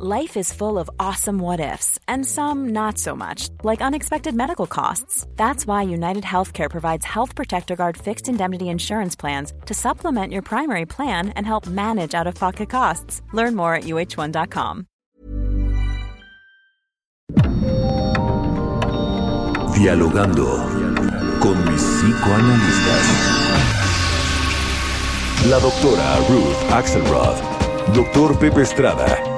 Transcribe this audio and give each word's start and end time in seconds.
Life 0.00 0.36
is 0.36 0.52
full 0.52 0.78
of 0.78 0.88
awesome 1.00 1.40
what 1.40 1.58
ifs, 1.58 1.98
and 2.06 2.24
some 2.24 2.68
not 2.68 2.98
so 2.98 3.16
much, 3.16 3.48
like 3.64 3.82
unexpected 3.82 4.32
medical 4.32 4.68
costs. 4.68 5.26
That's 5.34 5.66
why 5.66 5.82
United 5.82 6.22
Healthcare 6.22 6.70
provides 6.70 7.04
Health 7.04 7.34
Protector 7.34 7.74
Guard 7.74 7.96
fixed 7.96 8.28
indemnity 8.28 8.68
insurance 8.68 9.16
plans 9.16 9.52
to 9.66 9.74
supplement 9.74 10.32
your 10.32 10.42
primary 10.42 10.86
plan 10.86 11.30
and 11.30 11.44
help 11.44 11.66
manage 11.66 12.14
out 12.14 12.28
of 12.28 12.36
pocket 12.36 12.70
costs. 12.70 13.22
Learn 13.32 13.56
more 13.56 13.74
at 13.74 13.84
uh1.com. 13.84 14.86
Dialogando 19.74 20.46
con 21.40 21.64
mis 21.64 21.82
psicoanalistas. 21.82 23.08
La 25.50 25.58
doctora 25.58 26.20
Ruth 26.28 26.70
Axelrod, 26.70 27.36
doctor 27.94 28.36
Pepe 28.38 28.60
Estrada 28.60 29.37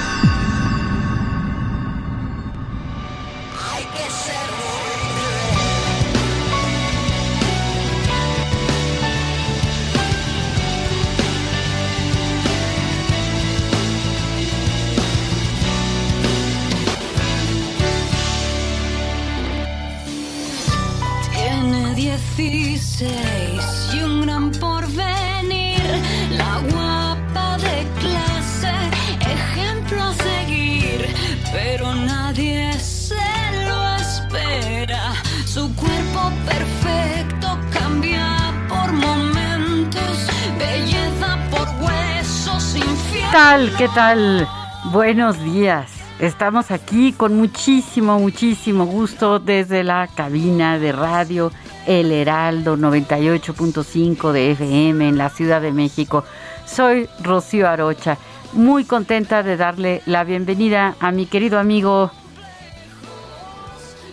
Tal? 43.31 43.71
¿Qué 43.77 43.87
tal? 43.87 44.45
Buenos 44.91 45.41
días. 45.43 45.89
Estamos 46.19 46.69
aquí 46.69 47.13
con 47.13 47.35
muchísimo, 47.35 48.19
muchísimo 48.19 48.85
gusto 48.85 49.39
desde 49.39 49.83
la 49.85 50.09
cabina 50.13 50.77
de 50.77 50.91
radio 50.91 51.51
El 51.87 52.11
Heraldo 52.11 52.75
98.5 52.75 54.31
de 54.33 54.51
FM 54.51 55.07
en 55.07 55.17
la 55.17 55.29
Ciudad 55.29 55.61
de 55.61 55.71
México. 55.71 56.25
Soy 56.65 57.07
Rocío 57.23 57.69
Arocha, 57.69 58.17
muy 58.51 58.83
contenta 58.83 59.43
de 59.43 59.55
darle 59.55 60.01
la 60.05 60.25
bienvenida 60.25 60.95
a 60.99 61.11
mi 61.11 61.25
querido 61.25 61.57
amigo. 61.57 62.11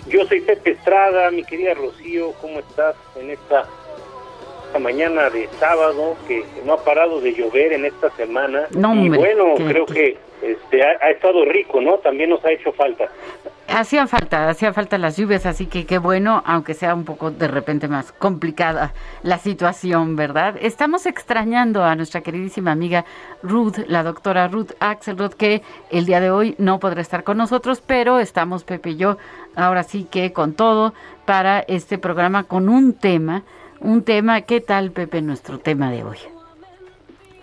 Yo 0.08 0.24
soy 0.26 0.40
Pepe 0.42 0.72
Estrada, 0.72 1.30
mi 1.32 1.42
querida 1.42 1.74
Rocío, 1.74 2.32
¿cómo 2.40 2.60
estás 2.60 2.94
en 3.16 3.30
esta, 3.30 3.66
esta 4.68 4.78
mañana 4.78 5.30
de 5.30 5.48
sábado 5.58 6.16
que 6.26 6.44
no 6.64 6.74
ha 6.74 6.84
parado 6.84 7.20
de 7.20 7.32
llover 7.32 7.72
en 7.72 7.84
esta 7.86 8.10
semana? 8.10 8.64
No, 8.76 8.94
y 8.94 9.08
bueno, 9.08 9.54
que- 9.56 9.64
creo 9.64 9.86
que 9.86 10.18
este 10.42 10.82
ha, 10.84 10.90
ha 11.04 11.10
estado 11.10 11.44
rico, 11.46 11.80
¿no? 11.80 11.96
También 11.98 12.30
nos 12.30 12.44
ha 12.44 12.52
hecho 12.52 12.70
falta. 12.72 13.06
Hacían 13.66 14.08
falta, 14.08 14.48
hacían 14.48 14.72
falta 14.72 14.96
las 14.96 15.16
lluvias, 15.18 15.44
así 15.46 15.66
que 15.66 15.84
qué 15.84 15.98
bueno, 15.98 16.42
aunque 16.46 16.72
sea 16.74 16.94
un 16.94 17.04
poco 17.04 17.30
de 17.30 17.48
repente 17.48 17.86
más 17.88 18.12
complicada 18.12 18.92
la 19.22 19.36
situación, 19.38 20.16
¿verdad? 20.16 20.54
Estamos 20.60 21.04
extrañando 21.06 21.84
a 21.84 21.94
nuestra 21.94 22.22
queridísima 22.22 22.72
amiga 22.72 23.04
Ruth, 23.42 23.76
la 23.86 24.02
doctora 24.02 24.48
Ruth 24.48 24.72
Axelrod, 24.80 25.34
que 25.34 25.62
el 25.90 26.06
día 26.06 26.20
de 26.20 26.30
hoy 26.30 26.54
no 26.58 26.78
podrá 26.78 27.00
estar 27.02 27.24
con 27.24 27.36
nosotros, 27.36 27.82
pero 27.86 28.18
estamos 28.20 28.64
Pepe 28.64 28.90
y 28.90 28.96
yo 28.96 29.16
ahora 29.54 29.82
sí 29.82 30.06
que 30.10 30.32
con 30.32 30.54
todo 30.54 30.94
para 31.26 31.60
este 31.60 31.98
programa 31.98 32.44
con 32.44 32.70
un 32.70 32.94
tema, 32.94 33.42
un 33.80 34.04
tema, 34.04 34.42
¿qué 34.42 34.60
tal 34.60 34.92
Pepe 34.92 35.22
nuestro 35.22 35.58
tema 35.58 35.90
de 35.90 36.04
hoy? 36.04 36.18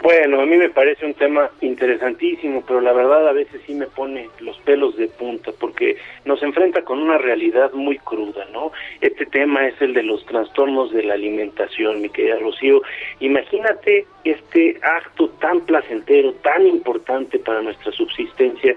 Bueno, 0.06 0.40
a 0.40 0.46
mí 0.46 0.56
me 0.56 0.70
parece 0.70 1.04
un 1.04 1.16
tema 1.16 1.50
interesantísimo, 1.62 2.64
pero 2.68 2.80
la 2.80 2.94
verdad 2.94 3.28
a 3.28 3.32
veces 3.32 3.60
sí 3.66 3.74
me 3.74 3.88
pone 3.88 4.30
los 4.40 4.56
pelos 4.60 4.96
de 4.98 5.08
punta 5.08 5.52
porque 5.60 5.98
nos 6.26 6.44
enfrenta 6.44 6.84
con 6.84 7.00
una 7.00 7.18
realidad 7.18 7.72
muy 7.74 7.98
cruda, 7.98 8.46
¿no? 8.54 8.72
Este 9.02 9.26
tema 9.26 9.68
es 9.68 9.82
el 9.82 9.96
de 9.96 10.04
los 10.04 10.24
trastornos 10.28 10.92
de 10.92 11.02
la 11.02 11.16
alimentación, 11.16 12.04
mi 12.04 12.10
querida 12.10 12.38
Rocío. 12.38 12.84
Imagínate 13.20 14.06
este 14.24 14.78
acto 14.84 15.30
tan 15.42 15.62
placentero, 15.62 16.34
tan 16.44 16.68
importante 16.68 17.40
para 17.40 17.64
nuestra 17.64 17.92
subsistencia, 17.92 18.76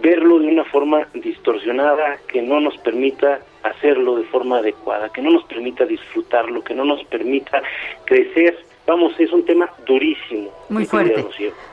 verlo 0.00 0.38
de 0.38 0.48
una 0.48 0.64
forma 0.64 1.06
distorsionada 1.14 2.18
que 2.26 2.42
no 2.42 2.60
nos 2.60 2.76
permita 2.78 3.40
hacerlo 3.62 4.16
de 4.16 4.24
forma 4.24 4.58
adecuada, 4.58 5.08
que 5.10 5.22
no 5.22 5.30
nos 5.30 5.44
permita 5.44 5.84
disfrutarlo, 5.84 6.62
que 6.62 6.74
no 6.74 6.84
nos 6.84 7.04
permita 7.04 7.62
crecer. 8.04 8.58
Vamos, 8.86 9.12
es 9.18 9.30
un 9.32 9.44
tema 9.44 9.68
durísimo. 9.86 10.50
Muy 10.70 10.86
fuerte. 10.86 11.26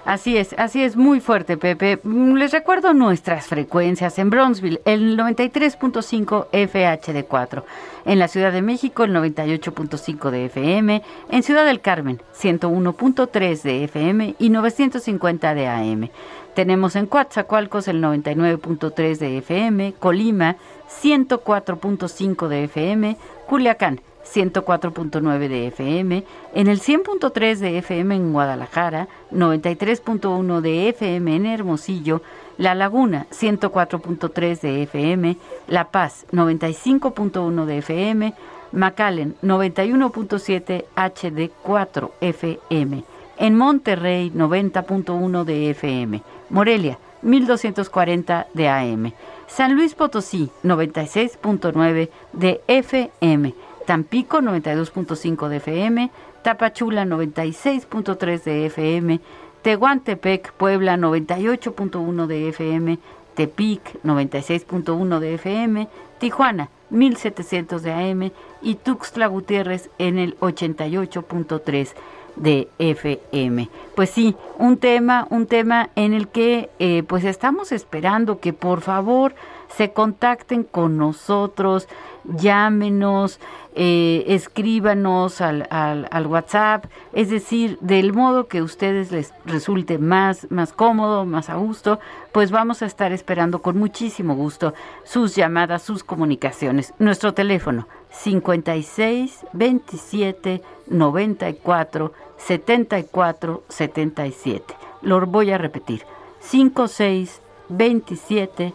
Así 0.03 0.35
es, 0.35 0.53
así 0.59 0.83
es, 0.83 0.97
muy 0.97 1.21
fuerte, 1.21 1.55
Pepe. 1.55 1.99
Mm, 2.03 2.35
Les 2.35 2.51
recuerdo 2.51 2.93
nuestras 2.93 3.47
frecuencias 3.47 4.19
en 4.19 4.29
Bronzeville, 4.29 4.81
el 4.83 5.17
93.5 5.17 6.47
FHD4, 6.51 7.63
en 8.05 8.19
la 8.19 8.27
Ciudad 8.27 8.51
de 8.51 8.61
México 8.61 9.05
el 9.05 9.11
98.5 9.11 10.29
de 10.29 10.45
FM, 10.45 11.01
en 11.31 11.43
Ciudad 11.43 11.65
del 11.65 11.79
Carmen 11.79 12.19
101.3 12.37 13.61
de 13.61 13.83
FM 13.85 14.35
y 14.37 14.49
950 14.49 15.55
de 15.55 15.67
AM. 15.67 16.09
Tenemos 16.55 16.95
en 16.95 17.05
Coatzacoalcos 17.05 17.89
el 17.89 18.01
99.3 18.01 19.17
de 19.17 19.37
FM, 19.39 19.93
Colima 19.99 20.55
104.5 21.01 22.47
de 22.47 22.63
FM, 22.63 23.17
Culiacán 23.45 23.99
104.9 24.23 25.49
de 25.49 25.67
FM, 25.67 26.23
en 26.53 26.67
el 26.67 26.79
100.3 26.79 27.57
de 27.57 27.77
FM 27.79 28.15
en 28.15 28.31
Guadalajara, 28.31 29.09
93.1 29.33 30.61
de 30.61 30.89
FM 30.89 31.35
en 31.35 31.45
Hermosillo, 31.45 32.21
La 32.57 32.73
Laguna 32.73 33.27
104.3 33.31 34.61
de 34.61 34.83
FM, 34.83 35.37
La 35.67 35.91
Paz 35.91 36.25
95.1 36.31 37.65
de 37.65 37.77
FM, 37.79 38.33
McAllen 38.71 39.35
91.7 39.43 40.85
HD4 40.95 42.11
FM, 42.21 43.03
en 43.37 43.57
Monterrey 43.57 44.31
90.1 44.33 45.43
de 45.43 45.69
FM, 45.71 46.23
Morelia 46.49 46.99
1240 47.21 48.47
de 48.53 48.67
AM, 48.67 49.13
San 49.47 49.75
Luis 49.75 49.95
Potosí 49.95 50.51
96.9 50.63 52.09
de 52.33 52.61
FM, 52.67 53.53
Tampico 53.85 54.41
92.5 54.41 55.47
de 55.47 55.57
FM, 55.57 56.11
Tapachula 56.43 57.05
96.3 57.05 58.43
de 58.43 58.65
FM, 58.67 59.19
Tehuantepec, 59.61 60.53
Puebla 60.53 60.97
98.1 60.97 62.27
de 62.27 62.49
FM, 62.49 62.99
Tepic 63.35 64.03
96.1 64.03 65.19
de 65.19 65.33
FM, 65.33 65.87
Tijuana 66.19 66.69
1700 66.89 67.81
de 67.81 67.91
AM 67.91 68.31
y 68.61 68.75
Tuxtla 68.75 69.27
Gutiérrez 69.27 69.89
en 69.97 70.17
el 70.17 70.37
88.3 70.39 71.93
de 72.35 72.67
FM. 72.79 73.69
Pues 73.95 74.09
sí, 74.09 74.35
un 74.57 74.77
tema, 74.77 75.27
un 75.29 75.47
tema 75.47 75.89
en 75.95 76.13
el 76.13 76.27
que 76.27 76.69
eh, 76.79 77.03
pues 77.07 77.23
estamos 77.23 77.71
esperando 77.71 78.39
que 78.39 78.53
por 78.53 78.81
favor 78.81 79.35
se 79.75 79.91
contacten 79.91 80.63
con 80.63 80.97
nosotros, 80.97 81.87
llámenos, 82.23 83.39
eh, 83.75 84.23
escríbanos 84.27 85.41
al, 85.41 85.67
al, 85.69 86.07
al 86.09 86.27
WhatsApp, 86.27 86.85
es 87.11 87.29
decir, 87.29 87.77
del 87.81 88.13
modo 88.13 88.47
que 88.47 88.61
ustedes 88.61 89.11
les 89.11 89.33
resulte 89.43 89.97
más, 89.97 90.49
más 90.49 90.71
cómodo, 90.71 91.25
más 91.25 91.49
a 91.49 91.55
gusto, 91.55 91.99
pues 92.31 92.51
vamos 92.51 92.81
a 92.81 92.85
estar 92.85 93.11
esperando 93.11 93.61
con 93.61 93.77
muchísimo 93.77 94.35
gusto 94.35 94.73
sus 95.03 95.35
llamadas, 95.35 95.83
sus 95.83 96.05
comunicaciones. 96.05 96.93
Nuestro 96.99 97.33
teléfono 97.33 97.87
56 98.11 99.45
27 99.51 100.61
94 100.87 102.13
74 102.37 103.63
77. 103.69 104.75
Lo 105.01 105.25
voy 105.25 105.51
a 105.51 105.57
repetir. 105.57 106.03
56 106.39 107.41
27 107.69 108.73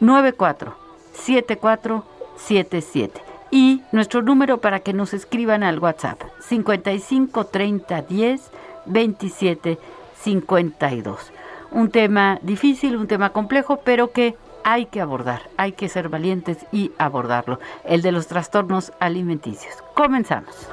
94 0.00 0.74
74 1.12 2.04
77. 2.36 3.20
Y 3.50 3.82
nuestro 3.92 4.22
número 4.22 4.60
para 4.60 4.80
que 4.80 4.94
nos 4.94 5.12
escriban 5.12 5.62
al 5.62 5.78
WhatsApp, 5.78 6.22
55 6.40 7.46
30 7.46 8.02
10 8.02 8.50
27 8.86 9.78
52. 10.22 11.32
Un 11.70 11.90
tema 11.90 12.38
difícil, 12.42 12.96
un 12.96 13.06
tema 13.08 13.30
complejo, 13.30 13.80
pero 13.84 14.10
que 14.12 14.36
hay 14.64 14.86
que 14.86 15.00
abordar, 15.00 15.42
hay 15.56 15.72
que 15.72 15.88
ser 15.88 16.08
valientes 16.08 16.58
y 16.72 16.92
abordarlo, 16.98 17.58
el 17.84 18.02
de 18.02 18.12
los 18.12 18.26
trastornos 18.26 18.92
alimenticios. 19.00 19.74
Comenzamos. 19.94 20.68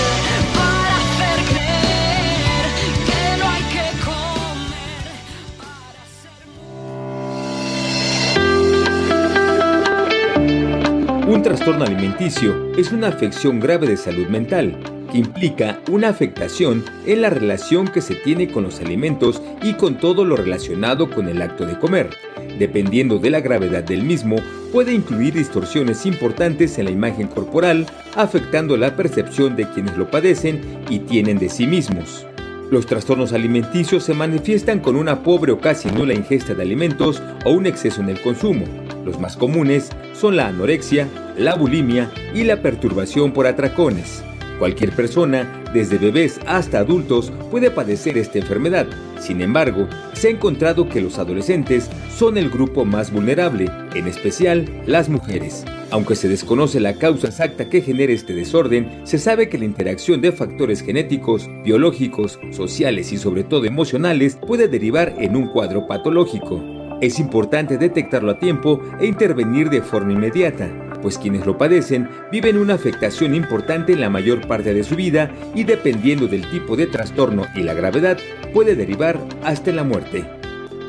trastorno 11.49 11.87
alimenticio 11.87 12.75
es 12.77 12.93
una 12.93 13.09
afección 13.09 13.59
grave 13.59 13.87
de 13.87 13.97
salud 13.97 14.27
mental 14.27 14.79
que 15.11 15.17
implica 15.17 15.81
una 15.91 16.11
afectación 16.11 16.85
en 17.07 17.23
la 17.23 17.31
relación 17.31 17.89
que 17.89 18.03
se 18.03 18.15
tiene 18.17 18.49
con 18.49 18.65
los 18.65 18.81
alimentos 18.81 19.41
y 19.63 19.73
con 19.73 19.97
todo 19.97 20.27
lo 20.27 20.37
relacionado 20.37 21.09
con 21.09 21.27
el 21.27 21.41
acto 21.41 21.65
de 21.65 21.79
comer. 21.79 22.11
Dependiendo 22.59 23.19
de 23.19 23.31
la 23.31 23.41
gravedad 23.41 23.83
del 23.83 24.03
mismo, 24.03 24.37
puede 24.75 24.93
incluir 24.93 25.33
distorsiones 25.33 26.05
importantes 26.05 26.79
en 26.79 26.85
la 26.85 26.91
imagen 26.91 27.29
corporal, 27.29 27.87
afectando 28.15 28.77
la 28.77 28.95
percepción 28.95 29.57
de 29.57 29.67
quienes 29.71 29.97
lo 29.97 30.11
padecen 30.11 30.61
y 30.91 30.99
tienen 30.99 31.39
de 31.39 31.49
sí 31.49 31.67
mismos. 31.67 32.27
Los 32.71 32.85
trastornos 32.85 33.33
alimenticios 33.33 34.05
se 34.05 34.13
manifiestan 34.13 34.81
con 34.81 34.95
una 34.97 35.23
pobre 35.23 35.53
o 35.53 35.59
casi 35.59 35.91
nula 35.91 36.13
ingesta 36.13 36.55
de 36.55 36.63
alimentos 36.63 37.23
o 37.47 37.53
un 37.53 37.65
exceso 37.65 38.03
en 38.03 38.11
el 38.11 38.21
consumo. 38.21 38.67
Los 39.07 39.19
más 39.19 39.39
comunes 39.39 39.89
son 40.13 40.37
la 40.37 40.49
anorexia, 40.49 41.09
la 41.39 41.55
bulimia 41.55 42.11
y 42.35 42.45
la 42.45 42.61
perturbación 42.61 43.33
por 43.33 43.47
atracones. 43.47 44.23
Cualquier 44.59 44.91
persona, 44.93 45.63
desde 45.73 45.97
bebés 45.97 46.41
hasta 46.47 46.81
adultos, 46.81 47.33
puede 47.51 47.71
padecer 47.71 48.19
esta 48.19 48.39
enfermedad. 48.39 48.87
Sin 49.19 49.41
embargo, 49.41 49.89
se 50.13 50.29
ha 50.29 50.31
encontrado 50.31 50.91
que 50.91 51.01
los 51.01 51.19
adolescentes 51.19 51.89
son 52.15 52.37
el 52.37 52.51
grupo 52.51 52.85
más 52.85 53.11
vulnerable, 53.11 53.71
en 53.95 54.09
especial 54.09 54.69
las 54.85 55.09
mujeres. 55.09 55.65
Aunque 55.91 56.17
se 56.17 56.29
desconoce 56.29 56.81
la 56.81 56.95
causa 56.95 57.29
exacta 57.29 57.71
que 57.71 57.81
genera 57.81 58.13
este 58.13 58.35
desorden, 58.35 59.01
se 59.05 59.19
sabe 59.19 59.49
que 59.49 59.59
la 59.59 59.65
interacción 59.65 60.21
de 60.21 60.33
factores 60.33 60.83
genéticos, 60.83 61.49
biológicos, 61.65 62.39
sociales 62.51 63.13
y 63.13 63.17
sobre 63.17 63.45
todo 63.45 63.65
emocionales 63.65 64.37
puede 64.37 64.69
derivar 64.69 65.15
en 65.19 65.35
un 65.37 65.49
cuadro 65.49 65.87
patológico. 65.87 66.63
Es 67.01 67.19
importante 67.19 67.79
detectarlo 67.79 68.33
a 68.33 68.39
tiempo 68.39 68.83
e 69.01 69.07
intervenir 69.07 69.71
de 69.71 69.83
forma 69.83 70.13
inmediata 70.13 70.69
pues 71.01 71.19
quienes 71.19 71.47
lo 71.47 71.57
padecen 71.57 72.09
viven 72.31 72.59
una 72.59 72.75
afectación 72.75 73.35
importante 73.35 73.93
en 73.93 74.01
la 74.01 74.11
mayor 74.11 74.47
parte 74.47 74.75
de 74.75 74.85
su 74.85 74.97
vida 74.97 75.31
y 75.55 75.65
dependiendo 75.65 76.27
del 76.27 76.49
tipo 76.51 76.77
de 76.77 76.87
trastorno 76.87 77.45
y 77.55 77.63
la 77.63 77.75
gravedad 77.75 78.19
puede 78.53 78.75
derivar 78.75 79.19
hasta 79.43 79.73
la 79.73 79.85
muerte. 79.85 80.25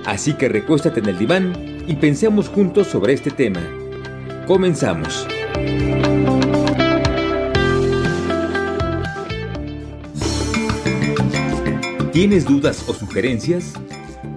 Así 0.06 0.34
que 0.34 0.50
recuéstate 0.50 1.00
en 1.00 1.08
el 1.08 1.18
diván 1.18 1.54
y 1.88 1.96
pensemos 1.96 2.50
juntos 2.50 2.88
sobre 2.88 3.14
este 3.14 3.32
tema. 3.32 3.62
Comenzamos. 4.50 5.28
¿Tienes 12.12 12.46
dudas 12.46 12.84
o 12.90 12.96
sugerencias? 12.96 13.74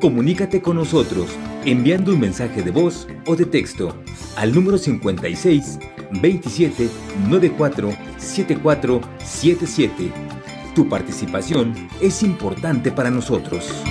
Comunícate 0.03 0.61
con 0.61 0.77
nosotros 0.77 1.31
enviando 1.65 2.13
un 2.13 2.21
mensaje 2.21 2.61
de 2.61 2.71
voz 2.71 3.09
o 3.25 3.37
de 3.37 3.47
texto 3.47 3.97
al 4.37 4.55
número 4.55 4.77
56 4.77 5.79
27 6.21 6.91
94 7.31 7.97
74 8.19 9.01
77. 9.25 10.13
Tu 10.75 10.91
participación 10.91 11.73
es 12.03 12.23
importante 12.23 12.93
para 12.93 13.11
nosotros. 13.11 13.83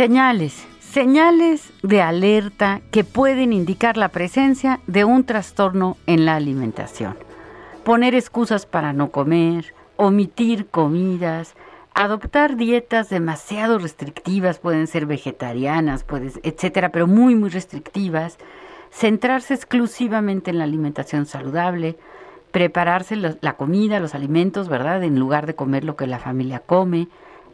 Señales, 0.00 0.66
señales 0.78 1.74
de 1.82 2.00
alerta 2.00 2.80
que 2.90 3.04
pueden 3.04 3.52
indicar 3.52 3.98
la 3.98 4.08
presencia 4.08 4.80
de 4.86 5.04
un 5.04 5.24
trastorno 5.24 5.98
en 6.06 6.24
la 6.24 6.36
alimentación. 6.36 7.18
Poner 7.84 8.14
excusas 8.14 8.64
para 8.64 8.94
no 8.94 9.10
comer, 9.10 9.74
omitir 9.96 10.68
comidas, 10.68 11.54
adoptar 11.92 12.56
dietas 12.56 13.10
demasiado 13.10 13.78
restrictivas, 13.78 14.58
pueden 14.58 14.86
ser 14.86 15.04
vegetarianas, 15.04 16.02
puedes, 16.04 16.40
etcétera, 16.44 16.92
pero 16.92 17.06
muy, 17.06 17.34
muy 17.34 17.50
restrictivas, 17.50 18.38
centrarse 18.90 19.52
exclusivamente 19.52 20.50
en 20.50 20.56
la 20.56 20.64
alimentación 20.64 21.26
saludable, 21.26 21.98
prepararse 22.52 23.16
la 23.16 23.56
comida, 23.58 24.00
los 24.00 24.14
alimentos, 24.14 24.70
¿verdad? 24.70 25.02
En 25.02 25.20
lugar 25.20 25.44
de 25.44 25.54
comer 25.54 25.84
lo 25.84 25.96
que 25.96 26.06
la 26.06 26.18
familia 26.18 26.60
come, 26.60 27.08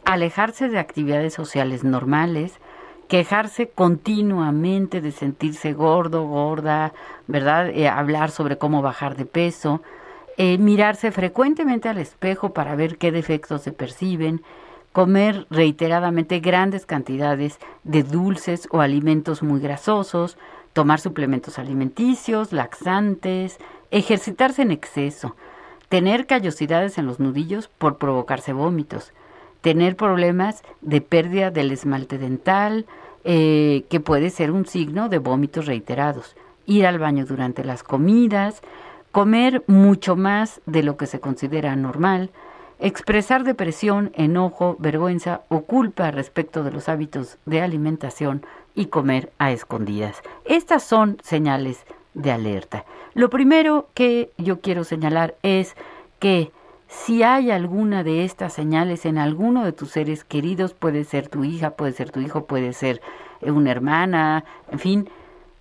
alejarse 0.07 0.69
de 0.69 0.79
actividades 0.79 1.33
sociales 1.33 1.83
normales, 1.83 2.53
quejarse 3.09 3.67
continuamente 3.67 5.01
de 5.01 5.11
sentirse 5.11 5.73
gordo, 5.73 6.25
gorda, 6.25 6.93
¿verdad? 7.27 7.67
Eh, 7.69 7.89
hablar 7.89 8.31
sobre 8.31 8.57
cómo 8.57 8.81
bajar 8.81 9.17
de 9.17 9.25
peso, 9.25 9.81
eh, 10.37 10.57
mirarse 10.59 11.11
frecuentemente 11.11 11.89
al 11.89 11.97
espejo 11.97 12.53
para 12.53 12.75
ver 12.75 12.97
qué 12.97 13.11
defectos 13.11 13.63
se 13.63 13.73
perciben, 13.73 14.43
comer 14.93 15.45
reiteradamente 15.49 16.39
grandes 16.39 16.85
cantidades 16.85 17.59
de 17.83 18.03
dulces 18.03 18.69
o 18.71 18.79
alimentos 18.79 19.43
muy 19.43 19.59
grasosos, 19.59 20.37
tomar 20.71 21.01
suplementos 21.01 21.59
alimenticios, 21.59 22.53
laxantes, 22.53 23.57
ejercitarse 23.91 24.61
en 24.61 24.71
exceso, 24.71 25.35
tener 25.89 26.27
callosidades 26.27 26.97
en 26.97 27.07
los 27.07 27.19
nudillos 27.19 27.67
por 27.67 27.97
provocarse 27.97 28.53
vómitos, 28.53 29.11
tener 29.67 29.97
problemas 29.97 30.63
de 30.79 31.01
pérdida 31.01 31.51
del 31.51 31.73
esmalte 31.73 32.17
dental, 32.17 32.85
eh, 33.25 33.83
que 33.89 33.99
puede 33.99 34.29
ser 34.29 34.51
un 34.51 34.65
signo 34.65 35.09
de 35.09 35.17
vómitos 35.17 35.65
reiterados, 35.65 36.37
ir 36.65 36.87
al 36.87 36.99
baño 36.99 37.25
durante 37.25 37.65
las 37.65 37.83
comidas, 37.83 38.61
comer 39.11 39.65
mucho 39.67 40.15
más 40.15 40.61
de 40.67 40.83
lo 40.83 40.95
que 40.95 41.05
se 41.05 41.19
considera 41.19 41.75
normal, 41.75 42.29
expresar 42.79 43.43
depresión, 43.43 44.11
enojo, 44.13 44.77
vergüenza 44.79 45.41
o 45.49 45.63
culpa 45.63 46.11
respecto 46.11 46.63
de 46.63 46.71
los 46.71 46.87
hábitos 46.87 47.37
de 47.45 47.61
alimentación 47.61 48.45
y 48.73 48.85
comer 48.85 49.33
a 49.37 49.51
escondidas. 49.51 50.21
Estas 50.45 50.83
son 50.83 51.17
señales 51.21 51.83
de 52.13 52.31
alerta. 52.31 52.85
Lo 53.15 53.29
primero 53.29 53.89
que 53.93 54.31
yo 54.37 54.61
quiero 54.61 54.85
señalar 54.85 55.35
es 55.43 55.75
que 56.19 56.53
si 56.87 57.23
hay 57.23 57.51
alguna 57.51 58.03
de 58.03 58.23
estas 58.23 58.53
señales 58.53 59.05
en 59.05 59.17
alguno 59.17 59.63
de 59.63 59.73
tus 59.73 59.91
seres 59.91 60.23
queridos, 60.23 60.73
puede 60.73 61.03
ser 61.03 61.27
tu 61.27 61.43
hija, 61.43 61.71
puede 61.71 61.91
ser 61.91 62.11
tu 62.11 62.19
hijo, 62.21 62.45
puede 62.45 62.73
ser 62.73 63.01
una 63.41 63.71
hermana, 63.71 64.45
en 64.71 64.79
fin, 64.79 65.09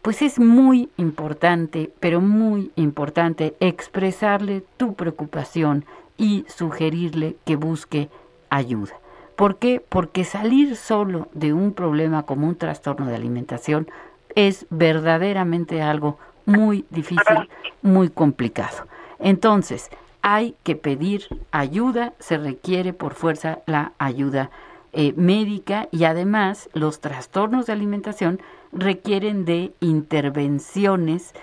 pues 0.02 0.22
es 0.22 0.38
muy 0.38 0.88
importante, 0.96 1.92
pero 1.98 2.20
muy 2.20 2.70
importante 2.76 3.56
expresarle 3.58 4.62
tu 4.76 4.94
preocupación 4.94 5.84
y 6.16 6.44
sugerirle 6.48 7.36
que 7.44 7.56
busque 7.56 8.08
ayuda. 8.48 8.94
¿Por 9.34 9.56
qué? 9.56 9.84
Porque 9.86 10.24
salir 10.24 10.76
solo 10.76 11.28
de 11.34 11.52
un 11.52 11.72
problema 11.72 12.22
como 12.22 12.46
un 12.46 12.56
trastorno 12.56 13.06
de 13.06 13.16
alimentación 13.16 13.88
es 14.34 14.66
verdaderamente 14.70 15.82
algo 15.82 16.18
muy 16.46 16.86
difícil, 16.90 17.48
muy 17.82 18.08
complicado. 18.08 18.86
Entonces, 19.18 19.90
hay 20.22 20.54
que 20.62 20.76
pedir 20.76 21.28
ayuda, 21.50 22.12
se 22.18 22.38
requiere 22.38 22.92
por 22.92 23.14
fuerza 23.14 23.60
la 23.66 23.92
ayuda 23.98 24.50
eh, 24.92 25.12
médica 25.16 25.88
y 25.92 26.04
además 26.04 26.70
los 26.72 27.00
trastornos 27.00 27.66
de 27.66 27.72
alimentación 27.72 28.40
requieren 28.72 29.44
de 29.44 29.72
intervenciones 29.80 31.34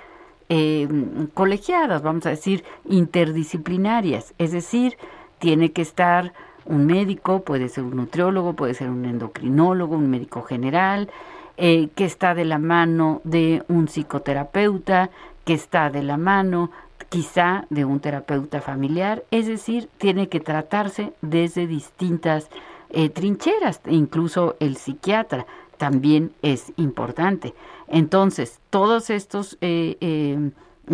eh, 0.49 0.87
colegiadas, 1.33 2.01
vamos 2.01 2.25
a 2.25 2.31
decir, 2.31 2.63
interdisciplinarias. 2.85 4.33
Es 4.37 4.51
decir, 4.51 4.97
tiene 5.39 5.71
que 5.71 5.81
estar 5.81 6.33
un 6.65 6.85
médico, 6.85 7.41
puede 7.43 7.69
ser 7.69 7.83
un 7.83 7.95
nutriólogo, 7.97 8.53
puede 8.53 8.73
ser 8.73 8.89
un 8.89 9.05
endocrinólogo, 9.05 9.95
un 9.95 10.09
médico 10.09 10.43
general, 10.43 11.09
eh, 11.57 11.89
que 11.95 12.05
está 12.05 12.33
de 12.33 12.45
la 12.45 12.57
mano 12.57 13.21
de 13.23 13.63
un 13.67 13.87
psicoterapeuta, 13.87 15.09
que 15.45 15.53
está 15.53 15.89
de 15.89 16.03
la 16.03 16.17
mano 16.17 16.71
quizá 17.13 17.67
de 17.69 17.85
un 17.85 17.99
terapeuta 17.99 18.59
familiar, 18.59 19.23
es 19.29 19.45
decir, 19.45 19.87
tiene 19.99 20.29
que 20.29 20.39
tratarse 20.39 21.13
desde 21.21 21.67
distintas 21.67 22.49
eh, 22.89 23.09
trincheras, 23.09 23.81
incluso 23.85 24.55
el 24.59 24.77
psiquiatra 24.77 25.45
también 25.77 26.31
es 26.41 26.73
importante. 26.75 27.53
Entonces, 27.87 28.59
todos 28.71 29.11
estos 29.11 29.59
eh, 29.61 29.95
eh, 30.01 30.49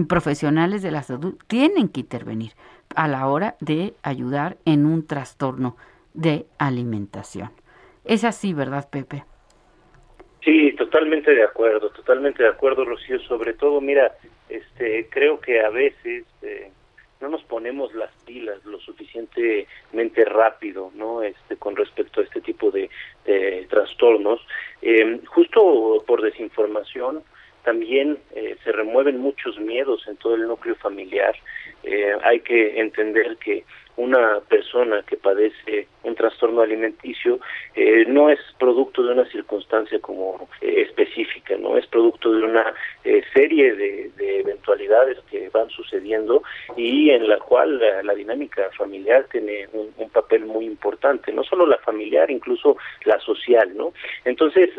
profesionales 0.10 0.82
de 0.82 0.92
la 0.92 1.04
salud 1.04 1.36
tienen 1.48 1.88
que 1.88 2.02
intervenir 2.02 2.52
a 2.96 3.08
la 3.08 3.26
hora 3.28 3.56
de 3.62 3.96
ayudar 4.04 4.58
en 4.66 4.86
un 4.86 5.08
trastorno 5.08 5.78
de 6.14 6.48
alimentación. 6.58 7.52
Es 8.04 8.26
así, 8.26 8.52
¿verdad, 8.52 8.90
Pepe? 8.90 9.24
Sí, 10.44 10.72
totalmente 10.74 11.36
de 11.36 11.44
acuerdo, 11.44 11.90
totalmente 11.90 12.44
de 12.44 12.50
acuerdo, 12.50 12.86
Rocío. 12.86 13.20
Sobre 13.22 13.54
todo, 13.54 13.82
mira, 13.82 14.16
este, 14.48 15.08
creo 15.10 15.40
que 15.42 15.60
a 15.60 15.70
veces 15.70 16.26
eh, 16.42 16.72
no 17.20 17.28
nos 17.28 17.44
ponemos 17.44 17.94
las 17.94 18.12
pilas 18.26 18.64
lo 18.64 18.80
suficientemente 18.80 20.24
rápido, 20.26 20.92
¿no? 20.96 21.24
Este, 21.24 21.58
con 21.58 21.76
respecto 21.76 22.22
a 22.22 22.24
este 22.24 22.40
tipo 22.40 22.72
de, 22.72 22.90
trastornos, 23.70 24.40
eh, 24.82 25.20
justo 25.28 26.04
por 26.08 26.22
desinformación. 26.22 27.22
También 27.64 28.18
eh, 28.34 28.56
se 28.64 28.72
remueven 28.72 29.20
muchos 29.20 29.60
miedos 29.60 30.08
en 30.08 30.16
todo 30.16 30.36
el 30.36 30.48
núcleo 30.48 30.76
familiar. 30.76 31.36
hay 32.24 32.40
que 32.40 32.80
entender 32.80 33.38
que 33.38 33.66
una 34.00 34.40
persona 34.48 35.04
que 35.06 35.18
padece 35.18 35.88
un 36.04 36.16
trastorno 36.16 36.62
alimenticio 36.62 37.40
eh, 37.76 38.06
no 38.08 38.30
es 38.30 38.40
producto 38.58 39.04
de 39.04 39.12
una 39.12 39.30
circunstancia 39.30 40.00
como 40.00 40.48
eh, 40.62 40.86
específica, 40.88 41.58
no 41.58 41.78
es 41.78 41.86
producto 41.88 42.32
de 42.32 42.44
una 42.44 42.74
eh, 43.04 43.22
serie 43.34 43.76
de, 43.76 44.10
eventualidades 44.40 45.18
que 45.30 45.50
van 45.50 45.70
sucediendo 45.70 46.44
y 46.78 47.10
en 47.10 47.28
la 47.28 47.40
cual 47.40 47.80
la, 47.80 48.14
dinámica 48.14 48.70
familiar 48.78 49.26
tiene 49.32 49.68
un, 49.74 50.10
papel 50.10 50.46
muy 50.46 50.66
importante, 50.66 51.32
no 51.32 51.44
solo 51.44 51.66
la 51.66 51.78
familiar, 51.78 52.32
incluso 52.32 52.78
la 53.06 53.20
social, 53.20 53.76
¿no? 53.76 53.94
Entonces, 54.26 54.70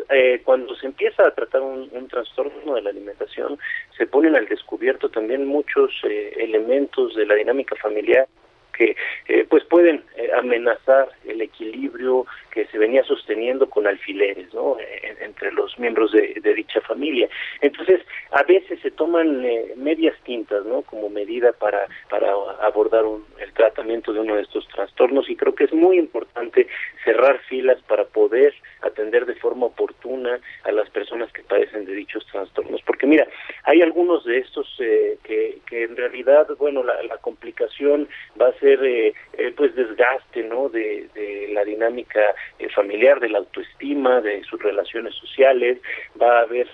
cuando 0.43 0.75
se 0.75 0.87
empieza 0.87 1.25
a 1.25 1.31
tratar 1.31 1.61
un, 1.61 1.89
un, 1.91 2.07
trastorno 2.07 2.75
de 2.75 2.81
la 2.81 2.89
alimentación, 2.89 3.57
se 3.97 4.05
ponen 4.07 4.35
al 4.35 4.47
descubierto 4.47 5.09
también 5.09 5.47
muchos 5.47 5.91
elementos 6.03 7.15
de 7.15 7.25
la 7.25 7.35
dinámica 7.35 7.75
familiar 7.77 8.27
que 8.71 8.95
eh, 9.27 9.45
pues 9.49 9.63
pueden 9.65 10.03
eh, 10.15 10.29
amenazar 10.35 11.09
el 11.25 11.41
equilibrio 11.41 12.25
que 12.51 12.65
se 12.67 12.77
venía 12.77 13.03
sosteniendo 13.03 13.69
con 13.69 13.87
alfileres 13.87 14.53
¿no? 14.53 14.77
entre 15.21 15.51
los 15.53 15.77
miembros 15.79 16.11
de, 16.11 16.41
dicha 16.53 16.81
familia. 16.81 17.29
Entonces, 17.61 18.01
a 18.31 18.43
veces 18.43 18.79
se 18.81 18.91
toman 18.91 19.45
eh, 19.45 19.73
medias 19.77 20.15
tintas 20.23 20.65
¿no? 20.65 20.81
como 20.81 21.09
medida 21.09 21.53
para, 21.53 21.87
para 22.09 22.31
abordar 22.61 23.05
el 23.39 23.53
tratamiento 23.53 24.11
de 24.11 24.19
uno 24.19 24.35
de 24.35 24.41
estos 24.41 24.67
trastornos 24.67 25.29
y 25.29 25.35
creo 25.35 25.55
que 25.55 25.63
es 25.63 25.73
muy 25.73 25.97
importante 25.97 26.67
cerrar 27.05 27.39
filas 27.47 27.81
para 27.83 28.05
poder 28.05 28.53
atender 28.81 29.25
de 29.25 29.35
forma 29.35 29.67
oportuna 29.67 30.39
a 30.63 30.71
las 30.71 30.89
personas 30.89 31.31
que 31.31 31.43
padecen 31.43 31.85
de 31.85 31.93
dichos 31.93 32.25
trastornos. 32.31 32.81
Porque 32.81 33.07
mira, 33.07 33.27
hay 33.63 33.81
algunos 33.81 34.25
de 34.25 34.39
estos 34.39 34.67
que, 34.77 35.59
que 35.65 35.83
en 35.83 35.95
realidad, 35.95 36.47
bueno, 36.57 36.83
la, 36.83 37.01
la 37.03 37.17
complicación 37.17 38.09
va 38.39 38.47
a 38.47 38.59
ser 38.61 38.81
eh, 38.85 39.13
eh, 39.33 39.53
pues 39.57 39.75
desgaste 39.75 40.43
no 40.43 40.69
de, 40.69 41.09
la 41.51 41.65
dinámica 41.65 42.21
eh, 42.59 42.69
familiar 42.69 43.19
de 43.19 43.27
la 43.27 43.39
autoestima 43.39 44.21
de 44.21 44.41
sus 44.43 44.61
relaciones 44.61 45.13
sociales. 45.15 45.79
Va 46.21 46.39
a 46.39 46.41
haber 46.43 46.67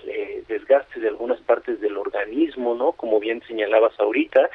desgaste 0.46 1.00
de 1.00 1.08
algunas 1.08 1.40
partes 1.40 1.80
del 1.80 1.96
organismo 1.96 2.74
no 2.74 2.92
como 2.92 3.18
bien 3.18 3.42
señalabas 3.48 3.98
ahorita. 3.98 4.48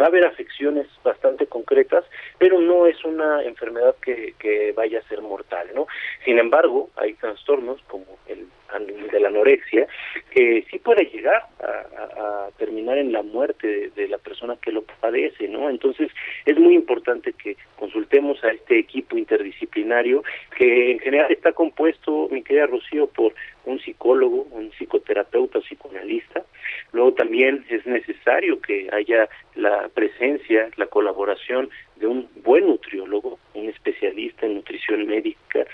Va 0.00 0.04
a 0.04 0.08
haber 0.08 0.26
afecciones 0.26 0.86
bastante 1.02 1.46
concretas 1.46 2.04
pero 2.38 2.60
no 2.60 2.86
es 2.86 3.02
una 3.04 3.42
enfermedad 3.42 3.94
que, 4.02 4.34
que 4.38 4.72
vaya 4.72 4.98
a 4.98 5.08
ser 5.08 5.22
mortal 5.22 5.68
no 5.74 5.86
sin 6.24 6.38
embargo 6.38 6.90
hay 6.96 7.14
trastornos 7.14 7.80
como 7.88 8.04
el 8.26 8.46
de 8.78 9.20
la 9.20 9.28
anorexia, 9.28 9.86
que 10.30 10.64
sí 10.70 10.78
puede 10.78 11.04
llegar 11.06 11.42
a, 11.60 12.48
terminar 12.58 12.98
en 12.98 13.12
la 13.12 13.22
muerte 13.22 13.90
de, 13.94 14.08
la 14.08 14.18
persona 14.18 14.56
que 14.60 14.70
lo 14.70 14.82
padece, 14.82 15.48
¿no? 15.48 15.68
Entonces 15.68 16.10
es 16.44 16.58
muy 16.58 16.74
importante 16.74 17.32
que 17.32 17.56
consultemos 17.76 18.42
a 18.44 18.50
este 18.50 18.78
equipo 18.78 19.16
interdisciplinario 19.16 20.22
que 20.56 20.92
en 20.92 20.98
general 21.00 21.32
está 21.32 21.52
compuesto, 21.52 22.28
mi 22.30 22.42
querida 22.42 22.66
Rocío, 22.66 23.08
por 23.08 23.34
un 23.64 23.80
psicólogo, 23.80 24.46
un 24.50 24.70
psicoterapeuta, 24.72 25.60
psicoanalista. 25.60 26.44
Luego 26.92 27.14
también 27.14 27.64
es 27.68 27.84
necesario 27.86 28.60
que 28.60 28.88
haya 28.92 29.28
la 29.54 29.88
presencia, 29.88 30.68
la 30.76 30.86
colaboración 30.86 31.70
de 31.96 32.06
un 32.06 32.28
buen 32.42 32.66
nutriólogo, 32.66 33.38
un 33.54 33.68
especialista 33.68 34.46
en 34.46 34.54
nutrición 34.54 35.06
médica, 35.06 35.66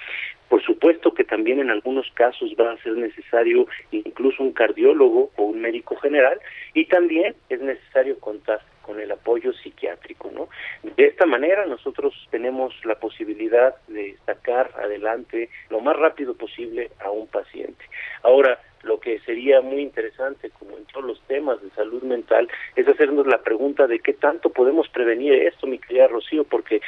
por 0.51 0.63
supuesto 0.65 1.15
que 1.15 1.23
también 1.23 1.61
en 1.61 1.71
algunos 1.71 2.11
casos 2.13 2.51
va 2.61 2.73
a 2.73 2.83
ser 2.83 2.95
necesario 2.95 3.69
incluso 3.93 4.43
un 4.43 4.53
cardiólogo 4.53 5.31
o 5.37 5.45
un 5.45 5.61
médico 5.61 5.95
general 5.97 6.41
y 6.75 6.87
también 6.87 7.37
es 7.49 7.61
necesario 7.61 8.19
contar 8.19 8.61
con 8.83 8.99
el 8.99 9.13
apoyo 9.13 9.53
psiquiátrico, 9.53 10.29
¿no? 10.35 10.49
De 10.97 11.07
esta 11.07 11.25
manera 11.25 11.67
nosotros 11.67 12.13
tenemos 12.33 12.75
la 12.85 12.97
posibilidad 12.97 13.77
de 13.87 14.17
sacar 14.27 14.73
adelante 14.77 15.51
lo 15.69 15.79
más 15.81 15.97
rápido 15.97 16.35
posible 16.35 16.91
a 16.99 17.13
un 17.13 17.29
paciente. 17.29 17.85
Ahora, 18.25 18.59
lo 18.83 18.99
que 18.99 19.21
sería 19.21 19.61
muy 19.61 19.83
interesante, 19.83 20.51
como 20.59 20.77
en 20.77 20.85
todos 20.87 21.05
los 21.05 21.21
temas 21.29 21.63
de 21.63 21.71
salud 21.71 22.03
mental, 22.03 22.49
es 22.75 22.89
hacernos 22.89 23.27
la 23.27 23.43
pregunta 23.43 23.87
de 23.87 24.01
qué 24.01 24.15
tanto 24.15 24.51
podemos 24.51 24.89
prevenir 24.89 25.35
esto, 25.35 25.67
mi 25.67 25.79
querida 25.79 26.09
Rocío, 26.09 26.45
porque 26.45 26.81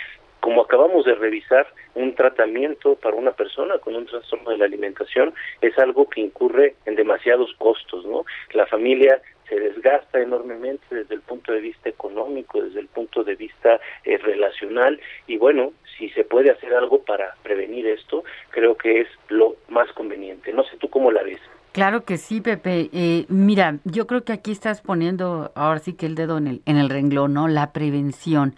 como 0.42 0.62
acabamos 0.62 1.04
de 1.04 1.14
revisar, 1.14 1.68
un 1.94 2.16
tratamiento 2.16 2.96
para 2.96 3.14
una 3.14 3.30
persona 3.30 3.78
con 3.78 3.94
un 3.94 4.06
trastorno 4.06 4.50
de 4.50 4.58
la 4.58 4.64
alimentación 4.64 5.32
es 5.61 5.78
algo 5.78 6.08
que 6.08 6.20
incurre 6.20 6.75
en 6.84 6.96
demasiados 6.96 7.54
costos, 7.58 8.04
¿no? 8.04 8.25
La 8.52 8.66
familia 8.66 9.22
se 9.49 9.61
desgasta 9.61 10.20
enormemente 10.20 10.84
desde 10.90 11.14
el 11.14 11.20
punto 11.20 11.52
de 11.52 11.61
vista 11.61 11.88
económico, 11.88 12.61
desde 12.61 12.80
el 12.80 12.88
punto 12.88 13.22
de 13.22 13.37
vista 13.37 13.78
eh, 14.04 14.18
relacional 14.18 15.00
y 15.28 15.37
bueno, 15.37 15.75
si 15.96 16.08
se 16.11 16.25
puede 16.25 16.50
hacer 16.50 16.75
algo 16.75 17.04
para 17.04 17.37
prevenir 17.44 17.87
esto, 17.87 18.25
creo 18.50 18.76
que 18.76 19.02
es 19.02 19.08
lo 19.28 19.54
más 19.68 19.92
conveniente. 19.92 20.52
No 20.52 20.64
sé 20.64 20.76
tú 20.76 20.90
cómo 20.90 21.12
la 21.12 21.22
ves. 21.22 21.40
Claro 21.70 22.04
que 22.04 22.16
sí, 22.16 22.40
Pepe. 22.40 22.90
Eh, 22.92 23.26
mira, 23.28 23.78
yo 23.84 24.08
creo 24.08 24.25
que 24.25 24.32
aquí 24.32 24.50
estás 24.50 24.80
poniendo 24.80 25.52
ahora 25.54 25.78
sí 25.78 25.92
que 25.92 26.06
el 26.06 26.16
dedo 26.16 26.37
en 26.37 26.49
el, 26.49 26.62
en 26.66 26.78
el 26.78 26.90
renglón, 26.90 27.32
¿no? 27.32 27.46
La 27.46 27.72
prevención. 27.72 28.56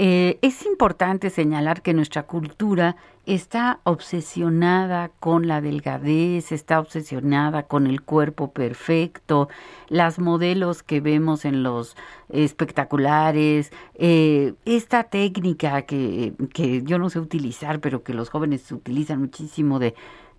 Eh, 0.00 0.38
es 0.42 0.64
importante 0.64 1.28
señalar 1.28 1.82
que 1.82 1.92
nuestra 1.92 2.22
cultura 2.22 2.94
está 3.26 3.80
obsesionada 3.82 5.10
con 5.18 5.48
la 5.48 5.60
delgadez, 5.60 6.52
está 6.52 6.78
obsesionada 6.78 7.64
con 7.64 7.88
el 7.88 8.02
cuerpo 8.02 8.52
perfecto, 8.52 9.48
las 9.88 10.20
modelos 10.20 10.84
que 10.84 11.00
vemos 11.00 11.44
en 11.44 11.64
los 11.64 11.96
espectaculares, 12.28 13.72
eh, 13.94 14.54
esta 14.64 15.02
técnica 15.02 15.82
que, 15.82 16.32
que 16.54 16.82
yo 16.84 17.00
no 17.00 17.10
sé 17.10 17.18
utilizar, 17.18 17.80
pero 17.80 18.04
que 18.04 18.14
los 18.14 18.30
jóvenes 18.30 18.70
utilizan 18.70 19.18
muchísimo 19.18 19.80
de 19.80 19.96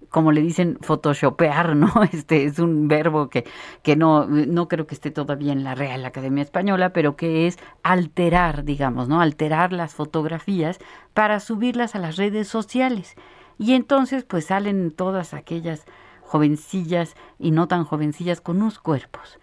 como 0.09 0.31
le 0.31 0.41
dicen, 0.41 0.77
photoshopear, 0.81 1.75
¿no? 1.75 1.91
Este 2.11 2.45
es 2.45 2.59
un 2.59 2.87
verbo 2.87 3.29
que, 3.29 3.45
que 3.83 3.95
no, 3.95 4.25
no 4.27 4.67
creo 4.67 4.87
que 4.87 4.95
esté 4.95 5.11
todavía 5.11 5.53
en 5.53 5.63
la 5.63 5.75
Real 5.75 6.05
Academia 6.05 6.43
Española, 6.43 6.93
pero 6.93 7.15
que 7.15 7.47
es 7.47 7.57
alterar, 7.83 8.63
digamos, 8.63 9.07
¿no? 9.07 9.21
Alterar 9.21 9.71
las 9.73 9.93
fotografías 9.93 10.79
para 11.13 11.39
subirlas 11.39 11.95
a 11.95 11.99
las 11.99 12.17
redes 12.17 12.47
sociales. 12.47 13.15
Y 13.57 13.73
entonces, 13.73 14.23
pues 14.23 14.45
salen 14.45 14.91
todas 14.91 15.33
aquellas 15.33 15.85
jovencillas 16.21 17.15
y 17.37 17.51
no 17.51 17.67
tan 17.67 17.83
jovencillas 17.83 18.39
con 18.41 18.57
unos 18.57 18.79
cuerpos 18.79 19.39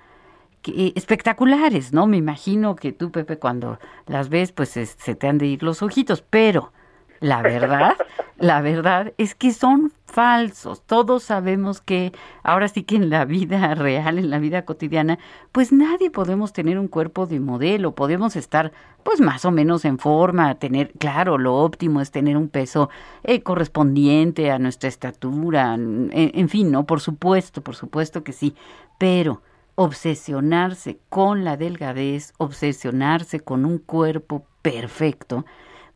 eh, 0.69 0.93
espectaculares, 0.97 1.93
¿no? 1.93 2.07
Me 2.07 2.17
imagino 2.17 2.77
que 2.77 2.93
tú, 2.93 3.13
Pepe, 3.13 3.39
cuando 3.39 3.79
las 4.07 4.29
ves, 4.29 4.53
pues 4.53 4.71
se 4.71 5.15
te 5.15 5.29
han 5.29 5.39
de 5.39 5.47
ir 5.47 5.63
los 5.63 5.83
ojitos, 5.83 6.23
pero 6.23 6.73
la 7.21 7.43
verdad, 7.43 7.97
la 8.39 8.61
verdad 8.61 9.13
es 9.19 9.35
que 9.35 9.53
son 9.53 9.93
falsos. 10.05 10.83
Todos 10.87 11.25
sabemos 11.25 11.81
que 11.81 12.13
ahora 12.43 12.69
sí 12.69 12.83
que 12.83 12.97
en 12.97 13.11
la 13.11 13.25
vida 13.25 13.75
real, 13.75 14.19
en 14.19 14.31
la 14.31 14.39
vida 14.39 14.65
cotidiana, 14.65 15.19
pues 15.53 15.73
nadie 15.73 16.11
podemos 16.11 16.53
tener 16.53 16.79
un 16.79 16.89
cuerpo 16.89 17.27
de 17.27 17.41
modelo, 17.41 17.95
podemos 17.95 18.37
estar 18.37 18.73
pues 19.03 19.21
más 19.21 19.45
o 19.45 19.51
menos 19.51 19.85
en 19.85 19.99
forma, 19.99 20.57
tener, 20.57 20.93
claro, 20.99 21.39
lo 21.39 21.55
óptimo 21.55 22.01
es 22.01 22.11
tener 22.11 22.37
un 22.37 22.49
peso 22.49 22.91
eh, 23.23 23.43
correspondiente 23.43 24.51
a 24.51 24.59
nuestra 24.59 24.89
estatura, 24.89 25.75
en, 25.75 26.11
en 26.13 26.49
fin, 26.49 26.73
no, 26.73 26.87
por 26.87 27.01
supuesto, 27.01 27.63
por 27.63 27.77
supuesto 27.77 28.25
que 28.25 28.33
sí, 28.33 28.57
pero 28.99 29.43
obsesionarse 29.77 30.99
con 31.09 31.45
la 31.45 31.57
delgadez, 31.57 32.33
obsesionarse 32.39 33.41
con 33.41 33.65
un 33.65 33.79
cuerpo 33.79 34.45
perfecto, 34.63 35.45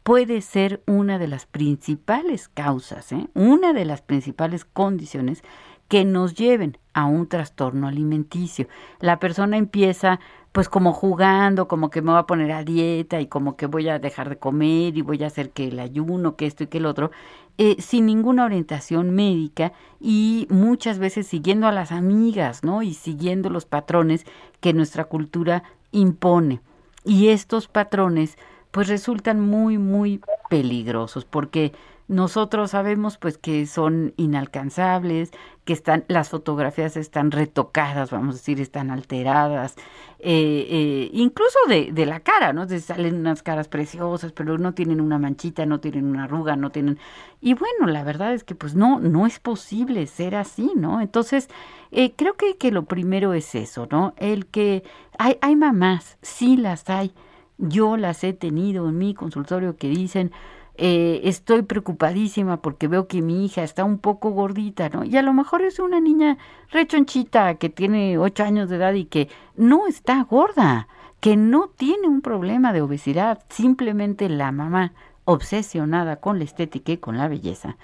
puede 0.02 0.40
ser 0.40 0.82
una 0.86 1.18
de 1.18 1.28
las 1.28 1.46
principales 1.46 2.48
causas, 2.48 3.12
¿eh? 3.12 3.28
una 3.34 3.72
de 3.72 3.84
las 3.84 4.02
principales 4.02 4.64
condiciones 4.64 5.42
que 5.88 6.04
nos 6.04 6.34
lleven 6.34 6.78
a 6.94 7.06
un 7.06 7.28
trastorno 7.28 7.88
alimenticio. 7.88 8.68
La 9.00 9.18
persona 9.18 9.56
empieza 9.56 10.20
pues 10.52 10.68
como 10.68 10.92
jugando, 10.92 11.68
como 11.68 11.90
que 11.90 12.02
me 12.02 12.10
voy 12.10 12.20
a 12.20 12.26
poner 12.26 12.52
a 12.52 12.64
dieta 12.64 13.20
y 13.20 13.26
como 13.26 13.56
que 13.56 13.66
voy 13.66 13.88
a 13.88 13.98
dejar 13.98 14.28
de 14.28 14.38
comer 14.38 14.96
y 14.96 15.02
voy 15.02 15.22
a 15.22 15.28
hacer 15.28 15.50
que 15.50 15.68
el 15.68 15.78
ayuno, 15.78 16.36
que 16.36 16.46
esto 16.46 16.64
y 16.64 16.66
que 16.66 16.78
el 16.78 16.86
otro, 16.86 17.10
eh, 17.58 17.76
sin 17.78 18.06
ninguna 18.06 18.44
orientación 18.44 19.10
médica 19.10 19.72
y 20.00 20.46
muchas 20.50 20.98
veces 20.98 21.26
siguiendo 21.26 21.66
a 21.66 21.72
las 21.72 21.92
amigas, 21.92 22.64
¿no? 22.64 22.82
Y 22.82 22.94
siguiendo 22.94 23.50
los 23.50 23.64
patrones 23.64 24.26
que 24.60 24.72
nuestra 24.72 25.04
cultura 25.04 25.62
impone. 25.92 26.60
Y 27.04 27.28
estos 27.28 27.68
patrones 27.68 28.36
pues 28.70 28.88
resultan 28.88 29.40
muy, 29.40 29.78
muy 29.78 30.20
peligrosos 30.48 31.24
porque 31.24 31.72
nosotros 32.10 32.72
sabemos 32.72 33.18
pues 33.18 33.38
que 33.38 33.66
son 33.66 34.14
inalcanzables, 34.16 35.30
que 35.64 35.72
están, 35.72 36.04
las 36.08 36.28
fotografías 36.28 36.96
están 36.96 37.30
retocadas, 37.30 38.10
vamos 38.10 38.34
a 38.34 38.38
decir, 38.38 38.60
están 38.60 38.90
alteradas, 38.90 39.76
eh, 40.18 40.66
eh, 40.68 41.10
incluso 41.12 41.56
de, 41.68 41.92
de, 41.92 42.06
la 42.06 42.18
cara, 42.18 42.52
¿no? 42.52 42.68
salen 42.68 43.14
unas 43.14 43.44
caras 43.44 43.68
preciosas, 43.68 44.32
pero 44.32 44.58
no 44.58 44.74
tienen 44.74 45.00
una 45.00 45.20
manchita, 45.20 45.66
no 45.66 45.78
tienen 45.78 46.04
una 46.04 46.24
arruga, 46.24 46.56
no 46.56 46.70
tienen... 46.70 46.98
Y 47.40 47.54
bueno, 47.54 47.86
la 47.86 48.02
verdad 48.02 48.34
es 48.34 48.42
que 48.42 48.56
pues 48.56 48.74
no, 48.74 48.98
no 48.98 49.24
es 49.24 49.38
posible 49.38 50.04
ser 50.08 50.34
así, 50.34 50.72
¿no? 50.74 51.00
Entonces, 51.00 51.48
eh, 51.92 52.12
creo 52.16 52.34
que, 52.34 52.56
que 52.56 52.72
lo 52.72 52.86
primero 52.86 53.34
es 53.34 53.54
eso, 53.54 53.86
¿no? 53.88 54.14
El 54.16 54.46
que 54.46 54.82
hay, 55.16 55.38
hay 55.42 55.54
mamás, 55.54 56.18
sí 56.22 56.56
las 56.56 56.90
hay, 56.90 57.14
yo 57.60 57.96
las 57.96 58.24
he 58.24 58.32
tenido 58.32 58.88
en 58.88 58.98
mi 58.98 59.14
consultorio 59.14 59.76
que 59.76 59.88
dicen, 59.88 60.32
eh, 60.76 61.20
estoy 61.24 61.62
preocupadísima 61.62 62.62
porque 62.62 62.88
veo 62.88 63.06
que 63.06 63.20
mi 63.20 63.44
hija 63.44 63.62
está 63.62 63.84
un 63.84 63.98
poco 63.98 64.30
gordita, 64.30 64.88
¿no? 64.88 65.04
Y 65.04 65.16
a 65.16 65.22
lo 65.22 65.34
mejor 65.34 65.62
es 65.62 65.78
una 65.78 66.00
niña 66.00 66.38
rechonchita 66.70 67.56
que 67.56 67.68
tiene 67.68 68.16
ocho 68.16 68.44
años 68.44 68.70
de 68.70 68.76
edad 68.76 68.94
y 68.94 69.04
que 69.04 69.28
no 69.56 69.86
está 69.86 70.22
gorda, 70.22 70.88
que 71.20 71.36
no 71.36 71.68
tiene 71.68 72.08
un 72.08 72.22
problema 72.22 72.72
de 72.72 72.80
obesidad, 72.80 73.44
simplemente 73.50 74.28
la 74.30 74.52
mamá, 74.52 74.94
obsesionada 75.26 76.16
con 76.16 76.38
la 76.38 76.44
estética 76.44 76.92
y 76.92 76.96
con 76.96 77.18
la 77.18 77.28
belleza, 77.28 77.76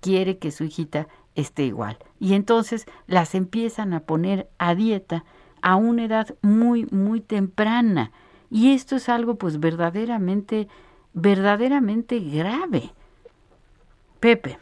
quiere 0.00 0.36
que 0.36 0.50
su 0.50 0.64
hijita 0.64 1.08
esté 1.34 1.64
igual. 1.64 1.96
Y 2.20 2.34
entonces 2.34 2.86
las 3.06 3.34
empiezan 3.34 3.94
a 3.94 4.00
poner 4.00 4.48
a 4.58 4.74
dieta 4.74 5.24
a 5.62 5.76
una 5.76 6.04
edad 6.04 6.34
muy, 6.42 6.86
muy 6.90 7.20
temprana. 7.20 8.12
Y 8.52 8.74
esto 8.74 8.96
es 8.96 9.08
algo 9.08 9.36
pues 9.36 9.58
verdaderamente 9.58 10.68
verdaderamente 11.14 12.18
grave. 12.20 12.90
Pepe. 14.20 14.58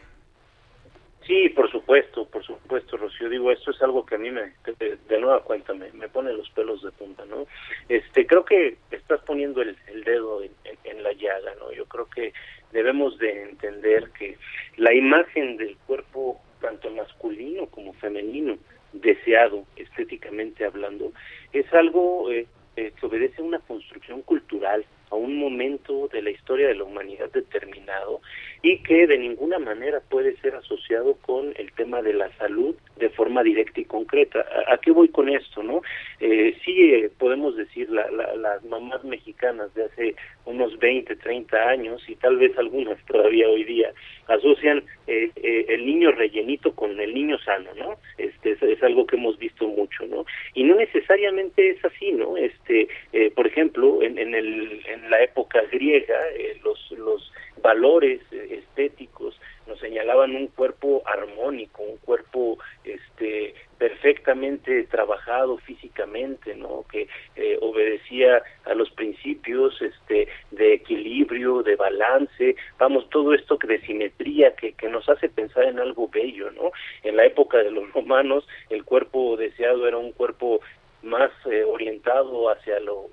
Sí, 1.26 1.48
por 1.48 1.68
supuesto, 1.70 2.24
por 2.26 2.44
supuesto, 2.44 2.96
Rocío. 2.96 3.28
Digo, 3.28 3.50
esto 3.50 3.72
es 3.72 3.82
algo 3.82 4.06
que 4.06 4.14
a 4.14 4.18
mí 4.18 4.30
me, 4.30 4.52
de, 4.78 5.20
nueva 5.20 5.42
cuenta, 5.42 5.74
me, 5.74 5.90
me, 5.92 6.08
pone 6.08 6.32
los 6.32 6.48
pelos 6.50 6.82
de 6.82 6.92
punta, 6.92 7.24
¿no? 7.24 7.46
Este, 7.88 8.26
creo 8.26 8.44
que 8.44 8.76
estás 8.92 9.20
poniendo 9.22 9.60
el, 9.60 9.76
dedo 10.04 10.42
en, 10.42 10.52
en, 10.84 11.02
la 11.02 11.12
llaga, 11.12 11.52
¿no? 11.58 11.72
Yo 11.72 11.86
creo 11.86 12.06
que 12.06 12.32
debemos 12.72 13.18
de 13.18 13.42
entender 13.42 14.10
que 14.10 14.38
la 14.76 14.94
imagen 14.94 15.56
del 15.56 15.76
cuerpo, 15.86 16.40
tanto 16.60 16.90
masculino 16.90 17.66
como 17.66 17.92
femenino, 17.94 18.56
deseado, 18.92 19.64
estéticamente 19.76 20.64
hablando, 20.64 21.12
es 21.52 21.72
algo 21.72 22.30
eh, 22.30 22.46
eh, 22.76 22.92
que 22.98 23.06
obedece 23.06 23.42
a 23.42 23.44
una 23.44 23.58
construcción 23.58 24.22
cultural 24.22 24.84
a 25.10 25.16
un 25.16 25.38
momento 25.38 26.08
de 26.08 26.22
la 26.22 26.30
historia 26.30 26.68
de 26.68 26.76
la 26.76 26.84
humanidad 26.84 27.30
determinado 27.32 28.20
y 28.62 28.82
que 28.82 29.06
de 29.06 29.18
ninguna 29.18 29.58
manera 29.58 30.00
puede 30.00 30.36
ser 30.36 30.54
asociado 30.54 31.14
con 31.16 31.52
el 31.56 31.72
tema 31.72 32.00
de 32.02 32.14
la 32.14 32.30
salud 32.36 32.76
de 33.00 33.10
forma 33.10 33.42
directa 33.42 33.80
y 33.80 33.84
concreta. 33.84 34.44
¿A, 34.68 34.78
qué 34.78 34.90
voy 34.90 35.08
con 35.08 35.28
esto? 35.28 35.62
no 35.62 35.82
eh, 36.20 36.54
Sí 36.64 36.94
eh, 36.94 37.10
podemos 37.18 37.56
decir 37.56 37.90
la, 37.90 38.08
las 38.10 38.64
mamás 38.64 39.02
mexicanas 39.04 39.72
de 39.74 39.84
hace 39.84 40.14
unos 40.44 40.78
20, 40.78 41.16
30 41.16 41.56
años 41.56 42.02
y 42.08 42.14
tal 42.16 42.36
vez 42.36 42.56
algunas 42.58 42.98
todavía 43.06 43.48
hoy 43.48 43.64
día 43.64 43.92
asocian 44.30 44.82
eh, 45.06 45.30
eh, 45.36 45.66
el 45.68 45.84
niño 45.84 46.12
rellenito 46.12 46.72
con 46.74 46.98
el 47.00 47.12
niño 47.12 47.38
sano, 47.38 47.70
¿no? 47.76 47.98
Este 48.16 48.52
es, 48.60 48.82
algo 48.82 49.06
que 49.06 49.16
hemos 49.16 49.38
visto 49.38 49.66
mucho, 49.66 50.06
¿no? 50.06 50.24
Y 50.54 50.64
no 50.64 50.76
necesariamente 50.76 51.70
es 51.70 51.84
así, 51.84 52.12
¿no? 52.12 52.36
Este, 52.36 52.88
eh, 53.12 53.30
por 53.34 53.46
ejemplo, 53.46 54.02
en, 54.02 54.18
en, 54.18 54.34
el, 54.34 54.82
en 54.86 55.10
la 55.10 55.22
época 55.22 55.60
griega, 55.72 56.18
los, 56.62 56.92
los 56.92 57.32
valores 57.62 58.20
estéticos 58.32 59.38
nos 59.70 59.78
señalaban 59.78 60.34
un 60.34 60.48
cuerpo 60.48 61.02
armónico, 61.06 61.82
un 61.82 61.96
cuerpo 61.98 62.58
este 62.84 63.54
perfectamente 63.78 64.82
trabajado 64.84 65.56
físicamente, 65.58 66.54
¿no? 66.54 66.84
Que 66.90 67.08
eh, 67.36 67.56
obedecía 67.62 68.42
a 68.66 68.74
los 68.74 68.90
principios 68.90 69.80
este 69.80 70.28
de 70.50 70.74
equilibrio, 70.74 71.62
de 71.62 71.76
balance, 71.76 72.56
vamos, 72.78 73.08
todo 73.08 73.32
esto 73.32 73.58
que 73.58 73.68
de 73.68 73.80
simetría 73.86 74.54
que, 74.54 74.72
que 74.72 74.88
nos 74.88 75.08
hace 75.08 75.30
pensar 75.30 75.64
en 75.64 75.78
algo 75.78 76.08
bello, 76.08 76.50
¿no? 76.50 76.72
En 77.04 77.16
la 77.16 77.24
época 77.24 77.58
de 77.58 77.70
los 77.70 77.90
romanos, 77.94 78.46
el 78.68 78.84
cuerpo 78.84 79.36
deseado 79.38 79.88
era 79.88 79.96
un 79.96 80.12
cuerpo 80.12 80.60
más 81.02 81.30
eh, 81.50 81.64
orientado 81.64 82.50
hacia 82.50 82.78
lo, 82.80 83.08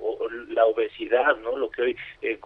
la 0.50 0.66
obesidad, 0.66 1.38
¿no? 1.38 1.58
Lo 1.58 1.70
que 1.70 1.82
hoy 1.82 1.98
eh, 2.22 2.40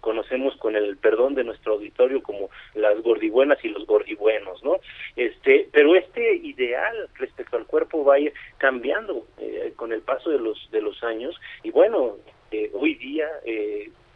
conocemos 0.00 0.56
con 0.56 0.76
el 0.76 0.96
perdón 0.96 1.34
de 1.34 1.44
nuestro 1.44 1.74
auditorio 1.74 2.22
como 2.22 2.50
las 2.74 3.00
gordibuenas 3.02 3.64
y 3.64 3.68
los 3.68 3.86
gordibuenos, 3.86 4.62
¿no? 4.62 4.78
Este, 5.16 5.68
pero 5.72 5.94
este 5.96 6.36
ideal 6.36 7.08
respecto 7.14 7.56
al 7.56 7.66
cuerpo 7.66 8.04
va 8.04 8.14
a 8.14 8.20
ir 8.20 8.32
cambiando 8.58 9.26
eh, 9.38 9.72
con 9.76 9.92
el 9.92 10.02
paso 10.02 10.30
de 10.30 10.38
los 10.38 10.68
de 10.70 10.80
los 10.80 11.02
años 11.02 11.34
y 11.62 11.70
bueno, 11.70 12.16
hoy 12.72 12.94
día 12.94 13.28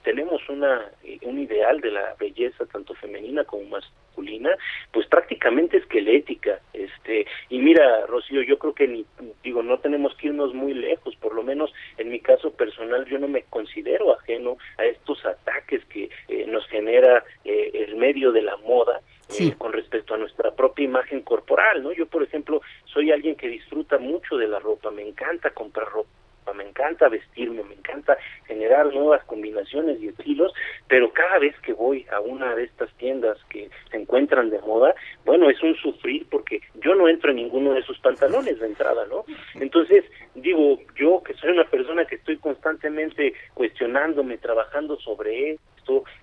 tenemos 0.03 0.47
una 0.49 0.91
un 1.23 1.39
ideal 1.39 1.81
de 1.81 1.91
la 1.91 2.15
belleza 2.19 2.67
tanto 2.67 2.95
femenina 2.95 3.45
como 3.45 3.65
masculina 3.65 4.51
pues 4.93 5.07
prácticamente 5.07 5.79
esquelética 5.79 6.61
este 6.73 7.27
y 7.49 7.59
mira 7.59 8.07
Rocío 8.07 8.43
yo 8.43 8.59
creo 8.59 8.75
que 8.75 8.89
ni 8.89 9.07
digo 9.43 9.63
no 9.63 9.79
tenemos 9.79 10.15
que 10.17 10.29
irnos 10.29 10.55
muy 10.55 10.75
lejos 10.75 11.15
por 11.17 11.35
lo 11.35 11.43
menos 11.43 11.73
en 11.97 12.11
mi 12.11 12.21
caso 12.21 12.51
personal 12.53 13.05
yo 13.07 13.19
no 13.19 13.29
me 13.29 13.43
considero 13.45 14.13
ajeno 14.13 14.59
a 14.79 14.85
estos 14.85 15.25
ataques 15.25 15.85
que 15.87 16.11
eh, 16.29 16.47
nos 16.47 16.67
genera 16.69 17.25
eh, 17.45 17.71
el 17.75 17.97
medio 17.97 18.33
de 18.33 18.43
la 18.43 18.57
moda 18.59 19.01
eh, 19.39 19.55
con 19.59 19.73
respecto 19.73 20.15
a 20.15 20.17
nuestra 20.17 20.53
propia 20.53 20.87
imagen 20.87 21.21
corporal, 21.21 21.83
¿no? 21.83 21.93
Yo, 21.93 22.07
por 22.07 22.23
ejemplo, 22.23 22.63
soy 22.87 23.13
alguien 23.13 23.37
que 23.37 23.47
disfruta 23.47 23.99
mucho 23.99 24.39
de 24.39 24.49
la 24.49 24.59
ropa, 24.59 24.91
me 24.91 25.07
encanta 25.07 25.51
comprar 25.51 25.87
ropa 25.87 26.09
me 26.55 26.65
encanta 26.65 27.09
vestirme, 27.09 27.63
me 27.65 27.75
encanta 27.75 28.17
generar 28.47 28.87
nuevas 28.93 29.25
combinaciones 29.25 30.01
y 30.01 30.09
estilos, 30.09 30.53
pero 30.87 31.13
cada 31.13 31.39
vez 31.39 31.55
que 31.61 31.73
voy 31.73 32.07
a 32.11 32.21
una 32.21 32.55
de 32.55 32.65
estas 32.65 32.93
tiendas 32.95 33.39
que 33.49 33.71
se 33.91 33.97
encuentran 33.97 34.51
de 34.51 34.61
moda, 34.61 34.95
bueno, 35.25 35.51
es 35.51 35.63
un 35.63 35.75
sufrir 35.77 36.27
porque 36.31 36.61
yo 36.83 36.95
no 36.95 37.09
entro 37.09 37.31
en 37.31 37.37
ninguno 37.37 37.75
de 37.75 37.81
esos 37.81 37.99
pantalones 37.99 38.59
de 38.59 38.67
entrada, 38.67 39.07
¿no? 39.07 39.25
Entonces, 39.61 40.05
digo, 40.35 40.79
yo 40.97 41.23
que 41.23 41.35
soy 41.35 41.51
una 41.51 41.65
persona 41.65 42.05
que 42.05 42.17
estoy 42.17 42.39
constantemente 42.39 43.35
cuestionándome, 43.55 44.39
trabajando 44.39 44.99
sobre 44.99 45.59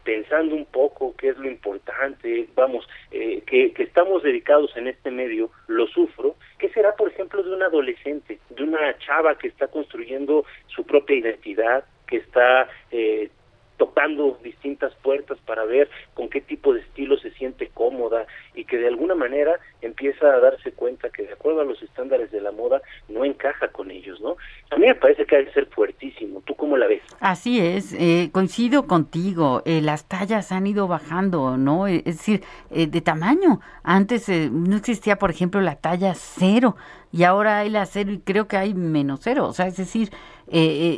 pensando 0.04 0.56
un 0.56 0.65
poco 0.65 1.15
qué 1.17 1.30
es 1.30 1.38
lo 1.38 1.47
importante, 1.47 2.47
vamos, 2.56 2.88
eh, 3.12 3.41
que, 3.45 3.73
que 3.73 3.84
estamos 3.84 4.23
dedicados 4.23 4.75
en 4.78 4.88
este 4.88 5.12
medio, 5.12 5.51
lo 5.67 5.88
sufro, 5.88 6.36
¿qué 6.60 6.69
será, 6.69 6.95
por 6.95 7.10
ejemplo, 7.10 7.43
de 7.43 7.54
un 7.54 7.63
adolescente, 7.63 8.39
de 8.49 8.63
una 8.63 8.97
chava 8.99 9.38
que 9.38 9.47
está 9.47 9.67
construyendo 9.67 10.45
su 10.67 10.86
propia 10.86 11.17
identidad, 11.17 11.86
que 12.08 12.17
está 12.17 12.67
eh, 12.91 13.30
tocando 13.78 14.38
distintas 14.44 14.94
puertas 14.96 15.38
para 15.46 15.66
ver 15.66 15.90
con 16.14 16.30
qué 16.30 16.42
tipo 16.42 16.74
de 16.74 16.82
estilo 16.82 17.18
se 17.18 17.32
siente 17.32 17.70
cómoda 17.74 18.26
y 18.54 18.66
que 18.66 18.78
de 18.78 18.88
alguna 18.88 19.16
manera 19.16 19.60
empieza 19.82 20.28
a 20.28 20.40
darse 20.40 20.72
cuenta 20.72 21.10
que 21.10 21.24
de 21.24 21.34
acuerdo 21.34 21.62
a 21.62 21.66
los 21.66 21.82
estándares 21.82 22.32
de 22.32 22.42
la 22.42 22.52
moda 22.52 22.82
no 23.10 23.26
encaja 23.26 23.68
con 23.70 23.92
ellos, 23.92 24.20
¿no? 24.22 24.38
A 24.72 24.78
mí 24.78 24.88
me 24.88 24.96
parece 24.96 25.26
que 25.26 25.36
hay 25.36 25.46
que 25.46 25.54
ser 25.54 25.68
fuertísimo. 25.68 26.42
¿Tú 26.46 26.56
cómo 26.56 26.78
la 26.78 26.88
ves? 26.88 27.02
Así 27.20 27.60
es, 27.60 27.94
eh, 27.94 28.30
coincido 28.32 28.88
contigo. 28.88 29.62
Eh, 29.66 29.82
las 29.82 30.08
tallas 30.08 30.52
han 30.52 30.68
ido 30.68 30.88
bajando, 30.88 31.58
¿no? 31.58 31.88
Eh, 31.88 32.04
es 32.06 32.18
decir, 32.18 32.44
de 32.70 33.02
tamaño. 33.02 33.62
Antes 33.84 34.28
no 34.52 34.76
existía, 34.76 35.18
por 35.18 35.32
ejemplo, 35.32 35.62
la 35.62 35.76
talla 35.76 36.14
cero 36.16 36.76
y 37.12 37.24
ahora 37.24 37.60
hay 37.60 37.70
la 37.70 37.86
cero 37.86 38.12
y 38.12 38.20
creo 38.20 38.48
que 38.48 38.58
hay 38.58 38.74
menos 38.74 39.22
cero. 39.24 39.48
O 39.48 39.54
sea, 39.54 39.68
es 39.68 39.78
decir, 39.78 40.10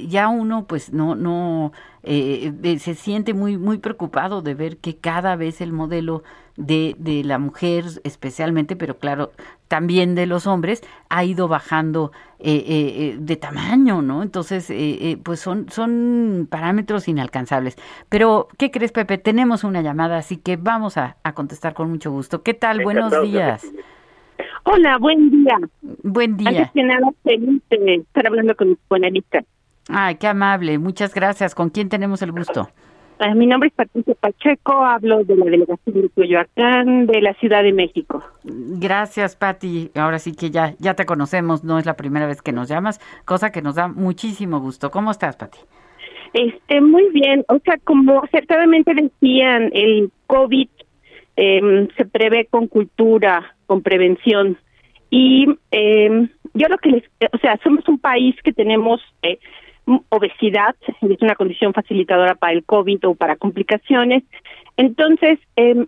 ya 0.07 0.27
uno 0.29 0.65
pues 0.65 0.91
no, 0.91 1.15
no 1.15 1.71
se 2.07 2.95
siente 2.95 3.33
muy, 3.33 3.57
muy 3.57 3.77
preocupado 3.79 4.41
de 4.41 4.53
ver 4.53 4.77
que 4.77 4.97
cada 4.97 5.35
vez 5.35 5.61
el 5.61 5.73
modelo 5.73 6.23
de, 6.55 6.95
de 6.97 7.23
la 7.23 7.37
mujer 7.37 7.85
especialmente, 8.03 8.75
pero 8.75 8.97
claro, 8.97 9.31
también 9.67 10.15
de 10.15 10.25
los 10.25 10.47
hombres, 10.47 10.83
ha 11.09 11.23
ido 11.23 11.47
bajando 11.47 12.11
eh, 12.39 12.51
eh, 12.55 12.63
eh, 12.67 13.17
de 13.19 13.35
tamaño, 13.35 14.01
¿no? 14.01 14.23
Entonces, 14.23 14.71
pues 15.23 15.39
son, 15.39 15.69
son 15.69 16.47
parámetros 16.49 17.07
inalcanzables. 17.07 17.77
Pero, 18.09 18.47
¿qué 18.57 18.71
crees, 18.71 18.91
Pepe? 18.91 19.17
Tenemos 19.17 19.63
una 19.63 19.81
llamada, 19.81 20.17
así 20.17 20.37
que 20.37 20.55
vamos 20.55 20.97
a, 20.97 21.17
contestar 21.33 21.73
con 21.73 21.89
mucho 21.89 22.11
gusto. 22.11 22.41
¿Qué 22.41 22.53
tal? 22.53 22.83
Buenos 22.83 23.21
días. 23.21 23.65
Hola, 24.63 24.97
buen 24.97 25.29
día. 25.29 25.59
Buen 26.03 26.37
día. 26.37 26.49
Antes 26.49 26.71
que 26.71 26.83
nada, 26.83 27.07
feliz 27.23 27.61
de 27.69 27.95
estar 27.95 28.27
hablando 28.27 28.55
con 28.55 28.69
mi 28.69 28.77
panelista. 28.87 29.43
Ay, 29.89 30.15
qué 30.15 30.27
amable. 30.27 30.77
Muchas 30.77 31.13
gracias. 31.13 31.55
¿Con 31.55 31.69
quién 31.69 31.89
tenemos 31.89 32.21
el 32.21 32.31
gusto? 32.31 32.69
Eh, 33.19 33.33
mi 33.33 33.47
nombre 33.47 33.69
es 33.69 33.73
Patricia 33.73 34.13
Pacheco, 34.19 34.85
hablo 34.85 35.23
de 35.23 35.35
la 35.35 35.45
delegación 35.45 36.01
de 36.01 36.09
Coyoacán, 36.09 37.07
de 37.07 37.21
la 37.21 37.33
Ciudad 37.35 37.63
de 37.63 37.73
México. 37.73 38.23
Gracias, 38.43 39.35
Pati. 39.35 39.89
Ahora 39.95 40.19
sí 40.19 40.35
que 40.35 40.51
ya, 40.51 40.75
ya 40.77 40.93
te 40.93 41.05
conocemos, 41.05 41.63
no 41.63 41.79
es 41.79 41.87
la 41.87 41.95
primera 41.95 42.27
vez 42.27 42.43
que 42.43 42.51
nos 42.51 42.67
llamas, 42.67 42.99
cosa 43.25 43.51
que 43.51 43.63
nos 43.63 43.73
da 43.73 43.87
muchísimo 43.87 44.59
gusto. 44.59 44.91
¿Cómo 44.91 45.09
estás, 45.09 45.35
Pati? 45.35 45.57
Este, 46.33 46.79
muy 46.79 47.09
bien. 47.09 47.43
O 47.47 47.57
sea, 47.65 47.77
como 47.83 48.23
acertadamente 48.23 48.93
decían, 48.93 49.71
el 49.73 50.11
COVID 50.27 50.69
eh, 51.37 51.87
se 51.97 52.05
prevé 52.05 52.45
con 52.45 52.67
cultura, 52.67 53.55
con 53.65 53.81
prevención. 53.81 54.57
Y 55.09 55.47
eh, 55.71 56.29
yo 56.53 56.67
lo 56.67 56.77
que 56.77 56.89
les, 56.89 57.03
o 57.33 57.37
sea, 57.39 57.57
somos 57.63 57.87
un 57.87 57.97
país 57.97 58.35
que 58.43 58.53
tenemos 58.53 59.01
eh, 59.23 59.39
obesidad, 60.09 60.75
es 61.01 61.21
una 61.21 61.35
condición 61.35 61.73
facilitadora 61.73 62.35
para 62.35 62.53
el 62.53 62.63
COVID 62.63 63.07
o 63.07 63.15
para 63.15 63.35
complicaciones. 63.35 64.23
Entonces, 64.75 65.39
eh, 65.55 65.85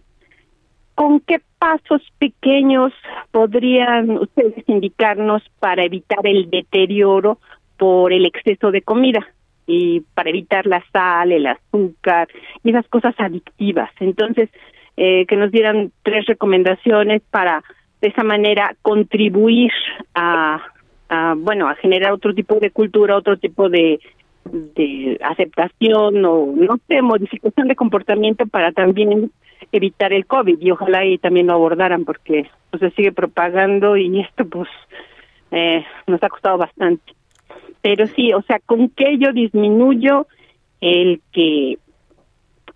¿con 0.95 1.19
qué 1.21 1.41
pasos 1.59 2.01
pequeños 2.17 2.93
podrían 3.31 4.11
ustedes 4.11 4.63
indicarnos 4.67 5.43
para 5.59 5.83
evitar 5.83 6.25
el 6.25 6.49
deterioro 6.49 7.39
por 7.77 8.13
el 8.13 8.25
exceso 8.25 8.71
de 8.71 8.81
comida? 8.81 9.27
y 9.71 10.01
para 10.15 10.31
evitar 10.31 10.65
la 10.65 10.83
sal, 10.91 11.31
el 11.31 11.45
azúcar 11.45 12.27
y 12.63 12.71
esas 12.71 12.87
cosas 12.87 13.13
adictivas. 13.19 13.91
Entonces, 13.99 14.49
eh, 14.97 15.27
que 15.27 15.35
nos 15.35 15.51
dieran 15.51 15.91
tres 16.01 16.25
recomendaciones 16.25 17.21
para 17.29 17.63
de 18.01 18.07
esa 18.07 18.23
manera 18.23 18.75
contribuir 18.81 19.71
a, 20.15 20.59
a, 21.09 21.35
bueno 21.37 21.67
a 21.67 21.75
generar 21.75 22.13
otro 22.13 22.33
tipo 22.33 22.55
de 22.59 22.71
cultura, 22.71 23.17
otro 23.17 23.37
tipo 23.37 23.69
de 23.69 23.99
de 24.45 25.19
aceptación 25.23 26.25
o 26.25 26.53
no 26.55 26.79
sé 26.87 27.01
modificación 27.01 27.67
de 27.67 27.75
comportamiento 27.75 28.47
para 28.47 28.71
también 28.71 29.31
evitar 29.71 30.11
el 30.13 30.25
covid 30.25 30.57
y 30.59 30.71
ojalá 30.71 31.05
y 31.05 31.17
también 31.17 31.47
lo 31.47 31.53
abordaran 31.53 32.05
porque 32.05 32.49
pues, 32.71 32.79
se 32.79 32.89
sigue 32.91 33.11
propagando 33.11 33.97
y 33.97 34.21
esto 34.21 34.45
pues 34.45 34.69
eh, 35.51 35.85
nos 36.07 36.23
ha 36.23 36.29
costado 36.29 36.57
bastante 36.57 37.13
pero 37.81 38.07
sí, 38.07 38.33
o 38.33 38.41
sea, 38.41 38.59
con 38.59 38.89
qué 38.89 39.17
yo 39.17 39.31
disminuyo 39.31 40.27
el 40.81 41.21
que 41.31 41.77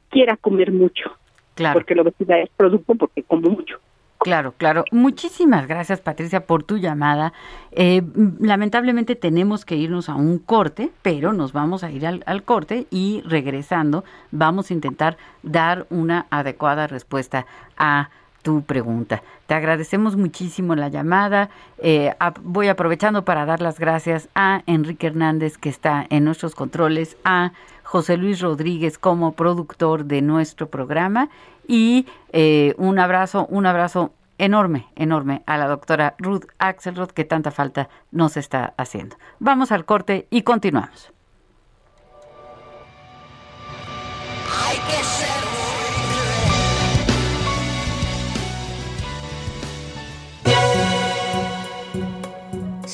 quiera 0.10 0.38
comer 0.38 0.72
mucho. 0.72 1.12
Claro. 1.56 1.74
Porque 1.74 1.96
la 1.96 2.04
obesidad 2.04 2.39
es 2.39 2.50
producto 2.56 2.96
porque 2.96 3.24
como 3.24 3.50
mucho. 3.50 3.80
Claro, 4.23 4.53
claro. 4.57 4.86
Muchísimas 4.91 5.67
gracias, 5.67 5.99
Patricia, 5.99 6.45
por 6.45 6.63
tu 6.63 6.77
llamada. 6.77 7.33
Eh, 7.71 8.01
lamentablemente 8.39 9.15
tenemos 9.15 9.65
que 9.65 9.75
irnos 9.75 10.07
a 10.07 10.15
un 10.15 10.39
corte, 10.39 10.91
pero 11.01 11.33
nos 11.33 11.51
vamos 11.51 11.83
a 11.83 11.91
ir 11.91 12.07
al, 12.07 12.23
al, 12.25 12.43
corte 12.43 12.88
y 12.89 13.21
regresando 13.25 14.05
vamos 14.31 14.71
a 14.71 14.73
intentar 14.73 15.17
dar 15.41 15.88
una 15.89 16.25
adecuada 16.29 16.88
respuesta 16.88 17.45
a 17.77 18.09
tu 18.43 18.62
pregunta. 18.62 19.23
Te 19.47 19.55
agradecemos 19.55 20.15
muchísimo 20.15 20.75
la 20.75 20.89
llamada. 20.89 21.49
Eh, 21.79 22.13
voy 22.43 22.67
aprovechando 22.67 23.25
para 23.25 23.45
dar 23.45 23.62
las 23.62 23.79
gracias 23.79 24.29
a 24.36 24.62
Enrique 24.67 25.07
Hernández, 25.07 25.57
que 25.57 25.69
está 25.69 26.05
en 26.09 26.25
nuestros 26.25 26.53
controles, 26.53 27.17
a 27.23 27.51
José 27.83 28.17
Luis 28.17 28.41
Rodríguez 28.41 28.97
como 28.97 29.33
productor 29.33 30.05
de 30.05 30.21
nuestro 30.21 30.67
programa 30.67 31.29
y 31.67 32.08
eh, 32.32 32.73
un 32.78 32.99
abrazo, 32.99 33.45
un 33.49 33.65
abrazo 33.65 34.13
enorme, 34.38 34.88
enorme 34.95 35.43
a 35.45 35.58
la 35.58 35.67
doctora 35.67 36.15
Ruth 36.17 36.45
Axelrod, 36.58 37.12
que 37.12 37.26
tanta 37.26 37.52
falta 37.52 37.89
nos 38.12 38.38
está 38.38 38.73
haciendo. 38.78 39.15
Vamos 39.39 39.71
al 39.71 39.86
corte 39.86 40.28
y 40.30 40.41
continuamos. 40.41 41.13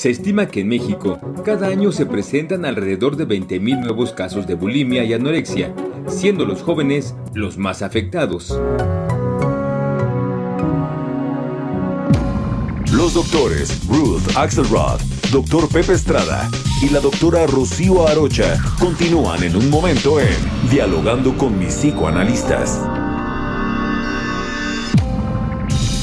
Se 0.00 0.08
estima 0.08 0.46
que 0.46 0.60
en 0.60 0.68
México 0.68 1.20
cada 1.44 1.66
año 1.66 1.92
se 1.92 2.06
presentan 2.06 2.64
alrededor 2.64 3.16
de 3.16 3.28
20.000 3.28 3.82
nuevos 3.82 4.14
casos 4.14 4.46
de 4.46 4.54
bulimia 4.54 5.04
y 5.04 5.12
anorexia, 5.12 5.74
siendo 6.08 6.46
los 6.46 6.62
jóvenes 6.62 7.14
los 7.34 7.58
más 7.58 7.82
afectados. 7.82 8.58
Los 12.90 13.12
doctores 13.12 13.86
Ruth 13.88 14.22
Axelrod, 14.36 15.02
doctor 15.32 15.68
Pepe 15.68 15.92
Estrada 15.92 16.50
y 16.80 16.88
la 16.88 17.00
doctora 17.00 17.46
Rocío 17.46 18.08
Arocha 18.08 18.58
continúan 18.78 19.42
en 19.42 19.54
un 19.54 19.68
momento 19.68 20.18
en 20.18 20.34
Dialogando 20.70 21.36
con 21.36 21.58
mis 21.58 21.74
psicoanalistas. 21.74 22.80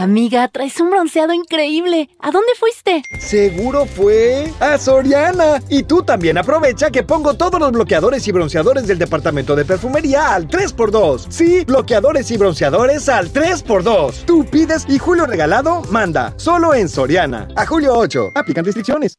Amiga, 0.00 0.48
traes 0.48 0.80
un 0.80 0.88
bronceado 0.88 1.34
increíble. 1.34 2.08
¿A 2.20 2.30
dónde 2.30 2.52
fuiste? 2.58 3.02
Seguro 3.18 3.84
fue 3.84 4.50
a 4.58 4.78
Soriana. 4.78 5.62
Y 5.68 5.82
tú 5.82 6.02
también 6.02 6.38
aprovecha 6.38 6.90
que 6.90 7.02
pongo 7.02 7.34
todos 7.34 7.60
los 7.60 7.70
bloqueadores 7.70 8.26
y 8.26 8.32
bronceadores 8.32 8.86
del 8.86 8.98
departamento 8.98 9.54
de 9.54 9.66
perfumería 9.66 10.34
al 10.34 10.48
3x2. 10.48 11.26
Sí, 11.28 11.66
bloqueadores 11.66 12.30
y 12.30 12.38
bronceadores 12.38 13.10
al 13.10 13.30
3x2. 13.30 14.24
Tú 14.24 14.46
pides 14.46 14.86
y 14.88 14.98
Julio 14.98 15.26
Regalado 15.26 15.82
manda. 15.90 16.32
Solo 16.38 16.72
en 16.72 16.88
Soriana. 16.88 17.48
A 17.54 17.66
julio 17.66 17.92
8. 17.92 18.30
Aplican 18.36 18.64
restricciones. 18.64 19.18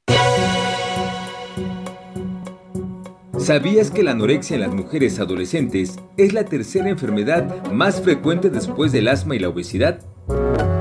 ¿Sabías 3.37 3.89
que 3.89 4.03
la 4.03 4.11
anorexia 4.11 4.53
en 4.53 4.61
las 4.61 4.73
mujeres 4.73 5.19
adolescentes 5.19 5.97
es 6.15 6.31
la 6.31 6.45
tercera 6.45 6.89
enfermedad 6.89 7.71
más 7.71 7.99
frecuente 7.99 8.51
después 8.51 8.91
del 8.91 9.07
asma 9.07 9.35
y 9.35 9.39
la 9.39 9.49
obesidad? 9.49 9.99
Thank 10.31 10.71
you. 10.71 10.80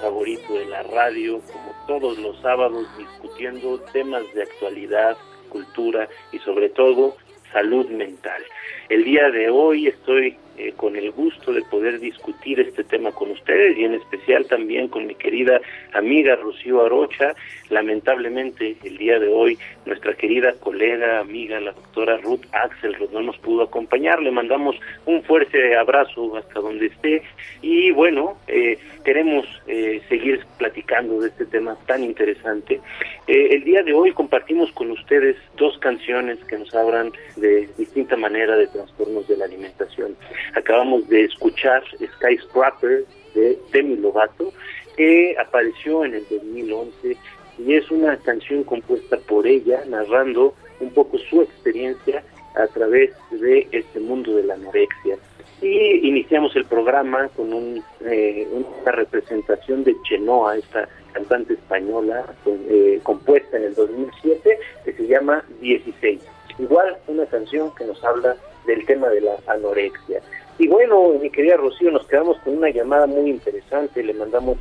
Favorito 0.00 0.54
de 0.54 0.66
la 0.66 0.82
radio, 0.82 1.40
como 1.52 1.74
todos 1.86 2.18
los 2.18 2.40
sábados, 2.40 2.86
discutiendo 2.98 3.78
temas 3.92 4.22
de 4.34 4.42
actualidad, 4.42 5.16
cultura 5.48 6.08
y 6.32 6.38
sobre 6.40 6.68
todo 6.70 7.16
salud 7.52 7.88
mental. 7.88 8.42
El 8.88 9.04
día 9.04 9.30
de 9.30 9.50
hoy 9.50 9.88
estoy 9.88 10.36
eh, 10.60 10.74
con 10.76 10.94
el 10.94 11.10
gusto 11.10 11.54
de 11.54 11.62
poder 11.62 12.00
discutir 12.00 12.60
este 12.60 12.84
tema 12.84 13.12
con 13.12 13.30
ustedes 13.30 13.78
y 13.78 13.84
en 13.84 13.94
especial 13.94 14.46
también 14.46 14.88
con 14.88 15.06
mi 15.06 15.14
querida 15.14 15.58
amiga 15.94 16.36
Rocío 16.36 16.84
Arocha. 16.84 17.34
Lamentablemente 17.70 18.76
el 18.84 18.98
día 18.98 19.18
de 19.18 19.28
hoy 19.28 19.58
nuestra 19.86 20.12
querida 20.14 20.52
colega, 20.60 21.20
amiga, 21.20 21.58
la 21.60 21.72
doctora 21.72 22.18
Ruth 22.18 22.44
Axelrod 22.52 23.10
no 23.10 23.22
nos 23.22 23.38
pudo 23.38 23.62
acompañar. 23.62 24.20
Le 24.20 24.30
mandamos 24.30 24.76
un 25.06 25.22
fuerte 25.22 25.76
abrazo 25.76 26.36
hasta 26.36 26.60
donde 26.60 26.86
esté 26.86 27.22
y 27.62 27.90
bueno, 27.92 28.36
eh, 28.46 28.76
queremos 29.02 29.46
eh, 29.66 30.02
seguir 30.10 30.44
platicando 30.58 31.20
de 31.20 31.28
este 31.28 31.46
tema 31.46 31.74
tan 31.86 32.04
interesante. 32.04 32.80
el 33.26 33.64
día 33.64 33.82
de 33.82 33.94
hoy 33.94 34.12
compartimos 34.12 34.70
con 34.72 34.90
ustedes 34.90 35.36
dos 35.56 35.78
canciones 35.78 36.38
que 36.44 36.58
nos 36.58 36.74
hablan 36.74 37.12
de 37.36 37.68
distinta 37.78 38.16
manera 38.16 38.56
de 38.56 38.66
trastornos 38.66 39.26
de 39.26 39.36
la 39.38 39.46
alimentación. 39.46 40.16
Acabamos 40.54 41.08
de 41.08 41.24
escuchar 41.24 41.82
Skyscraper 42.16 43.04
de 43.34 43.58
Demi 43.72 43.96
Lovato, 43.96 44.52
que 44.96 45.36
apareció 45.38 46.04
en 46.04 46.14
el 46.14 46.26
2011 46.28 47.16
y 47.58 47.74
es 47.74 47.90
una 47.90 48.16
canción 48.18 48.64
compuesta 48.64 49.18
por 49.18 49.46
ella, 49.46 49.82
narrando 49.86 50.54
un 50.80 50.90
poco 50.90 51.18
su 51.18 51.42
experiencia 51.42 52.22
a 52.54 52.66
través 52.68 53.10
de 53.30 53.68
este 53.70 54.00
mundo 54.00 54.34
de 54.34 54.44
la 54.44 54.54
anorexia. 54.54 55.16
Y 55.60 56.08
iniciamos 56.08 56.56
el 56.56 56.64
programa 56.64 57.28
con 57.36 57.52
un, 57.52 57.84
eh, 58.06 58.48
una 58.50 58.92
representación 58.92 59.84
de 59.84 59.94
Chenoa, 60.04 60.56
esta 60.56 60.88
cantante 61.12 61.54
española 61.54 62.24
eh, 62.46 62.98
compuesta 63.02 63.58
en 63.58 63.64
el 63.64 63.74
2007, 63.74 64.58
que 64.84 64.92
se 64.92 65.06
llama 65.06 65.44
16. 65.60 66.20
Igual 66.58 66.96
una 67.08 67.26
canción 67.26 67.74
que 67.74 67.84
nos 67.84 68.02
habla 68.02 68.36
del 68.70 68.86
tema 68.86 69.08
de 69.08 69.20
la 69.20 69.36
anorexia. 69.46 70.20
Y 70.58 70.68
bueno, 70.68 71.14
mi 71.20 71.30
querida 71.30 71.56
Rocío, 71.56 71.90
nos 71.90 72.06
quedamos 72.06 72.38
con 72.38 72.56
una 72.56 72.70
llamada 72.70 73.06
muy 73.06 73.30
interesante, 73.30 74.02
le 74.02 74.14
mandamos 74.14 74.58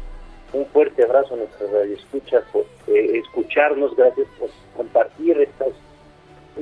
un 0.54 0.66
fuerte 0.68 1.04
abrazo 1.04 1.36
a 1.36 1.38
nuestra 1.38 1.68
radio 1.72 1.96
escucha 1.96 2.42
por 2.52 2.66
eh, 2.88 3.20
escucharnos, 3.24 3.96
gracias 3.96 4.28
por 4.40 4.50
compartir 4.76 5.40
estas 5.40 5.74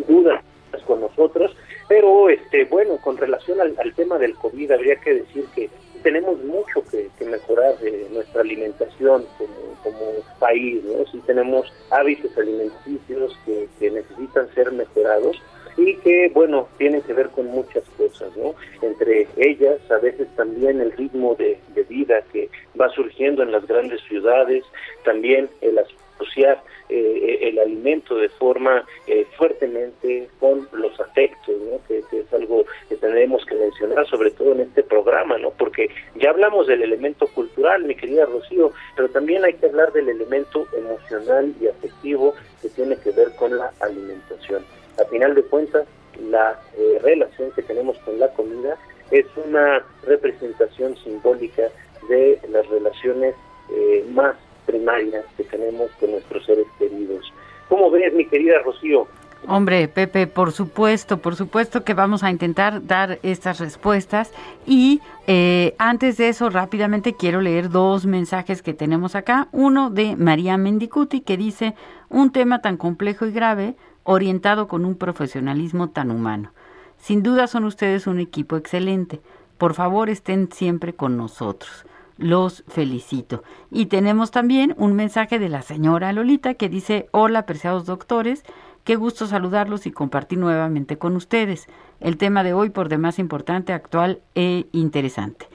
dudas 0.07 0.41
con 0.85 1.01
nosotros. 1.01 1.55
Pero 1.87 2.29
este 2.29 2.65
bueno, 2.65 2.97
con 3.01 3.15
relación 3.15 3.61
al, 3.61 3.93
tema 3.95 4.17
del 4.17 4.35
COVID, 4.35 4.71
habría 4.71 4.97
que 4.97 5.13
decir 5.13 5.45
que 5.55 5.69
tenemos 6.07 6.41
mucho 6.45 6.81
que, 6.89 7.09
mejorar 7.25 7.77
de 7.79 8.07
nuestra 8.13 8.39
alimentación 8.39 9.25
como, 9.37 9.75
como 9.83 10.11
país, 10.39 10.81
¿no? 10.85 11.05
Sí 11.11 11.21
tenemos 11.25 11.69
hábitos 11.89 12.31
alimenticios 12.37 13.37
que, 13.45 13.67
que 13.77 13.91
necesitan 13.91 14.47
ser 14.55 14.71
mejorados 14.71 15.35
y 15.75 15.97
que, 15.97 16.31
bueno, 16.33 16.69
tienen 16.77 17.01
que 17.01 17.11
ver 17.11 17.27
con 17.31 17.47
muchas 17.47 17.83
cosas, 17.97 18.29
¿no? 18.37 18.55
Entre 18.81 19.27
ellas, 19.35 19.81
a 19.91 19.97
veces 19.97 20.29
también 20.37 20.79
el 20.79 20.93
ritmo 20.93 21.35
de, 21.35 21.59
vida 21.89 22.21
que 22.33 22.49
va 22.79 22.89
surgiendo 22.89 23.43
en 23.43 23.51
las 23.51 23.65
grandes 23.65 24.01
ciudades, 24.03 24.63
también 25.03 25.49
el 25.61 25.77
asociar 26.17 26.63
eh, 26.89 27.39
el 27.41 27.59
alimento 27.59 28.15
de 28.15 28.29
forma 28.29 28.85
eh, 29.07 29.25
fuertemente 29.37 30.29
con 30.39 30.67
los 30.73 30.99
afectos. 30.99 31.55
Que, 31.87 31.99
es 31.99 32.33
algo 32.33 32.65
que 32.89 32.95
tenemos 32.95 33.45
que 33.45 33.55
mencionar, 33.55 34.07
sobre 34.07 34.31
todo 34.31 34.53
en 34.53 34.61
este 34.61 34.83
programa, 34.83 35.37
¿no? 35.37 35.51
Porque 35.51 35.89
ya 36.15 36.31
hablamos 36.31 36.67
del 36.67 36.81
elemento 36.81 37.27
cultural, 37.27 37.83
mi 37.83 37.95
querida 37.95 38.25
Rocío, 38.25 38.71
pero 38.95 39.09
también 39.09 39.45
hay 39.45 39.53
que 39.53 39.67
hablar 39.67 39.91
del 39.93 40.09
elemento 40.09 40.67
emocional 40.75 41.53
y 41.61 41.67
afectivo 41.67 42.33
que 42.61 42.69
tiene 42.69 42.97
que 42.97 43.11
ver 43.11 43.33
con 43.35 43.55
la 43.55 43.71
alimentación. 43.79 44.65
A 44.99 45.05
final 45.05 45.35
de 45.35 45.43
cuentas, 45.43 45.87
la 46.29 46.59
eh, 46.77 46.99
relación 47.01 47.51
que 47.51 47.61
tenemos 47.61 47.97
con 47.99 48.19
la 48.19 48.29
comida 48.33 48.77
es 49.11 49.25
una 49.45 49.83
representación 50.05 50.95
simbólica 50.97 51.69
de 52.09 52.39
las 52.49 52.67
relaciones 52.67 53.35
eh, 53.71 54.05
más 54.11 54.35
primarias 54.67 55.25
que 55.35 55.43
tenemos 55.43 55.89
con 55.99 56.11
nuestros 56.11 56.45
seres 56.45 56.67
queridos. 56.77 57.33
¿Cómo 57.67 57.89
ves, 57.89 58.13
mi 58.13 58.27
querida 58.27 58.59
Rocío? 58.63 59.07
Hombre, 59.47 59.87
Pepe, 59.87 60.27
por 60.27 60.51
supuesto, 60.51 61.19
por 61.19 61.35
supuesto 61.35 61.83
que 61.83 61.93
vamos 61.93 62.23
a 62.23 62.31
intentar 62.31 62.85
dar 62.85 63.19
estas 63.23 63.59
respuestas 63.59 64.31
y 64.65 64.99
eh, 65.25 65.73
antes 65.77 66.17
de 66.17 66.29
eso 66.29 66.49
rápidamente 66.49 67.13
quiero 67.13 67.39
leer 67.39 67.69
dos 67.69 68.05
mensajes 68.05 68.61
que 68.61 68.73
tenemos 68.73 69.15
acá. 69.15 69.47
Uno 69.51 69.89
de 69.89 70.15
María 70.15 70.57
Mendicuti 70.57 71.21
que 71.21 71.37
dice, 71.37 71.75
un 72.09 72.31
tema 72.31 72.61
tan 72.61 72.77
complejo 72.77 73.25
y 73.25 73.31
grave 73.31 73.75
orientado 74.03 74.67
con 74.67 74.85
un 74.85 74.95
profesionalismo 74.95 75.91
tan 75.91 76.11
humano. 76.11 76.51
Sin 76.97 77.23
duda 77.23 77.47
son 77.47 77.63
ustedes 77.63 78.07
un 78.07 78.19
equipo 78.19 78.57
excelente. 78.57 79.21
Por 79.57 79.75
favor, 79.75 80.09
estén 80.09 80.51
siempre 80.51 80.93
con 80.93 81.15
nosotros. 81.15 81.86
Los 82.17 82.63
felicito. 82.67 83.43
Y 83.71 83.87
tenemos 83.87 84.31
también 84.31 84.73
un 84.77 84.95
mensaje 84.95 85.39
de 85.39 85.49
la 85.49 85.61
señora 85.61 86.13
Lolita 86.13 86.55
que 86.55 86.69
dice, 86.69 87.09
hola, 87.11 87.39
apreciados 87.39 87.85
doctores, 87.85 88.43
qué 88.83 88.95
gusto 88.95 89.27
saludarlos 89.27 89.85
y 89.85 89.91
compartir 89.91 90.39
nuevamente 90.39 90.97
con 90.97 91.15
ustedes. 91.15 91.67
El 91.99 92.17
tema 92.17 92.43
de 92.43 92.53
hoy, 92.53 92.69
por 92.69 92.89
demás 92.89 93.19
importante, 93.19 93.73
actual 93.73 94.21
e 94.35 94.67
interesante. 94.71 95.47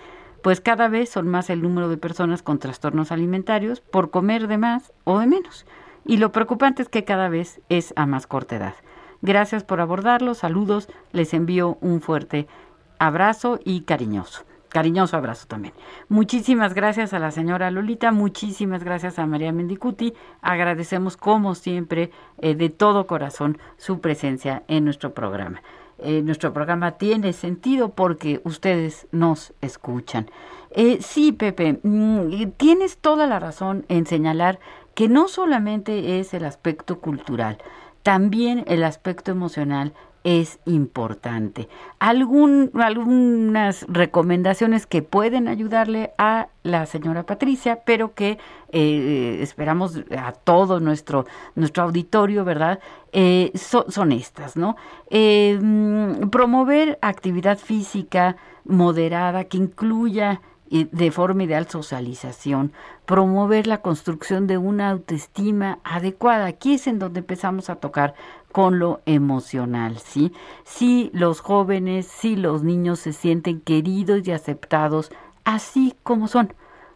Pues 0.42 0.60
cada 0.60 0.88
vez 0.88 1.08
son 1.08 1.28
más 1.28 1.50
el 1.50 1.62
número 1.62 1.88
de 1.88 1.96
personas 1.96 2.42
con 2.42 2.58
trastornos 2.58 3.12
alimentarios 3.12 3.80
por 3.80 4.10
comer 4.10 4.48
de 4.48 4.58
más 4.58 4.92
o 5.04 5.18
de 5.18 5.26
menos 5.26 5.66
y 6.04 6.16
lo 6.16 6.32
preocupante 6.32 6.82
es 6.82 6.88
que 6.88 7.04
cada 7.04 7.28
vez 7.28 7.60
es 7.68 7.92
a 7.96 8.06
más 8.06 8.26
corta 8.26 8.56
edad. 8.56 8.74
Gracias 9.20 9.62
por 9.62 9.80
abordarlo, 9.80 10.34
saludos, 10.34 10.88
les 11.12 11.32
envío 11.32 11.78
un 11.80 12.00
fuerte 12.00 12.48
abrazo 12.98 13.60
y 13.64 13.82
cariñoso. 13.82 14.44
Cariñoso 14.72 15.18
abrazo 15.18 15.46
también. 15.46 15.74
Muchísimas 16.08 16.72
gracias 16.72 17.12
a 17.12 17.18
la 17.18 17.30
señora 17.30 17.70
Lolita, 17.70 18.10
muchísimas 18.10 18.82
gracias 18.82 19.18
a 19.18 19.26
María 19.26 19.52
Mendicuti. 19.52 20.14
Agradecemos 20.40 21.18
como 21.18 21.54
siempre 21.54 22.10
eh, 22.38 22.54
de 22.54 22.70
todo 22.70 23.06
corazón 23.06 23.58
su 23.76 24.00
presencia 24.00 24.62
en 24.68 24.86
nuestro 24.86 25.12
programa. 25.12 25.62
Eh, 25.98 26.22
nuestro 26.22 26.54
programa 26.54 26.92
tiene 26.92 27.34
sentido 27.34 27.90
porque 27.90 28.40
ustedes 28.44 29.06
nos 29.12 29.52
escuchan. 29.60 30.30
Eh, 30.70 30.98
sí, 31.02 31.32
Pepe, 31.32 31.78
mm, 31.82 32.52
tienes 32.56 32.96
toda 32.96 33.26
la 33.26 33.38
razón 33.38 33.84
en 33.90 34.06
señalar 34.06 34.58
que 34.94 35.06
no 35.06 35.28
solamente 35.28 36.18
es 36.18 36.32
el 36.32 36.46
aspecto 36.46 36.98
cultural, 36.98 37.58
también 38.02 38.64
el 38.66 38.84
aspecto 38.84 39.32
emocional 39.32 39.92
es 40.24 40.58
importante. 40.66 41.68
Algunas 41.98 42.72
recomendaciones 43.88 44.86
que 44.86 45.02
pueden 45.02 45.48
ayudarle 45.48 46.12
a 46.18 46.48
la 46.62 46.86
señora 46.86 47.24
Patricia, 47.24 47.80
pero 47.84 48.14
que 48.14 48.38
eh, 48.70 49.38
esperamos 49.40 50.00
a 50.16 50.32
todo 50.32 50.80
nuestro, 50.80 51.26
nuestro 51.54 51.84
auditorio, 51.84 52.44
¿verdad? 52.44 52.80
Eh, 53.12 53.52
son 53.54 54.12
estas, 54.12 54.56
¿no? 54.56 54.76
Eh, 55.10 55.58
mm, 55.60 56.28
promover 56.30 56.98
actividad 57.02 57.58
física 57.58 58.36
moderada 58.64 59.44
que 59.44 59.56
incluya 59.58 60.40
de 60.72 61.10
forma 61.10 61.42
ideal 61.42 61.68
socialización, 61.68 62.72
promover 63.04 63.66
la 63.66 63.82
construcción 63.82 64.46
de 64.46 64.56
una 64.56 64.88
autoestima 64.88 65.80
adecuada. 65.84 66.46
Aquí 66.46 66.74
es 66.74 66.86
en 66.86 66.98
donde 66.98 67.20
empezamos 67.20 67.68
a 67.68 67.76
tocar 67.76 68.14
con 68.52 68.78
lo 68.78 69.00
emocional, 69.06 69.98
¿sí? 69.98 70.32
Si 70.64 71.10
los 71.12 71.40
jóvenes, 71.40 72.06
si 72.06 72.36
los 72.36 72.62
niños 72.62 73.00
se 73.00 73.12
sienten 73.12 73.60
queridos 73.60 74.26
y 74.28 74.32
aceptados 74.32 75.10
así 75.44 75.94
como 76.02 76.28
son, 76.28 76.54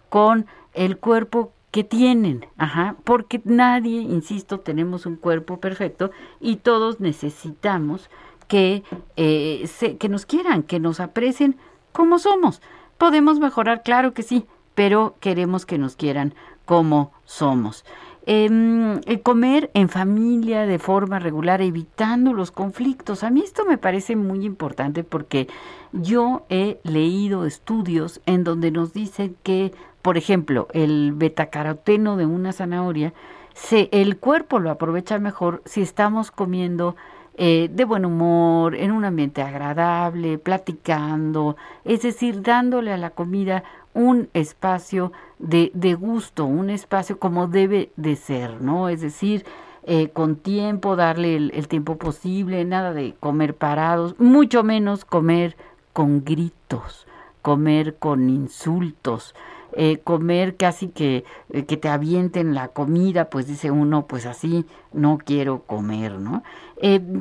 con 0.08 0.46
el 0.74 0.98
cuerpo 0.98 1.52
que 1.70 1.82
tienen, 1.84 2.46
ajá, 2.56 2.96
porque 3.04 3.40
nadie, 3.44 4.00
insisto, 4.00 4.60
tenemos 4.60 5.06
un 5.06 5.16
cuerpo 5.16 5.58
perfecto 5.58 6.10
y 6.40 6.56
todos 6.56 7.00
necesitamos 7.00 8.08
que, 8.48 8.82
eh, 9.16 9.68
que 9.98 10.08
nos 10.08 10.26
quieran, 10.26 10.62
que 10.62 10.78
nos 10.78 11.00
aprecien 11.00 11.56
como 11.92 12.18
somos. 12.18 12.62
Podemos 12.98 13.40
mejorar, 13.40 13.82
claro 13.82 14.14
que 14.14 14.22
sí, 14.22 14.46
pero 14.74 15.16
queremos 15.20 15.66
que 15.66 15.78
nos 15.78 15.96
quieran 15.96 16.34
como 16.64 17.12
somos. 17.24 17.84
Em, 18.28 19.00
comer 19.22 19.70
en 19.72 19.88
familia 19.88 20.66
de 20.66 20.80
forma 20.80 21.20
regular, 21.20 21.62
evitando 21.62 22.32
los 22.32 22.50
conflictos. 22.50 23.22
A 23.22 23.30
mí 23.30 23.42
esto 23.42 23.64
me 23.64 23.78
parece 23.78 24.16
muy 24.16 24.44
importante 24.44 25.04
porque 25.04 25.46
yo 25.92 26.44
he 26.48 26.80
leído 26.82 27.46
estudios 27.46 28.20
en 28.26 28.42
donde 28.42 28.72
nos 28.72 28.92
dicen 28.92 29.36
que, 29.44 29.72
por 30.02 30.18
ejemplo, 30.18 30.66
el 30.72 31.12
betacaroteno 31.12 32.16
de 32.16 32.26
una 32.26 32.52
zanahoria, 32.52 33.14
se, 33.54 33.88
el 33.92 34.18
cuerpo 34.18 34.58
lo 34.58 34.72
aprovecha 34.72 35.20
mejor 35.20 35.62
si 35.64 35.80
estamos 35.80 36.32
comiendo 36.32 36.96
eh, 37.38 37.68
de 37.70 37.84
buen 37.84 38.04
humor, 38.04 38.74
en 38.74 38.90
un 38.90 39.04
ambiente 39.04 39.42
agradable, 39.42 40.38
platicando, 40.38 41.56
es 41.84 42.02
decir, 42.02 42.42
dándole 42.42 42.92
a 42.92 42.96
la 42.96 43.10
comida 43.10 43.62
un 43.96 44.28
espacio 44.34 45.10
de, 45.38 45.70
de 45.74 45.94
gusto, 45.94 46.44
un 46.44 46.68
espacio 46.70 47.18
como 47.18 47.48
debe 47.48 47.90
de 47.96 48.14
ser, 48.14 48.60
¿no? 48.60 48.90
Es 48.90 49.00
decir, 49.00 49.44
eh, 49.84 50.10
con 50.10 50.36
tiempo, 50.36 50.96
darle 50.96 51.36
el, 51.36 51.50
el, 51.54 51.66
tiempo 51.66 51.96
posible, 51.96 52.64
nada 52.64 52.92
de 52.92 53.14
comer 53.18 53.54
parados, 53.54 54.14
mucho 54.18 54.62
menos 54.62 55.04
comer 55.06 55.56
con 55.94 56.24
gritos, 56.24 57.06
comer 57.40 57.96
con 57.96 58.28
insultos, 58.28 59.34
eh, 59.72 59.98
comer 60.04 60.56
casi 60.56 60.88
que, 60.88 61.24
eh, 61.50 61.64
que 61.64 61.78
te 61.78 61.88
avienten 61.88 62.54
la 62.54 62.68
comida, 62.68 63.30
pues 63.30 63.46
dice 63.46 63.70
uno, 63.70 64.06
pues 64.06 64.26
así 64.26 64.66
no 64.92 65.18
quiero 65.24 65.62
comer, 65.62 66.18
¿no? 66.18 66.42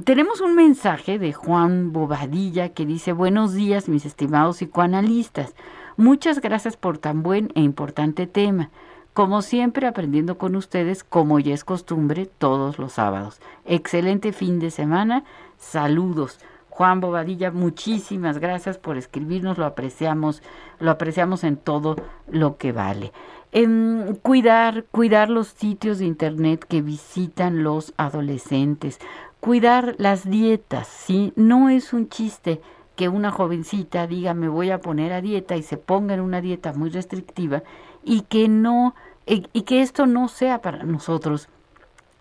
Tenemos 0.03 0.41
un 0.41 0.53
mensaje 0.53 1.17
de 1.17 1.31
Juan 1.31 1.93
Bobadilla 1.93 2.69
que 2.69 2.85
dice, 2.85 3.13
buenos 3.13 3.53
días 3.53 3.87
mis 3.87 4.05
estimados 4.05 4.57
psicoanalistas, 4.57 5.55
muchas 5.97 6.41
gracias 6.41 6.77
por 6.77 6.97
tan 6.97 7.23
buen 7.23 7.51
e 7.55 7.61
importante 7.61 8.27
tema. 8.27 8.69
Como 9.13 9.41
siempre, 9.41 9.87
aprendiendo 9.87 10.37
con 10.37 10.55
ustedes, 10.55 11.03
como 11.03 11.39
ya 11.39 11.53
es 11.53 11.63
costumbre, 11.63 12.25
todos 12.25 12.79
los 12.79 12.93
sábados. 12.93 13.39
Excelente 13.63 14.33
fin 14.33 14.59
de 14.59 14.71
semana. 14.71 15.23
Saludos. 15.57 16.39
Juan 16.69 16.99
Bobadilla, 16.99 17.51
muchísimas 17.51 18.39
gracias 18.39 18.77
por 18.77 18.97
escribirnos, 18.97 19.57
lo 19.57 19.65
apreciamos, 19.65 20.43
lo 20.79 20.91
apreciamos 20.91 21.45
en 21.45 21.55
todo 21.55 21.95
lo 22.27 22.57
que 22.57 22.73
vale. 22.73 23.13
Em, 23.53 24.15
cuidar, 24.17 24.83
cuidar 24.91 25.29
los 25.29 25.47
sitios 25.47 25.99
de 25.99 26.05
internet 26.05 26.65
que 26.67 26.81
visitan 26.81 27.63
los 27.63 27.93
adolescentes, 27.95 28.99
cuidar 29.39 29.95
las 29.97 30.29
dietas, 30.29 30.89
¿sí? 30.89 31.31
No 31.37 31.69
es 31.69 31.93
un 31.93 32.09
chiste 32.09 32.59
que 32.95 33.09
una 33.09 33.31
jovencita 33.31 34.07
diga 34.07 34.33
me 34.33 34.47
voy 34.47 34.71
a 34.71 34.79
poner 34.79 35.13
a 35.13 35.21
dieta 35.21 35.55
y 35.55 35.63
se 35.63 35.77
ponga 35.77 36.13
en 36.13 36.21
una 36.21 36.41
dieta 36.41 36.73
muy 36.73 36.89
restrictiva 36.89 37.63
y 38.03 38.21
que 38.21 38.47
no 38.47 38.95
y, 39.25 39.41
que 39.63 39.81
esto 39.81 40.05
no 40.05 40.27
sea 40.27 40.61
para 40.61 40.83
nosotros 40.83 41.49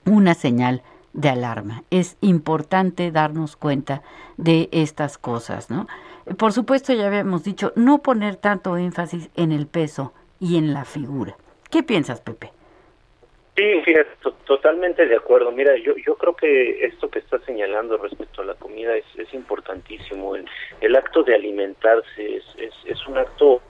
una 0.07 0.35
señal 0.35 0.83
de 1.13 1.29
alarma. 1.29 1.85
Es 1.91 2.17
importante 2.21 3.11
darnos 3.11 3.57
cuenta 3.57 4.03
de 4.37 4.69
estas 4.73 5.19
cosas, 5.19 5.71
¿no? 5.71 5.87
Por 6.39 6.53
supuesto, 6.55 6.95
ya 6.95 7.07
habíamos 7.07 7.45
dicho, 7.45 7.73
no 7.77 7.99
poner 7.99 8.37
tanto 8.37 8.79
énfasis 8.79 9.29
en 9.37 9.53
el 9.53 9.67
peso 9.67 10.13
y 10.41 10.57
en 10.57 10.73
la 10.73 10.87
figura. 10.87 11.37
¿Qué 11.71 11.83
piensas, 11.83 12.21
Pepe? 12.21 12.53
Sí, 13.57 13.83
fíjate, 13.85 14.11
totalmente 14.47 15.07
de 15.07 15.17
acuerdo. 15.17 15.53
Mira, 15.53 15.77
yo 15.77 15.95
yo 15.97 16.17
creo 16.17 16.35
que 16.35 16.85
esto 16.85 17.09
que 17.09 17.21
estás 17.21 17.41
señalando 17.45 17.97
respecto 17.99 18.43
a 18.43 18.45
la 18.45 18.55
comida 18.55 18.97
es, 18.97 19.05
es 19.17 19.33
importantísimo. 19.33 20.35
El, 20.35 20.49
el 20.81 20.97
acto 20.97 21.23
de 21.23 21.37
alimentarse 21.37 22.37
es, 22.37 22.45
es, 22.57 22.75
es 22.85 23.07
un 23.07 23.19
acto 23.19 23.63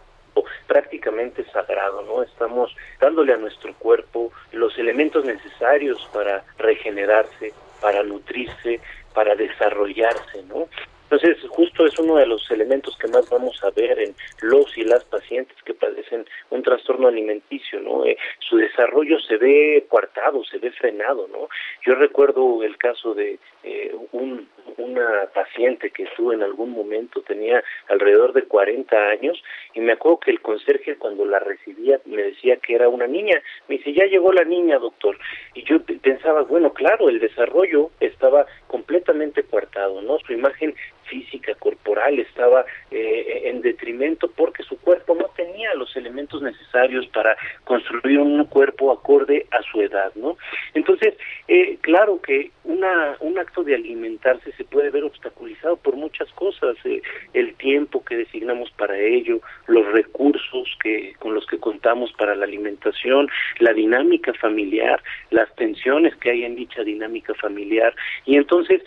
prácticamente 0.67 1.45
sagrado, 1.53 2.03
¿no? 2.03 2.23
Estamos 2.23 2.75
dándole 3.01 3.35
a 3.35 3.37
nuestro 3.37 3.75
cuerpo 3.75 4.33
los 4.53 4.77
elementos 4.79 5.25
necesarios 5.25 6.09
para 6.13 6.45
regenerarse, 6.59 7.53
para 7.81 8.03
nutrirse, 8.03 8.81
para 9.13 9.35
desarrollarse, 9.35 10.43
¿no? 10.49 10.69
Entonces, 11.05 11.39
justo 11.49 11.87
es 11.87 11.99
uno 11.99 12.17
de 12.17 12.27
los 12.27 12.51
elementos 12.51 12.97
que 12.99 13.09
más 13.09 13.29
vamos 13.31 13.63
a 13.63 13.71
ver 13.71 13.99
en 14.01 14.15
los 14.41 14.77
y 14.77 14.85
las 14.85 15.05
pacientes 15.05 15.57
que 15.65 15.75
padecen 15.75 16.25
un 16.51 16.63
trastorno 16.63 17.09
alimenticio, 17.09 17.81
¿no? 17.81 18.05
Eh, 18.05 18.17
su 18.41 18.57
desarrollo 18.57 19.19
se 19.21 19.37
ve 19.37 19.85
coartado, 19.89 20.43
se 20.45 20.59
ve 20.59 20.73
frenado, 20.73 21.29
¿no? 21.29 21.49
Yo 21.87 21.95
recuerdo 21.95 22.63
el 22.63 22.77
caso 22.79 23.15
de 23.15 23.39
eh, 23.63 23.95
un, 24.13 24.49
una 24.79 25.27
paciente 25.35 25.91
que 25.91 26.05
estuvo 26.05 26.33
en 26.33 26.43
algún 26.43 26.71
momento, 26.71 27.23
tenía 27.23 27.63
alrededor 27.89 28.33
de 28.33 28.45
40 28.45 28.97
años, 28.97 29.43
y 29.75 29.81
me 29.81 29.93
acuerdo 29.93 30.21
que 30.21 30.31
el 30.31 30.41
conserje 30.41 30.97
cuando 30.97 31.25
la 31.25 31.39
recibía 31.39 32.01
me 32.07 32.23
decía 32.23 32.57
que 32.57 32.75
era 32.75 32.89
una 32.89 33.07
niña. 33.07 33.41
Me 33.69 33.77
dice, 33.77 33.93
ya 33.93 34.07
llegó 34.07 34.33
la 34.33 34.45
niña, 34.45 34.79
doctor. 34.79 35.19
Y 35.55 35.65
yo 35.65 35.81
pensaba, 35.83 36.43
bueno, 36.43 36.73
claro, 36.73 37.09
el 37.09 37.21
desarrollo 37.21 37.91
estaba 38.01 38.47
completamente 38.75 39.45
coartado, 39.45 40.03
¿no? 40.03 40.19
Su 40.27 40.33
imagen 40.33 40.75
física, 41.15 41.55
corporal, 41.55 42.19
estaba 42.19 42.65
eh, 42.91 43.43
en 43.45 43.61
detrimento 43.61 44.29
porque 44.35 44.65
su 44.65 44.77
cuerpo 44.81 45.15
no 45.15 45.27
tenía 45.37 45.73
los 45.75 45.95
elementos 45.97 46.43
necesarios 46.43 47.07
para 47.09 47.37
construir 47.63 48.19
un 48.19 48.45
cuerpo 48.47 48.91
acorde 48.91 49.47
a 49.53 49.63
su 49.63 49.81
edad, 49.81 50.13
¿no? 50.17 50.37
Entonces, 50.75 51.15
eh, 51.47 51.79
claro 51.83 52.21
que 52.21 52.51
una, 52.65 53.17
un 53.21 53.39
acto 53.39 53.63
de 53.63 53.77
alimentarse 53.77 54.51
se 54.53 54.65
puede 54.65 54.91
ver 54.91 55.05
obstaculizado 55.05 55.77
por 55.77 55.95
muchas 55.95 56.29
cosas, 56.33 56.77
eh, 56.85 57.01
el 57.33 57.55
tiempo 57.55 58.05
que 58.05 58.17
designamos 58.17 58.73
para 58.73 58.99
ello, 58.99 59.41
los 59.69 59.87
recursos 59.93 60.69
que 60.83 61.15
con 61.21 61.35
los 61.35 61.47
que 61.47 61.59
contamos 61.59 62.13
para 62.15 62.35
la 62.35 62.45
alimentación, 62.45 63.29
la 63.61 63.73
dinámica 63.73 64.33
familiar, 64.35 65.01
las 65.31 65.55
tensiones 65.55 66.17
que 66.17 66.31
hay 66.31 66.45
en 66.45 66.57
dicha 66.57 66.83
dinámica 66.83 67.35
familiar, 67.35 67.95
y 68.25 68.37
entonces 68.37 68.83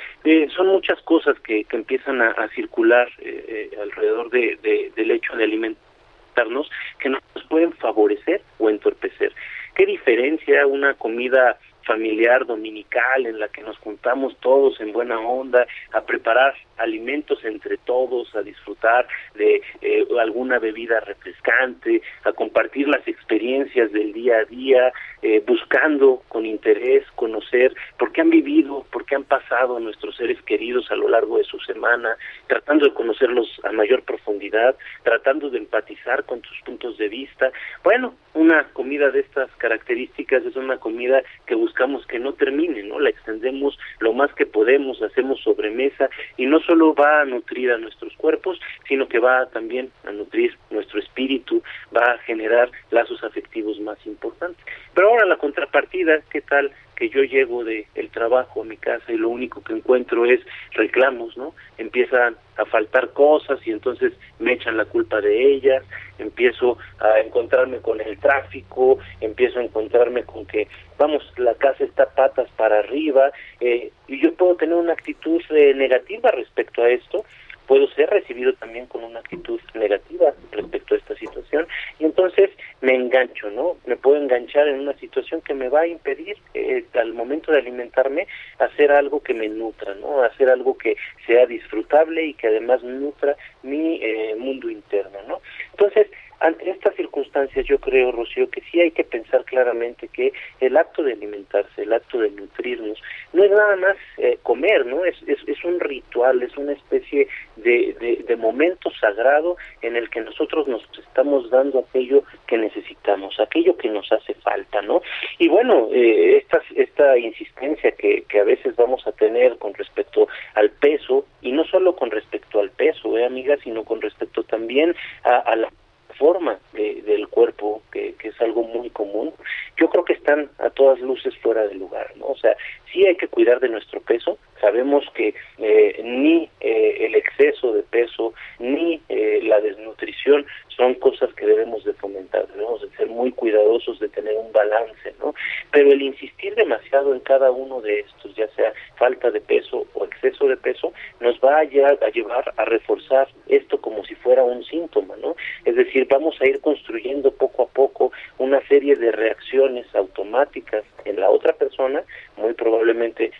son 0.56 0.68
muchas 0.68 1.00
cosas 1.04 1.40
que, 1.40 1.64
que 1.64 1.78
empiezan 1.78 2.17
a, 2.22 2.48
circular 2.50 3.08
eh, 3.20 3.70
eh, 3.74 3.78
alrededor 3.82 4.30
de, 4.30 4.92
del 4.96 5.12
hecho 5.12 5.36
de 5.36 5.44
alimentarnos 5.44 6.70
que 7.00 7.10
nos 7.10 7.22
pueden 7.50 7.74
favorecer 7.74 8.42
o 8.60 8.70
entorpecer. 8.70 9.34
¿Qué 9.76 9.86
diferencia 9.86 10.66
una 10.66 10.94
comida 10.96 11.58
familiar 11.84 12.46
dominical 12.46 13.26
en 13.26 13.40
la 13.40 13.48
que 13.48 13.62
nos 13.62 13.78
juntamos 13.78 14.36
todos 14.42 14.80
en 14.82 14.92
buena 14.92 15.20
onda 15.20 15.66
a 15.94 16.02
preparar 16.02 16.54
alimentos 16.78 17.44
entre 17.46 17.78
todos, 17.78 18.36
a 18.36 18.42
disfrutar 18.42 19.08
de 19.36 19.62
eh, 19.82 20.06
alguna 20.20 20.60
bebida 20.60 21.00
refrescante, 21.00 22.02
a 22.24 22.32
compartir 22.34 22.88
las 22.88 23.08
experiencias 23.08 23.92
del 23.92 24.14
día 24.14 24.40
a 24.40 24.46
día, 24.46 24.94
eh, 25.22 25.44
buscando 25.46 26.24
con 26.28 26.46
interés 26.46 27.04
conocer 27.16 27.74
por 27.98 28.12
qué 28.12 28.22
han 28.22 28.30
vivido, 28.30 28.86
por 28.92 29.06
qué 29.06 29.16
han 29.16 29.24
pasado 29.24 29.80
nuestros 29.80 30.16
seres 30.16 30.42
queridos 30.44 30.90
a 30.92 30.96
lo 30.96 31.10
largo 31.10 31.38
de 31.38 31.44
su 31.44 31.60
semana, 31.60 32.16
tratando 32.48 32.86
de 32.86 32.94
conocerlos 32.94 33.48
a 33.64 33.72
mayor 33.72 34.04
profundidad, 34.04 34.76
tratando 35.04 35.50
de 35.50 35.58
empatizar 35.58 36.24
con 36.26 36.42
sus 36.44 36.60
puntos 36.62 36.98
de 36.98 37.10
vista. 37.10 37.52
Bueno, 37.84 38.14
una 38.34 38.66
comida 38.74 39.10
de 39.10 39.22
estas 39.22 39.50
características 39.58 40.46
es 40.46 40.56
una 40.56 40.78
comida 40.78 41.24
que 41.46 41.56
buscamos 41.56 42.06
que 42.06 42.20
no 42.20 42.34
termine, 42.34 42.84
¿no? 42.84 43.00
La 43.00 43.10
extendemos 43.10 43.78
lo 44.00 44.14
más 44.14 44.34
que 44.36 44.46
podemos, 44.46 45.02
hacemos 45.02 45.42
sobremesa 45.42 46.10
y 46.38 46.46
no 46.46 46.60
solo 46.68 46.94
va 46.94 47.22
a 47.22 47.26
nutrir 47.26 47.72
a 47.72 47.78
nuestros 47.78 48.14
cuerpos, 48.18 48.60
sino 48.88 49.08
que 49.08 49.20
va 49.20 49.48
también 49.48 49.90
a 50.06 50.12
nutrir 50.12 50.56
nuestro 50.70 51.00
espíritu, 51.00 51.64
va 51.96 52.12
a 52.12 52.18
generar 52.20 52.70
lazos 52.92 53.24
afectivos 53.24 53.80
más 53.80 53.98
importantes. 54.06 54.64
Pero 54.94 55.10
ahora 55.10 55.26
la 55.26 55.38
contrapartida, 55.38 56.22
¿qué 56.30 56.42
tal 56.42 56.72
que 56.98 57.10
yo 57.10 57.24
llego 57.24 57.64
de 57.64 57.86
el 57.96 58.10
trabajo 58.10 58.62
a 58.62 58.66
mi 58.66 58.76
casa 58.76 59.12
y 59.12 59.18
lo 59.18 59.30
único 59.30 59.62
que 59.64 59.74
encuentro 59.74 60.26
es 60.26 60.42
reclamos, 60.72 61.38
¿no? 61.38 61.54
Empiezan 61.78 62.36
a 62.58 62.66
faltar 62.66 63.14
cosas 63.14 63.60
y 63.66 63.72
entonces 63.72 64.14
me 64.40 64.54
echan 64.54 64.78
la 64.78 64.86
culpa 64.86 65.22
de 65.22 65.54
ellas, 65.54 65.84
empiezo 66.18 66.80
a 67.00 67.20
encontrarme 67.20 67.78
con 67.78 68.02
el 68.02 68.18
tráfico, 68.18 68.98
empiezo 69.22 69.60
a 69.60 69.64
encontrarme 69.64 70.24
con 70.24 70.48
que, 70.48 70.68
vamos, 70.98 71.24
la 71.38 71.54
casa 71.54 71.84
está 71.84 72.10
patas 72.10 72.50
para 72.58 72.80
arriba, 72.80 73.32
eh, 73.60 73.92
y 74.08 74.20
yo 74.20 74.34
puedo 74.34 74.56
tener 74.56 74.76
una 74.76 74.94
actitud 74.94 75.42
eh, 75.52 75.76
negativa 75.76 76.32
respecto 76.32 76.82
a 76.82 76.90
esto, 76.90 77.24
puedo 77.68 77.88
ser 77.90 78.10
recibido 78.10 78.54
también 78.54 78.88
con 78.88 79.04
una 79.04 79.20
actitud 79.20 79.60
negativa 79.74 80.34
respecto 80.52 80.96
a 80.96 80.98
esta 80.98 81.16
situación 81.16 81.68
y 82.00 82.06
entonces 82.06 82.50
me 82.82 82.96
engancho, 82.96 83.50
¿no? 83.52 83.78
Me 83.86 83.98
puedo 83.98 84.18
enganchar 84.18 84.68
en 84.68 84.80
una 84.80 84.94
situación 84.94 85.42
que 85.42 85.54
me 85.54 85.70
va 85.70 85.82
a 85.82 85.88
impedir 85.88 86.38
eh, 86.54 86.86
al 86.94 87.14
momento 87.14 87.52
de 87.52 87.60
alimentarme 87.60 88.28
hacer 88.60 88.92
algo 88.92 89.22
que 89.22 89.34
me 89.34 89.50
nutra, 89.50 89.94
¿no? 89.96 90.24
Hacer 90.24 90.50
algo 90.50 90.78
que 90.78 90.96
sea 91.26 91.46
disfrutable 91.46 92.26
y 92.26 92.34
que 92.34 92.48
además 92.48 92.84
nutra 92.84 93.36
mi 93.64 94.00
eh, 94.02 94.36
mundo 94.38 94.70
interno, 94.70 95.20
¿no? 95.28 95.42
Entonces, 95.72 96.08
ante 96.40 96.70
estas 96.70 96.96
circunstancias 96.96 97.66
yo 97.66 97.80
creo, 97.80 98.12
Rocío, 98.12 98.50
que 98.50 98.62
sí 98.72 98.80
hay 98.80 98.92
que 98.92 99.04
pensar 99.04 99.44
claramente 99.46 100.08
que 100.08 100.34
el 100.60 100.78
acto 100.78 101.04
de 101.04 101.14
alimentarse, 101.14 101.84
el 101.84 101.94
acto 101.94 102.20
de 102.20 102.30
nutrirnos, 102.32 103.02
no 103.34 103.44
es 103.44 103.52
nada 103.52 103.76
más 103.76 103.98
eh, 104.18 104.38
comer, 104.44 104.86
¿no? 104.86 105.04
Es, 105.06 105.16
es, 105.28 105.40
es, 105.48 105.64
un 105.64 105.80
ritual, 105.80 106.42
es 106.44 106.56
una 106.58 106.74
especie 106.74 107.28
de, 107.56 107.96
de, 108.00 108.24
de, 108.28 108.36
momento 108.36 108.92
sagrado 108.92 109.58
en 109.82 109.96
el 109.96 110.10
que 110.10 110.22
nosotros 110.22 110.68
nos 110.68 110.88
estamos 110.98 111.50
dando 111.50 111.80
aquello 111.80 112.24
que 112.46 112.58
necesitamos, 112.58 113.40
aquello 113.40 113.76
que 113.78 113.90
nos 113.90 114.12
hace 114.12 114.34
falta, 114.36 114.82
¿no? 114.82 115.02
Y 115.40 115.48
bueno, 115.48 115.90
eh, 115.92 116.38
esta, 116.38 116.62
esta 116.76 117.18
insistencia 117.18 117.92
que, 117.94 118.24
que 118.24 118.40
a 118.40 118.44
veces 118.44 118.76
vamos 118.76 119.06
a 119.08 119.12
tener 119.12 119.58
con 119.58 119.74
respecto 119.74 120.28
al 120.54 120.70
peso, 120.70 121.26
y 121.42 121.52
no 121.52 121.66
solo 121.66 121.96
con 121.96 122.12
respecto 122.12 122.60
al 122.60 122.72
peso, 122.72 123.18
¿eh, 123.18 123.26
amiga, 123.26 123.58
sino 123.64 123.84
con 123.84 124.02
respecto 124.02 124.44
también 124.44 124.96
a, 125.24 125.38
a 125.38 125.56
la 125.56 125.70
forma 126.18 126.58
de, 126.74 127.02
del 127.04 127.28
cuerpo, 127.28 127.82
que, 127.92 128.16
que, 128.16 128.30
es 128.30 128.42
algo 128.42 128.64
muy 128.64 128.90
común, 128.90 129.34
yo 129.78 129.90
creo 129.90 130.04
que 130.04 130.14
están 130.14 130.50
a 130.60 130.70
todas 130.70 131.00
luces 131.00 131.36
fuera 131.38 131.68
de 131.68 131.76
lugar, 131.76 132.12
¿no? 132.18 132.28
O 132.28 132.38
sea, 132.38 132.56
sí 132.92 133.06
hay 133.06 133.16
que 133.16 133.28
cuidar 133.28 133.60
de 133.60 133.70
nuestro 133.70 134.02
peso, 134.02 134.38
sabemos 134.60 135.06
que 135.14 135.34
eh, 135.58 136.02
ni 136.04 136.50
eh, 136.60 136.98
el 137.06 137.16
exceso 137.16 137.74
de 137.74 137.84
peso, 137.84 138.34
ni 138.60 139.02
eh, 139.10 139.40
la 139.44 139.60
desnutrición 139.62 140.46
son 140.68 140.94
cosas 140.96 141.34
que 141.34 141.46
debemos 141.46 141.84
de 141.84 141.94
fomentar, 141.94 142.48
debemos 142.48 142.82
de 142.82 142.96
ser 142.98 143.08
muy 143.08 143.32
cuidadosos 143.32 144.00
de 144.00 144.10
tener 144.10 144.36
un 144.36 144.52
balance, 144.52 145.14
¿no? 145.20 145.34
Pero 145.72 145.92
el 145.92 146.02
insistir 146.02 146.54
demasiado 146.56 147.14
en 147.14 147.20
cada 147.22 147.50
uno 147.52 147.82
de 147.82 148.02
estos, 148.02 148.36
ya 148.36 148.48
sea 148.50 148.74
falta 148.96 149.32
de 149.32 149.42
peso 149.42 149.88
o 149.96 150.06
exceso 150.06 150.48
de 150.48 150.58
peso, 150.58 150.94
nos 151.20 151.40
va 151.40 151.60
a, 151.60 151.64
llevar 151.64 151.98
a 152.04 152.10
llevar 152.10 152.54
a 152.58 152.66
reforzar 152.66 153.28
esto 153.48 153.82
como 153.82 154.06
si 154.06 154.14
fuera 154.16 154.44
un 154.44 154.64
síntoma, 154.64 155.16
¿no? 155.18 155.36
Es 155.66 155.76
decir, 155.76 156.08
vamos 156.10 156.40
a 156.42 156.48
ir 156.48 156.62
construyendo 156.62 157.32
poco 157.32 157.64
a 157.64 157.68
poco 157.68 158.12
una 158.38 158.62
serie 158.68 158.96
de 158.96 159.12
reacciones 159.12 159.88
automáticas 159.96 160.84
en 161.06 161.20
la 161.20 161.30
otra 161.30 161.54
persona, 161.54 162.04
muy 162.36 162.54
probablemente 162.54 162.77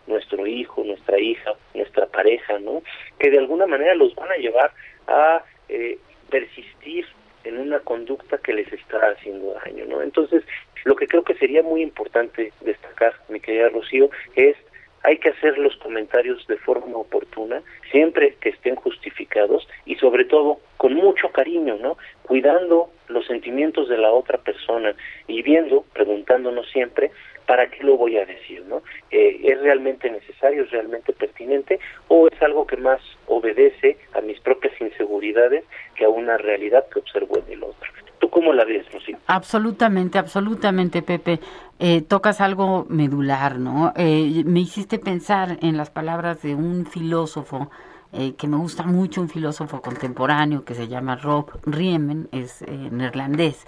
nuestro 0.08 0.48
hijo, 0.48 0.84
nuestra 0.84 1.20
hija, 1.20 1.54
nuestra 1.74 2.06
pareja, 2.08 2.60
¿no? 2.60 2.82
Que 3.20 3.30
de 3.30 3.40
alguna 3.40 3.68
manera 3.68 3.96
los 3.96 4.14
van 4.16 4.32
a 4.32 4.38
llevar 4.38 4.72
a 5.08 5.44
eh, 5.70 5.98
persistir 6.30 7.06
en 7.44 7.60
una 7.60 7.80
conducta 7.80 8.38
que 8.38 8.54
les 8.54 8.72
está 8.72 8.98
haciendo 9.10 9.54
daño, 9.66 9.86
¿no? 9.86 10.02
Entonces, 10.02 10.44
lo 10.84 10.96
que 10.96 11.08
creo 11.08 11.24
que 11.24 11.36
sería 11.36 11.64
muy 11.64 11.82
importante 11.82 12.52
destacar, 12.62 13.14
mi 13.30 13.40
querida 13.40 13.70
Rocío, 13.70 14.10
es 14.36 14.56
hay 15.04 15.20
que 15.20 15.30
hacer 15.30 15.58
los 15.58 15.76
comentarios 15.78 16.46
de 16.48 16.58
forma 16.58 16.98
oportuna, 16.98 17.62
siempre 17.92 18.36
que 18.42 18.50
estén 18.50 18.76
justificados 18.76 19.68
y 19.86 19.96
sobre 19.96 20.26
todo 20.26 20.60
con 20.76 20.94
mucho 20.96 21.30
cariño, 21.32 21.78
¿no? 21.80 21.98
Cuidando 22.24 22.90
los 23.08 23.26
sentimientos 23.26 23.88
de 23.88 23.98
la 23.98 24.12
otra 24.12 24.38
persona 24.40 24.96
y 25.28 25.42
viendo, 25.44 25.86
preguntándonos 25.94 26.70
siempre, 26.72 27.12
¿para 27.48 27.70
qué 27.70 27.84
lo 27.84 27.98
voy 27.98 28.18
a 28.18 28.26
decir? 28.26 28.64
¿no? 28.68 28.84
Eh, 29.10 29.40
¿Es 29.44 29.60
realmente 29.62 30.12
necesario, 30.12 30.64
es 30.64 30.72
realmente 30.72 31.14
pertinente 31.14 31.80
o 32.10 32.28
es 32.28 32.40
algo 32.42 32.68
que 32.68 32.78
más 32.78 33.02
obedece 33.26 33.98
a 34.14 34.22
mis 34.22 34.40
propias 34.42 34.80
inseguridades 34.80 35.64
que 35.96 36.06
a 36.06 36.10
una 36.10 36.38
realidad 36.38 36.86
que 36.94 37.00
observo 37.00 37.38
en 37.40 37.54
el 37.54 37.64
otro? 37.64 37.92
¿Tú 38.20 38.30
cómo 38.30 38.52
la 38.52 38.66
ves, 38.66 38.92
Rocío? 38.92 39.18
Absolutamente, 39.28 40.18
absolutamente, 40.18 41.02
Pepe. 41.02 41.40
Eh, 41.80 42.02
tocas 42.02 42.42
algo 42.42 42.86
medular, 42.90 43.60
¿no? 43.60 43.94
Eh, 43.96 44.44
me 44.46 44.60
hiciste 44.60 44.98
pensar 44.98 45.58
en 45.62 45.78
las 45.78 45.92
palabras 45.92 46.42
de 46.42 46.56
un 46.56 46.88
filósofo 46.88 47.70
eh, 48.14 48.34
que 48.34 48.48
me 48.48 48.58
gusta 48.58 48.84
mucho, 48.84 49.22
un 49.22 49.30
filósofo 49.30 49.82
contemporáneo 49.82 50.64
que 50.66 50.76
se 50.76 50.88
llama 50.88 51.16
Rob 51.16 51.52
Riemen, 51.66 52.30
es 52.32 52.64
neerlandés. 52.92 53.66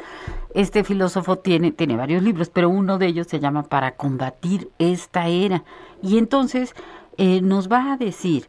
Este 0.54 0.84
filósofo 0.84 1.38
tiene, 1.38 1.72
tiene 1.72 1.96
varios 1.96 2.24
libros, 2.24 2.50
pero 2.50 2.70
uno 2.70 2.98
de 2.98 3.08
ellos 3.08 3.28
se 3.28 3.40
llama 3.40 3.64
Para 3.64 3.96
combatir 3.96 4.70
esta 4.80 5.28
era. 5.28 5.64
Y 6.02 6.18
entonces 6.18 6.74
nos 7.18 7.70
va 7.70 7.94
a 7.94 7.98
decir 7.98 8.48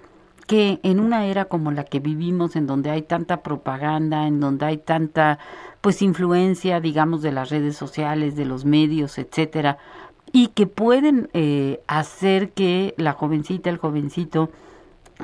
que 0.51 0.81
en 0.83 0.99
una 0.99 1.27
era 1.27 1.45
como 1.45 1.71
la 1.71 1.85
que 1.85 2.01
vivimos, 2.01 2.57
en 2.57 2.67
donde 2.67 2.91
hay 2.91 3.03
tanta 3.03 3.43
propaganda, 3.43 4.27
en 4.27 4.41
donde 4.41 4.67
hay 4.67 4.79
tanta 4.79 5.39
pues 5.81 6.03
influencia, 6.03 6.81
digamos, 6.81 7.23
de 7.23 7.31
las 7.31 7.51
redes 7.51 7.77
sociales, 7.77 8.35
de 8.35 8.47
los 8.47 8.65
medios, 8.65 9.19
etcétera, 9.19 9.79
y 10.33 10.49
que 10.49 10.67
pueden 10.67 11.29
eh, 11.35 11.81
hacer 11.87 12.51
que 12.51 12.95
la 12.97 13.13
jovencita, 13.13 13.71
el 13.71 13.79
jovencito, 13.79 14.51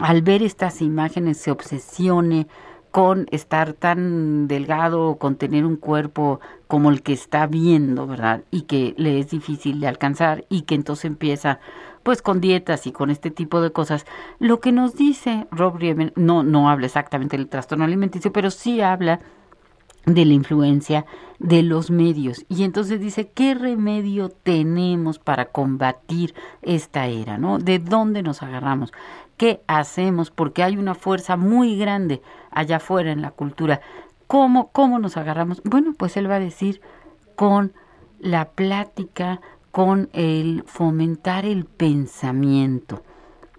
al 0.00 0.22
ver 0.22 0.42
estas 0.42 0.82
imágenes 0.82 1.38
se 1.38 1.50
obsesione 1.50 2.46
con 2.90 3.26
estar 3.30 3.74
tan 3.74 4.48
delgado, 4.48 5.16
con 5.16 5.36
tener 5.36 5.66
un 5.66 5.76
cuerpo 5.76 6.40
como 6.66 6.90
el 6.90 7.02
que 7.02 7.12
está 7.12 7.46
viendo, 7.46 8.06
¿verdad? 8.06 8.44
Y 8.50 8.62
que 8.62 8.94
le 8.96 9.18
es 9.18 9.30
difícil 9.30 9.80
de 9.80 9.86
alcanzar 9.86 10.46
y 10.48 10.62
que 10.62 10.74
entonces 10.74 11.04
empieza 11.04 11.60
pues 12.02 12.22
con 12.22 12.40
dietas 12.40 12.86
y 12.86 12.92
con 12.92 13.10
este 13.10 13.30
tipo 13.30 13.60
de 13.60 13.72
cosas. 13.72 14.06
Lo 14.38 14.60
que 14.60 14.72
nos 14.72 14.94
dice 14.94 15.46
Rob 15.50 15.76
Riemen, 15.76 16.12
no, 16.16 16.42
no 16.42 16.70
habla 16.70 16.86
exactamente 16.86 17.36
del 17.36 17.48
trastorno 17.48 17.84
alimenticio, 17.84 18.32
pero 18.32 18.50
sí 18.50 18.80
habla 18.80 19.20
de 20.06 20.24
la 20.24 20.34
influencia 20.34 21.04
de 21.38 21.62
los 21.62 21.90
medios. 21.90 22.46
Y 22.48 22.62
entonces 22.62 23.00
dice, 23.00 23.30
¿qué 23.34 23.54
remedio 23.54 24.28
tenemos 24.30 25.18
para 25.18 25.46
combatir 25.46 26.34
esta 26.62 27.08
era? 27.08 27.38
¿no? 27.38 27.58
¿De 27.58 27.78
dónde 27.78 28.22
nos 28.22 28.42
agarramos? 28.42 28.92
¿Qué 29.36 29.60
hacemos? 29.66 30.30
Porque 30.30 30.62
hay 30.62 30.76
una 30.76 30.94
fuerza 30.94 31.36
muy 31.36 31.76
grande 31.76 32.22
allá 32.50 32.76
afuera 32.76 33.12
en 33.12 33.22
la 33.22 33.30
cultura. 33.30 33.80
¿Cómo, 34.26 34.70
cómo 34.72 34.98
nos 34.98 35.16
agarramos? 35.16 35.62
Bueno, 35.64 35.94
pues 35.96 36.16
él 36.16 36.30
va 36.30 36.36
a 36.36 36.40
decir 36.40 36.80
con 37.34 37.72
la 38.18 38.46
plática, 38.50 39.40
con 39.70 40.08
el 40.12 40.64
fomentar 40.66 41.44
el 41.44 41.66
pensamiento. 41.66 43.02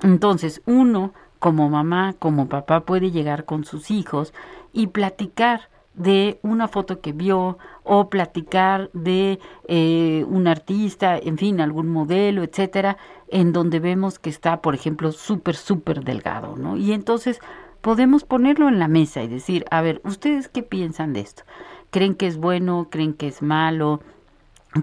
Entonces, 0.02 0.62
uno 0.66 1.14
como 1.40 1.70
mamá, 1.70 2.16
como 2.18 2.50
papá 2.50 2.82
puede 2.82 3.12
llegar 3.12 3.46
con 3.46 3.64
sus 3.64 3.92
hijos 3.92 4.34
y 4.74 4.88
platicar 4.88 5.70
de 5.94 6.40
una 6.44 6.68
foto 6.68 7.02
que 7.02 7.12
vio 7.12 7.58
o 7.84 8.10
platicar 8.10 8.90
de 8.94 9.40
eh, 9.68 10.26
un 10.28 10.48
artista, 10.48 11.18
en 11.18 11.38
fin, 11.38 11.60
algún 11.60 11.88
modelo, 11.88 12.44
etcétera, 12.44 12.98
en 13.30 13.54
donde 13.54 13.80
vemos 13.80 14.20
que 14.20 14.30
está, 14.30 14.62
por 14.62 14.76
ejemplo, 14.76 15.12
súper, 15.12 15.56
súper 15.56 16.04
delgado, 16.04 16.56
¿no? 16.56 16.78
Y 16.78 16.94
entonces 16.94 17.40
podemos 17.82 18.24
ponerlo 18.24 18.68
en 18.68 18.80
la 18.80 18.88
mesa 18.88 19.24
y 19.24 19.28
decir, 19.28 19.66
a 19.72 19.82
ver, 19.82 20.02
¿ustedes 20.04 20.48
qué 20.50 20.64
piensan 20.64 21.14
de 21.14 21.22
esto? 21.22 21.44
¿Creen 21.92 22.16
que 22.16 22.28
es 22.28 22.38
bueno? 22.38 22.88
¿Creen 22.90 23.14
que 23.14 23.28
es 23.28 23.42
malo? 23.42 24.02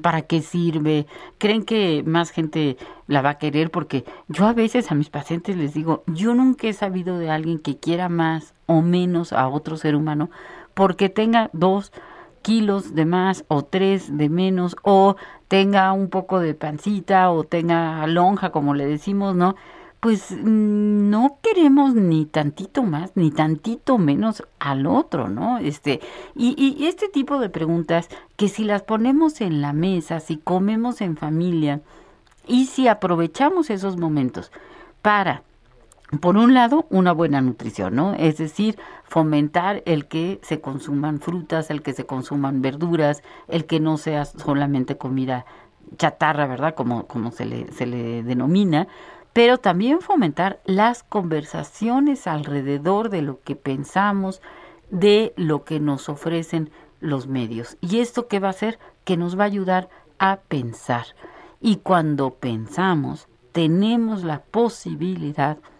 ¿Para 0.03 0.23
qué 0.23 0.41
sirve? 0.41 1.07
¿Creen 1.39 1.65
que 1.65 2.03
más 2.07 2.31
gente 2.31 2.77
la 3.07 3.23
va 3.23 3.31
a 3.31 3.39
querer? 3.39 3.71
Porque 3.71 4.05
yo 4.29 4.47
a 4.47 4.53
veces 4.53 4.91
a 4.91 4.95
mis 4.95 5.11
pacientes 5.11 5.57
les 5.57 5.75
digo, 5.75 6.03
yo 6.07 6.35
nunca 6.35 6.67
he 6.67 6.73
sabido 6.73 7.19
de 7.19 7.31
alguien 7.31 7.59
que 7.59 7.79
quiera 7.79 8.09
más 8.09 8.55
o 8.67 8.81
menos 8.81 9.33
a 9.33 9.49
otro 9.49 9.77
ser 9.77 9.95
humano 9.95 10.31
porque 10.75 11.09
tenga 11.09 11.51
dos 11.53 11.93
kilos 12.45 12.95
de 12.95 13.07
más 13.07 13.45
o 13.49 13.65
tres 13.65 14.17
de 14.17 14.29
menos 14.29 14.77
o 14.83 15.17
tenga 15.49 15.91
un 15.93 16.11
poco 16.11 16.39
de 16.39 16.55
pancita 16.55 17.31
o 17.31 17.45
tenga 17.45 18.07
lonja 18.07 18.51
como 18.51 18.75
le 18.75 18.87
decimos, 18.87 19.35
¿no? 19.35 19.57
pues 20.05 20.33
mm, 20.33 21.09
no 21.09 21.39
queremos 21.43 21.95
ni 21.95 22.27
tantito 22.27 22.83
más 22.83 23.13
ni 23.15 23.31
tantito 23.31 23.97
menos 23.97 24.43
al 24.59 24.87
otro, 24.87 25.31
¿no? 25.31 25.57
Este, 25.57 26.01
y, 26.35 26.55
y 26.61 26.89
este 26.89 27.09
tipo 27.09 27.39
de 27.39 27.49
preguntas 27.49 28.11
que 28.37 28.49
si 28.49 28.65
las 28.65 28.83
ponemos 28.83 29.41
en 29.41 29.63
la 29.63 29.73
mesa, 29.73 30.21
si 30.21 30.37
comemos 30.37 31.01
en 31.01 31.17
familia 31.17 31.81
y 32.47 32.67
si 32.67 32.87
aprovechamos 32.87 33.71
esos 33.71 33.97
momentos 33.97 34.53
para 35.01 35.43
por 36.21 36.37
un 36.37 36.55
lado, 36.55 36.87
una 36.91 37.13
buena 37.13 37.41
nutrición, 37.41 37.95
¿no? 37.97 38.15
Es 38.15 38.37
decir, 38.37 38.79
fomentar 39.05 39.83
el 39.87 40.07
que 40.07 40.39
se 40.43 40.61
consuman 40.61 41.21
frutas, 41.21 41.71
el 41.71 41.83
que 41.83 41.93
se 41.93 42.07
consuman 42.07 42.63
verduras, 42.63 43.23
el 43.49 43.65
que 43.67 43.81
no 43.81 43.97
sea 43.97 44.25
solamente 44.25 44.97
comida 44.97 45.45
chatarra, 45.97 46.47
¿verdad? 46.47 46.75
Como, 46.75 47.07
como 47.07 47.31
se, 47.31 47.47
le, 47.47 47.73
se 47.73 47.87
le 47.87 48.23
denomina, 48.23 48.87
pero 49.33 49.59
también 49.59 50.01
fomentar 50.01 50.61
las 50.65 51.03
conversaciones 51.03 52.27
alrededor 52.27 53.11
de 53.11 53.23
lo 53.23 53.41
que 53.41 53.57
pensamos, 53.57 54.41
de 54.91 55.33
lo 55.37 55.65
que 55.65 55.81
nos 55.81 56.09
ofrecen 56.09 56.71
los 57.01 57.27
medios. 57.27 57.77
¿Y 57.81 57.99
esto 57.99 58.29
qué 58.29 58.41
va 58.41 58.49
a 58.49 58.51
hacer? 58.51 58.79
Que 59.05 59.17
nos 59.17 59.39
va 59.39 59.45
a 59.45 59.47
ayudar 59.47 59.89
a 60.19 60.37
pensar. 60.37 61.07
Y 61.61 61.77
cuando 61.77 62.35
pensamos, 62.35 63.27
tenemos 63.53 64.23
la 64.23 64.43
posibilidad 64.43 65.57
de 65.57 65.74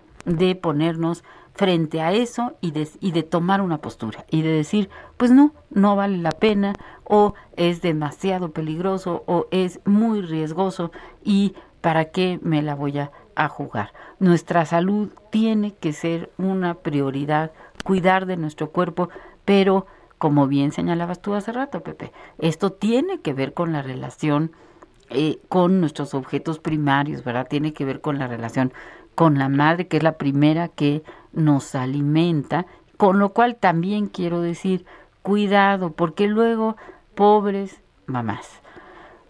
ponernos 0.61 1.25
frente 1.55 2.01
a 2.01 2.13
eso 2.13 2.55
y 2.61 2.73
de, 2.73 2.89
y 3.01 3.13
de 3.13 3.23
tomar 3.23 3.61
una 3.61 3.79
postura 3.79 4.25
y 4.31 4.43
de 4.43 4.51
decir, 4.51 4.91
pues 5.17 5.31
no, 5.31 5.53
no 5.71 5.95
vale 5.95 6.19
la 6.19 6.33
pena 6.33 6.75
o 7.05 7.35
es 7.57 7.81
demasiado 7.81 8.51
peligroso 8.51 9.23
o 9.27 9.47
es 9.51 9.81
muy 9.85 10.21
riesgoso 10.21 10.91
y 11.23 11.55
para 11.81 12.07
qué 12.07 12.41
me 12.43 12.63
la 12.63 12.75
voy 12.75 12.99
a 12.99 13.13
a 13.37 13.49
jugar. 13.49 13.93
Nuestra 14.19 14.65
salud 14.65 15.11
tiene 15.31 15.75
que 15.75 15.93
ser 15.93 16.31
una 16.39 16.75
prioridad, 16.75 17.53
cuidar 17.85 18.27
de 18.27 18.37
nuestro 18.37 18.71
cuerpo, 18.71 19.09
pero 19.45 19.87
como 20.19 20.47
bien 20.47 20.73
señalabas 20.73 21.21
tú 21.21 21.35
hace 21.35 21.53
rato, 21.53 21.83
Pepe, 21.83 22.13
esto 22.39 22.73
tiene 22.73 23.21
que 23.21 23.35
ver 23.35 23.53
con 23.53 23.73
la 23.73 23.83
relación 23.83 24.53
eh, 25.11 25.39
con 25.49 25.81
nuestros 25.81 26.15
objetos 26.15 26.59
primarios, 26.59 27.25
¿verdad? 27.25 27.47
Tiene 27.49 27.75
que 27.75 27.85
ver 27.85 28.01
con 28.01 28.19
la 28.19 28.27
relación 28.27 28.73
con 29.15 29.39
la 29.39 29.49
madre, 29.49 29.89
que 29.89 29.99
es 29.99 30.03
la 30.03 30.19
primera 30.19 30.69
que 30.69 31.03
nos 31.33 31.75
alimenta, 31.75 32.67
con 32.97 33.19
lo 33.19 33.31
cual 33.31 33.57
también 33.57 34.07
quiero 34.07 34.41
decir, 34.41 34.85
cuidado, 35.23 35.91
porque 35.91 36.27
luego, 36.27 36.77
pobres 37.15 37.81
mamás, 38.07 38.63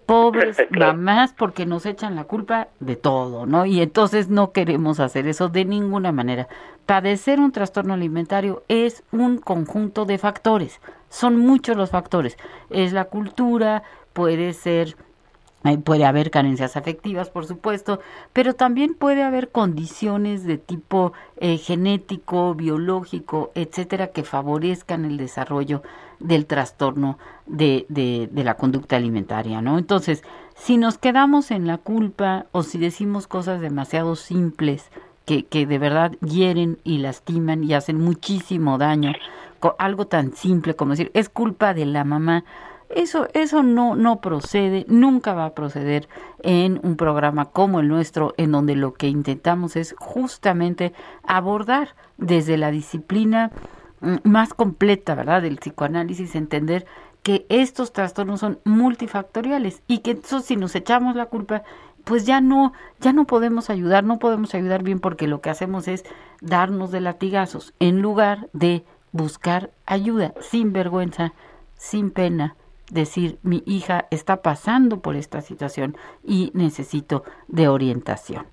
pobres 0.06 0.58
mamás 0.70 1.32
porque 1.32 1.66
nos 1.66 1.86
echan 1.86 2.16
la 2.16 2.24
culpa 2.24 2.68
de 2.80 2.96
todo, 2.96 3.46
¿no? 3.46 3.66
Y 3.66 3.80
entonces 3.80 4.28
no 4.28 4.52
queremos 4.52 5.00
hacer 5.00 5.26
eso 5.26 5.48
de 5.48 5.64
ninguna 5.64 6.12
manera. 6.12 6.48
Padecer 6.86 7.40
un 7.40 7.52
trastorno 7.52 7.94
alimentario 7.94 8.62
es 8.68 9.02
un 9.12 9.38
conjunto 9.38 10.04
de 10.04 10.18
factores, 10.18 10.80
son 11.08 11.38
muchos 11.38 11.76
los 11.76 11.90
factores. 11.90 12.36
Es 12.70 12.92
la 12.92 13.04
cultura, 13.04 13.82
puede 14.12 14.52
ser 14.52 14.96
Puede 15.84 16.04
haber 16.04 16.30
carencias 16.30 16.76
afectivas, 16.76 17.30
por 17.30 17.46
supuesto, 17.46 18.00
pero 18.34 18.54
también 18.54 18.94
puede 18.94 19.22
haber 19.22 19.50
condiciones 19.50 20.44
de 20.44 20.58
tipo 20.58 21.14
eh, 21.38 21.56
genético, 21.56 22.54
biológico, 22.54 23.50
etcétera, 23.54 24.08
que 24.08 24.24
favorezcan 24.24 25.06
el 25.06 25.16
desarrollo 25.16 25.82
del 26.20 26.44
trastorno 26.44 27.18
de, 27.46 27.86
de, 27.88 28.28
de, 28.30 28.44
la 28.44 28.54
conducta 28.56 28.96
alimentaria, 28.96 29.62
¿no? 29.62 29.78
Entonces, 29.78 30.22
si 30.54 30.76
nos 30.76 30.98
quedamos 30.98 31.50
en 31.50 31.66
la 31.66 31.78
culpa 31.78 32.46
o 32.52 32.62
si 32.62 32.78
decimos 32.78 33.26
cosas 33.26 33.62
demasiado 33.62 34.16
simples 34.16 34.90
que, 35.24 35.46
que 35.46 35.66
de 35.66 35.78
verdad 35.78 36.12
hieren 36.20 36.78
y 36.84 36.98
lastiman 36.98 37.64
y 37.64 37.72
hacen 37.72 37.98
muchísimo 37.98 38.76
daño, 38.76 39.12
algo 39.78 40.06
tan 40.06 40.34
simple 40.34 40.76
como 40.76 40.90
decir, 40.92 41.10
es 41.14 41.28
culpa 41.28 41.74
de 41.74 41.86
la 41.86 42.04
mamá, 42.04 42.44
eso, 42.88 43.28
eso 43.34 43.62
no, 43.62 43.96
no 43.96 44.20
procede, 44.20 44.84
nunca 44.88 45.34
va 45.34 45.46
a 45.46 45.54
proceder 45.54 46.08
en 46.42 46.80
un 46.82 46.96
programa 46.96 47.46
como 47.46 47.80
el 47.80 47.88
nuestro, 47.88 48.34
en 48.36 48.52
donde 48.52 48.76
lo 48.76 48.94
que 48.94 49.08
intentamos 49.08 49.76
es 49.76 49.94
justamente 49.98 50.92
abordar 51.22 51.94
desde 52.16 52.56
la 52.56 52.70
disciplina 52.70 53.50
mm, 54.00 54.16
más 54.24 54.54
completa, 54.54 55.14
¿verdad?, 55.14 55.42
del 55.42 55.58
psicoanálisis, 55.58 56.34
entender 56.34 56.86
que 57.22 57.46
estos 57.48 57.92
trastornos 57.92 58.40
son 58.40 58.60
multifactoriales 58.64 59.82
y 59.86 59.98
que 59.98 60.12
eso 60.12 60.40
si 60.40 60.56
nos 60.56 60.74
echamos 60.74 61.16
la 61.16 61.26
culpa 61.26 61.62
pues 62.04 62.26
ya 62.26 62.40
no, 62.40 62.74
ya 63.00 63.12
no 63.12 63.24
podemos 63.26 63.70
ayudar, 63.70 64.04
no 64.04 64.18
podemos 64.18 64.54
ayudar 64.54 64.82
bien 64.82 65.00
porque 65.00 65.26
lo 65.26 65.40
que 65.40 65.50
hacemos 65.50 65.88
es 65.88 66.04
darnos 66.40 66.90
de 66.90 67.00
latigazos 67.00 67.72
en 67.80 68.02
lugar 68.02 68.48
de 68.52 68.84
buscar 69.12 69.70
ayuda 69.86 70.34
sin 70.40 70.72
vergüenza, 70.72 71.32
sin 71.76 72.10
pena, 72.10 72.56
decir 72.90 73.38
mi 73.42 73.62
hija 73.66 74.06
está 74.10 74.42
pasando 74.42 75.00
por 75.00 75.16
esta 75.16 75.40
situación 75.40 75.96
y 76.22 76.50
necesito 76.54 77.24
de 77.48 77.68
orientación. 77.68 78.46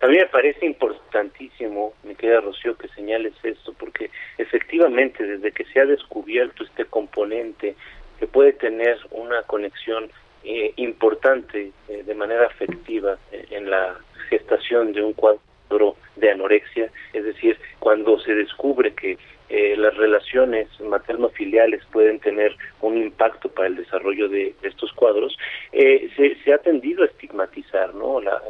A 0.00 0.08
mí 0.08 0.16
me 0.16 0.26
parece 0.26 0.66
importantísimo, 0.66 1.94
mi 2.02 2.16
querida 2.16 2.40
Rocío, 2.40 2.76
que 2.76 2.88
señales 2.88 3.34
esto, 3.44 3.72
porque 3.78 4.10
efectivamente 4.36 5.24
desde 5.24 5.52
que 5.52 5.64
se 5.66 5.78
ha 5.78 5.86
descubierto 5.86 6.64
este 6.64 6.84
componente 6.86 7.76
que 8.18 8.26
puede 8.26 8.52
tener 8.52 8.98
una 9.12 9.42
conexión 9.44 10.10
eh, 10.42 10.72
importante 10.74 11.70
eh, 11.88 12.02
de 12.04 12.14
manera 12.16 12.46
afectiva 12.46 13.16
eh, 13.30 13.46
en 13.50 13.70
la 13.70 13.96
gestación 14.28 14.92
de 14.92 15.04
un 15.04 15.12
cuadro 15.12 15.96
de 16.16 16.30
anorexia, 16.32 16.90
es 17.12 17.24
decir, 17.24 17.56
cuando 17.78 18.18
se 18.18 18.34
descubre 18.34 18.92
que 18.94 19.18
eh, 19.54 19.76
las 19.76 19.94
relaciones 19.98 20.66
materno-filiales 20.80 21.84
pueden 21.92 22.18
tener 22.20 22.56
un 22.80 22.96
impacto 22.96 23.50
para 23.50 23.68
el 23.68 23.76
desarrollo 23.76 24.26
de, 24.30 24.54
estos 24.62 24.90
cuadros, 24.94 25.36
eh, 25.72 26.08
se, 26.16 26.54
ha 26.54 26.56
tendido 26.56 27.02
a 27.02 27.06
estigmatizar 27.06 27.94
¿no? 27.94 28.18
La, 28.18 28.40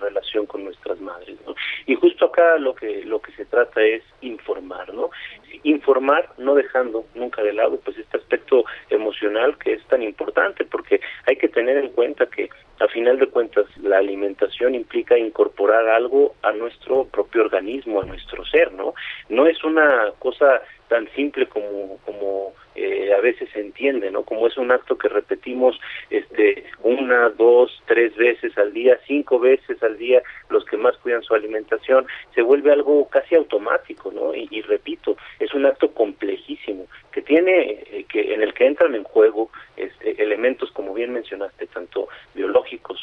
relación 0.00 0.46
con 0.46 0.64
nuestras 0.64 1.00
madres. 1.00 1.36
Y 1.86 1.96
justo 1.96 2.26
acá 2.26 2.58
lo 2.58 2.76
que, 2.76 3.04
lo 3.04 3.20
que 3.20 3.32
se 3.32 3.44
trata 3.44 3.82
es 3.82 4.04
informar, 4.20 4.94
¿no? 4.94 5.10
informar 5.64 6.28
no 6.38 6.54
dejando 6.54 7.06
nunca 7.14 7.42
de 7.42 7.52
lado 7.52 7.80
pues 7.84 7.96
este 7.98 8.18
aspecto 8.18 8.64
emocional 8.90 9.56
que 9.58 9.72
es 9.72 9.84
tan 9.86 10.02
importante 10.02 10.64
porque 10.64 11.00
hay 11.26 11.36
que 11.36 11.48
tener 11.48 11.76
en 11.78 11.88
cuenta 11.90 12.26
que 12.26 12.50
a 12.80 12.88
final 12.88 13.18
de 13.18 13.28
cuentas 13.28 13.66
la 13.94 14.00
alimentación 14.00 14.74
implica 14.74 15.16
incorporar 15.16 15.86
algo 15.88 16.34
a 16.42 16.50
nuestro 16.50 17.04
propio 17.04 17.42
organismo, 17.42 18.00
a 18.00 18.04
nuestro 18.04 18.44
ser, 18.44 18.72
¿no? 18.72 18.94
No 19.28 19.46
es 19.46 19.62
una 19.62 20.10
cosa 20.18 20.62
tan 20.88 21.08
simple 21.14 21.46
como 21.46 21.98
como 22.04 22.52
eh, 22.74 23.12
a 23.16 23.20
veces 23.20 23.48
se 23.52 23.60
entiende, 23.60 24.10
¿no? 24.10 24.24
Como 24.24 24.48
es 24.48 24.56
un 24.56 24.72
acto 24.72 24.98
que 24.98 25.08
repetimos 25.08 25.78
este 26.10 26.64
una, 26.82 27.28
dos, 27.30 27.70
tres 27.86 28.16
veces 28.16 28.56
al 28.58 28.72
día, 28.72 28.98
cinco 29.06 29.38
veces 29.38 29.80
al 29.82 29.96
día, 29.96 30.22
los 30.50 30.64
que 30.64 30.76
más 30.76 30.96
cuidan 30.98 31.22
su 31.22 31.34
alimentación, 31.34 32.06
se 32.34 32.42
vuelve 32.42 32.72
algo 32.72 33.08
casi 33.08 33.36
automático, 33.36 34.10
¿no? 34.10 34.34
Y, 34.34 34.60
repito, 34.62 35.16
es 35.38 35.54
un 35.54 35.66
acto 35.66 35.92
complejísimo 35.92 36.86
que 37.12 37.22
tiene, 37.22 37.84
eh, 37.92 38.06
que 38.08 38.34
en 38.34 38.42
el 38.42 38.52
que 38.52 38.66
entran 38.66 38.94
en 38.96 39.04
juego 39.04 39.50
este, 39.76 40.20
elementos, 40.20 40.72
como 40.72 40.94
bien 40.94 41.12
mencionaste, 41.12 41.68
tanto 41.68 42.08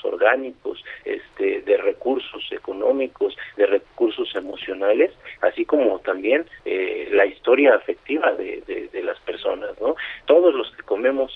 orgánicos, 0.06 0.84
este, 1.06 1.62
de 1.62 1.78
recursos 1.78 2.44
económicos, 2.52 3.36
de 3.58 3.66
recursos 3.66 4.34
emocionales, 4.36 5.12
así 5.42 5.66
como 5.66 6.00
también 6.00 6.46
eh, 6.66 7.10
la 7.12 7.26
historia 7.26 7.76
afectiva 7.76 8.32
de, 8.34 8.62
de 8.92 9.04
las 9.04 9.20
personas 9.20 9.32
¿no? 9.80 9.96
Todos 10.26 10.54
los 10.54 10.72
que 10.76 10.84
comemos 10.84 11.32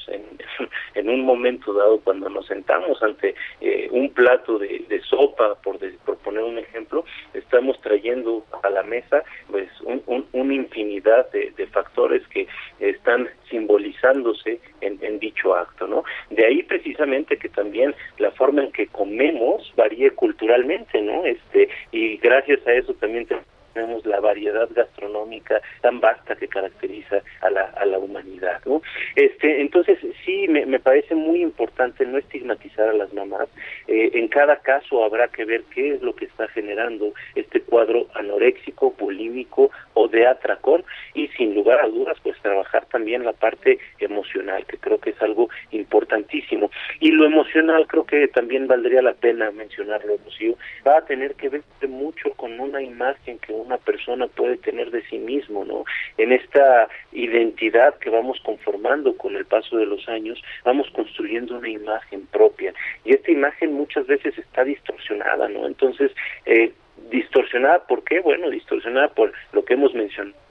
en, 0.95 1.09
un 1.09 1.21
momento 1.21 1.73
dado, 1.73 1.99
cuando 2.01 2.29
nos 2.29 2.45
sentamos 2.47 3.01
ante 3.01 3.35
eh, 3.61 3.87
un 3.91 4.09
plato 4.11 4.59
de, 4.59 5.01
sopa, 5.09 5.55
por, 5.61 5.77
por 6.05 6.17
poner 6.17 6.43
un 6.43 6.57
ejemplo, 6.57 7.05
estamos 7.33 7.79
trayendo 7.81 8.45
a 8.63 8.69
la 8.69 8.83
mesa 8.83 9.23
pues 9.49 9.69
un, 9.81 10.25
una 10.31 10.53
infinidad 10.53 11.29
de, 11.31 11.53
factores 11.67 12.25
que 12.27 12.47
están 12.79 13.27
simbolizándose 13.55 14.59
en, 14.81 14.99
en 15.01 15.19
dicho 15.19 15.55
acto, 15.55 15.87
¿no? 15.87 16.03
De 16.29 16.45
ahí 16.45 16.61
precisamente 16.63 17.37
que 17.37 17.49
también 17.49 17.95
la 18.17 18.31
forma 18.31 18.63
en 18.63 18.71
que 18.71 18.87
comemos 18.87 19.71
varíe 19.77 20.11
culturalmente, 20.11 21.01
¿no? 21.01 21.25
Este 21.25 21.69
y 21.91 22.17
gracias 22.17 22.65
a 22.67 22.73
eso 22.73 22.93
también 22.95 23.25
tenemos 23.25 23.44
tenemos 23.75 24.05
la 24.05 24.19
variedad 24.19 24.67
gastronómica 24.73 25.61
tan 25.81 25.99
vasta 25.99 26.35
que 26.35 26.47
caracteriza 26.47 27.21
a 27.41 27.49
la, 27.49 27.65
a 27.75 27.85
la 27.85 27.99
humanidad. 27.99 28.61
¿no? 28.65 28.81
Este, 29.15 29.61
entonces, 29.61 29.99
sí, 30.25 30.47
me, 30.47 30.65
me 30.65 30.79
parece 30.79 31.13
muy 31.13 31.41
importante 31.41 32.05
no 32.05 32.17
estigmatizar 32.17 32.89
a 32.89 32.93
las 32.93 33.13
mamás. 33.13 33.49
Eh, 33.87 34.11
en 34.13 34.29
cada 34.29 34.57
caso 34.61 35.03
habrá 35.03 35.27
que 35.27 35.45
ver 35.45 35.63
qué 35.73 35.93
es 35.93 36.01
lo 36.01 36.15
que 36.15 36.25
está 36.25 36.47
generando 36.47 37.13
este 37.35 37.61
cuadro 37.61 38.07
anoréxico, 38.15 38.91
bulímico 38.97 39.69
o 39.93 40.07
de 40.07 40.25
atracón 40.25 40.83
y 41.13 41.27
sin 41.29 41.53
lugar 41.53 41.81
a 41.81 41.87
dudas, 41.87 42.17
pues 42.23 42.39
trabajar 42.41 42.85
también 42.85 43.25
la 43.25 43.33
parte 43.33 43.77
emocional, 43.99 44.65
que 44.65 44.77
creo 44.77 44.99
que 44.99 45.09
es 45.09 45.21
algo 45.21 45.49
importantísimo. 45.71 46.71
Y 47.01 47.11
lo 47.11 47.25
emocional 47.25 47.87
creo 47.87 48.05
que 48.05 48.27
también 48.29 48.67
valdría 48.67 49.01
la 49.01 49.13
pena 49.13 49.51
mencionarlo, 49.51 50.17
Rocío, 50.23 50.55
va 50.87 50.99
a 50.99 51.05
tener 51.05 51.35
que 51.35 51.49
ver 51.49 51.61
mucho 51.87 52.31
con 52.31 52.59
una 52.59 52.81
imagen 52.81 53.37
que 53.39 53.51
una 53.65 53.77
persona 53.77 54.27
puede 54.27 54.57
tener 54.57 54.91
de 54.91 55.03
sí 55.03 55.17
mismo, 55.17 55.65
¿no? 55.65 55.85
En 56.17 56.31
esta 56.31 56.87
identidad 57.11 57.95
que 57.99 58.09
vamos 58.09 58.39
conformando 58.43 59.17
con 59.17 59.35
el 59.35 59.45
paso 59.45 59.77
de 59.77 59.85
los 59.85 60.07
años, 60.07 60.41
vamos 60.63 60.89
construyendo 60.91 61.57
una 61.57 61.69
imagen 61.69 62.25
propia 62.27 62.73
y 63.03 63.13
esta 63.13 63.31
imagen 63.31 63.73
muchas 63.73 64.07
veces 64.07 64.37
está 64.37 64.63
distorsionada, 64.63 65.49
¿no? 65.49 65.67
Entonces, 65.67 66.11
eh, 66.45 66.71
distorsionada, 67.09 67.85
¿por 67.87 68.03
qué? 68.03 68.19
Bueno, 68.19 68.49
distorsionada 68.49 69.09
por 69.09 69.33
lo 69.51 69.65
que 69.65 69.73
hemos 69.73 69.93
mencionado 69.93 70.44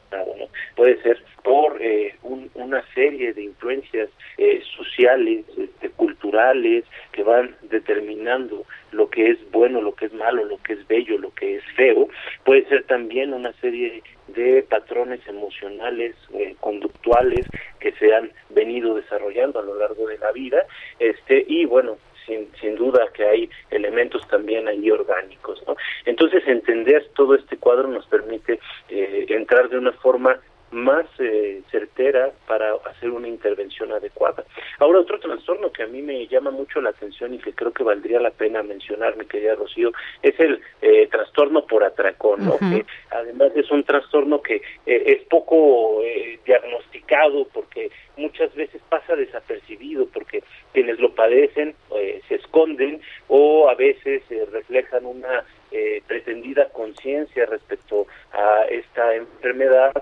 Puede 0.76 1.00
ser 1.02 1.22
por 1.42 1.80
eh, 1.80 2.14
una 2.54 2.82
serie 2.94 3.32
de 3.32 3.44
influencias 3.44 4.08
eh, 4.38 4.62
sociales, 4.76 5.44
este, 5.56 5.90
culturales, 5.90 6.84
que 7.12 7.22
van 7.22 7.54
determinando 7.62 8.64
lo 8.92 9.10
que 9.10 9.30
es 9.30 9.50
bueno, 9.50 9.80
lo 9.80 9.94
que 9.94 10.06
es 10.06 10.14
malo, 10.14 10.44
lo 10.44 10.58
que 10.58 10.74
es 10.74 10.86
bello, 10.88 11.18
lo 11.18 11.32
que 11.34 11.56
es 11.56 11.64
feo. 11.76 12.08
Puede 12.44 12.66
ser 12.68 12.84
también 12.84 13.32
una 13.34 13.52
serie 13.54 14.02
de 14.28 14.62
patrones 14.62 15.20
emocionales, 15.28 16.16
eh, 16.32 16.56
conductuales 16.60 17.46
que 17.78 17.92
se 17.92 18.14
han 18.14 18.32
venido 18.50 18.94
desarrollando 18.94 19.60
a 19.60 19.64
lo 19.64 19.78
largo 19.78 20.06
de 20.06 20.18
la 20.18 20.32
vida. 20.32 20.64
Este, 20.98 21.44
y 21.46 21.66
bueno, 21.66 21.98
sin, 22.26 22.48
sin 22.60 22.76
duda 22.76 23.08
que 23.12 23.24
hay 23.24 23.50
elementos 23.70 24.26
también 24.28 24.68
ahí 24.68 24.90
orgánicos. 24.90 25.62
¿no? 25.66 25.76
Entonces, 26.04 26.42
entender 26.46 27.08
todo 27.14 27.34
este 27.34 27.56
cuadro 27.56 27.88
nos 27.88 28.06
permite 28.06 28.60
eh, 28.88 29.26
entrar 29.28 29.68
de 29.68 29.78
una 29.78 29.92
forma 29.92 30.38
más 30.74 31.06
eh, 31.18 31.62
certera 31.70 32.32
para 32.46 32.74
hacer 32.84 33.10
una 33.10 33.28
intervención 33.28 33.92
adecuada. 33.92 34.44
Ahora, 34.78 35.00
otro 35.00 35.18
trastorno 35.18 35.72
que 35.72 35.84
a 35.84 35.86
mí 35.86 36.02
me 36.02 36.26
llama 36.26 36.50
mucho 36.50 36.80
la 36.80 36.90
atención 36.90 37.34
y 37.34 37.38
que 37.38 37.52
creo 37.52 37.72
que 37.72 37.82
valdría 37.82 38.20
la 38.20 38.30
pena 38.30 38.62
mencionar, 38.62 39.16
mi 39.16 39.24
querida 39.26 39.54
Rocío, 39.54 39.92
es 40.22 40.38
el 40.38 40.60
eh, 40.82 41.06
trastorno 41.10 41.66
por 41.66 41.84
atracón, 41.84 42.44
¿no? 42.44 42.58
que 42.58 42.84
además 43.10 43.52
es 43.54 43.70
un 43.70 43.84
trastorno 43.84 44.42
que 44.42 44.60
es 44.84 45.22
poco 45.24 46.02
diagnosticado 46.44 47.46
porque 47.52 47.90
muchas 48.16 48.54
veces 48.54 48.80
pasa 48.88 49.16
desapercibido 49.16 50.06
porque 50.06 50.42
quienes 50.72 50.98
lo 50.98 51.14
padecen 51.14 51.74
eh, 51.96 52.20
se 52.28 52.36
esconden 52.36 53.00
o 53.28 53.68
a 53.68 53.74
veces 53.74 54.22
eh, 54.30 54.46
reflejan 54.52 55.06
una 55.06 55.44
eh, 55.70 56.02
pretendida 56.06 56.68
conciencia 56.70 57.46
respecto 57.46 58.06
a 58.32 58.64
esta 58.70 59.14
enfermedad, 59.14 59.93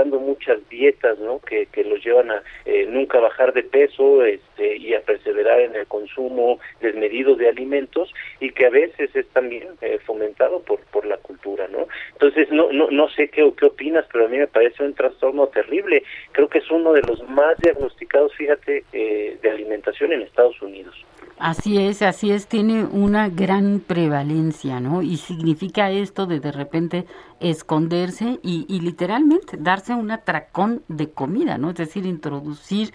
practicando 0.00 0.20
muchas 0.20 0.68
dietas, 0.68 1.18
¿no? 1.18 1.40
Que, 1.40 1.66
que 1.66 1.84
los 1.84 2.04
llevan 2.04 2.30
a 2.30 2.42
nunca 2.88 3.20
bajar 3.20 3.52
de 3.52 3.62
peso, 3.62 4.24
este, 4.24 4.76
y 4.76 4.94
a 4.94 5.00
perseverar 5.00 5.60
en 5.60 5.74
el 5.74 5.86
consumo 5.86 6.58
desmedido 6.80 7.34
de 7.36 7.48
alimentos 7.48 8.12
y 8.40 8.50
que 8.50 8.66
a 8.66 8.70
veces 8.70 9.14
es 9.14 9.26
también 9.28 9.68
fomentado 10.06 10.60
por 10.62 10.80
por 10.92 11.06
la 11.06 11.16
cultura, 11.18 11.68
¿no? 11.68 11.86
Entonces 12.12 12.50
no 12.50 12.72
no 12.72 12.90
no 12.90 13.08
sé 13.10 13.28
qué 13.28 13.50
qué 13.56 13.66
opinas, 13.66 14.06
pero 14.12 14.26
a 14.26 14.28
mí 14.28 14.38
me 14.38 14.46
parece 14.46 14.82
un 14.84 14.94
trastorno 14.94 15.48
terrible. 15.48 16.02
Creo 16.32 16.48
que 16.48 16.58
es 16.58 16.70
uno 16.70 16.92
de 16.92 17.02
los 17.02 17.22
más 17.28 17.58
diagnosticados, 17.58 18.34
fíjate, 18.34 18.84
de 18.92 19.50
alimentación 19.50 20.12
en 20.12 20.22
Estados 20.22 20.60
Unidos. 20.62 20.94
Así 21.40 21.78
es, 21.78 22.02
así 22.02 22.30
es, 22.32 22.48
tiene 22.48 22.84
una 22.84 23.30
gran 23.30 23.80
prevalencia, 23.80 24.78
¿no? 24.78 25.00
Y 25.00 25.16
significa 25.16 25.90
esto 25.90 26.26
de 26.26 26.38
de 26.38 26.52
repente 26.52 27.06
esconderse 27.40 28.38
y, 28.42 28.66
literalmente 28.80 29.56
darse 29.56 29.94
un 29.94 30.10
atracón 30.10 30.82
de 30.88 31.10
comida, 31.12 31.56
¿no? 31.56 31.70
Es 31.70 31.76
decir, 31.76 32.04
introducir 32.04 32.92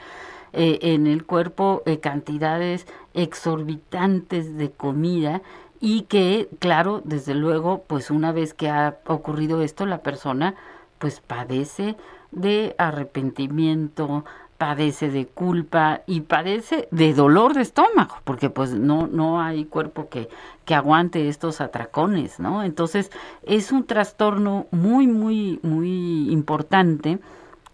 eh, 0.53 0.77
en 0.83 1.07
el 1.07 1.25
cuerpo 1.25 1.81
eh, 1.87 1.99
cantidades 1.99 2.85
exorbitantes 3.15 4.55
de 4.55 4.69
comida 4.69 5.41
y 5.79 6.03
que, 6.03 6.47
claro, 6.59 7.01
desde 7.03 7.33
luego, 7.33 7.83
pues 7.87 8.11
una 8.11 8.31
vez 8.31 8.53
que 8.53 8.69
ha 8.69 8.99
ocurrido 9.07 9.63
esto, 9.63 9.87
la 9.87 10.03
persona 10.03 10.53
pues 10.99 11.19
padece 11.19 11.95
de 12.31 12.75
arrepentimiento, 12.77 14.23
padece 14.57 15.09
de 15.09 15.25
culpa 15.25 16.01
y 16.05 16.21
padece 16.21 16.87
de 16.91 17.13
dolor 17.13 17.53
de 17.53 17.61
estómago, 17.61 18.15
porque 18.23 18.49
pues 18.49 18.73
no, 18.73 19.07
no 19.07 19.41
hay 19.41 19.65
cuerpo 19.65 20.07
que, 20.09 20.29
que 20.63 20.75
aguante 20.75 21.27
estos 21.27 21.59
atracones, 21.61 22.39
¿no? 22.39 22.63
Entonces 22.63 23.11
es 23.43 23.71
un 23.71 23.85
trastorno 23.85 24.67
muy, 24.71 25.07
muy, 25.07 25.59
muy 25.61 26.31
importante 26.31 27.19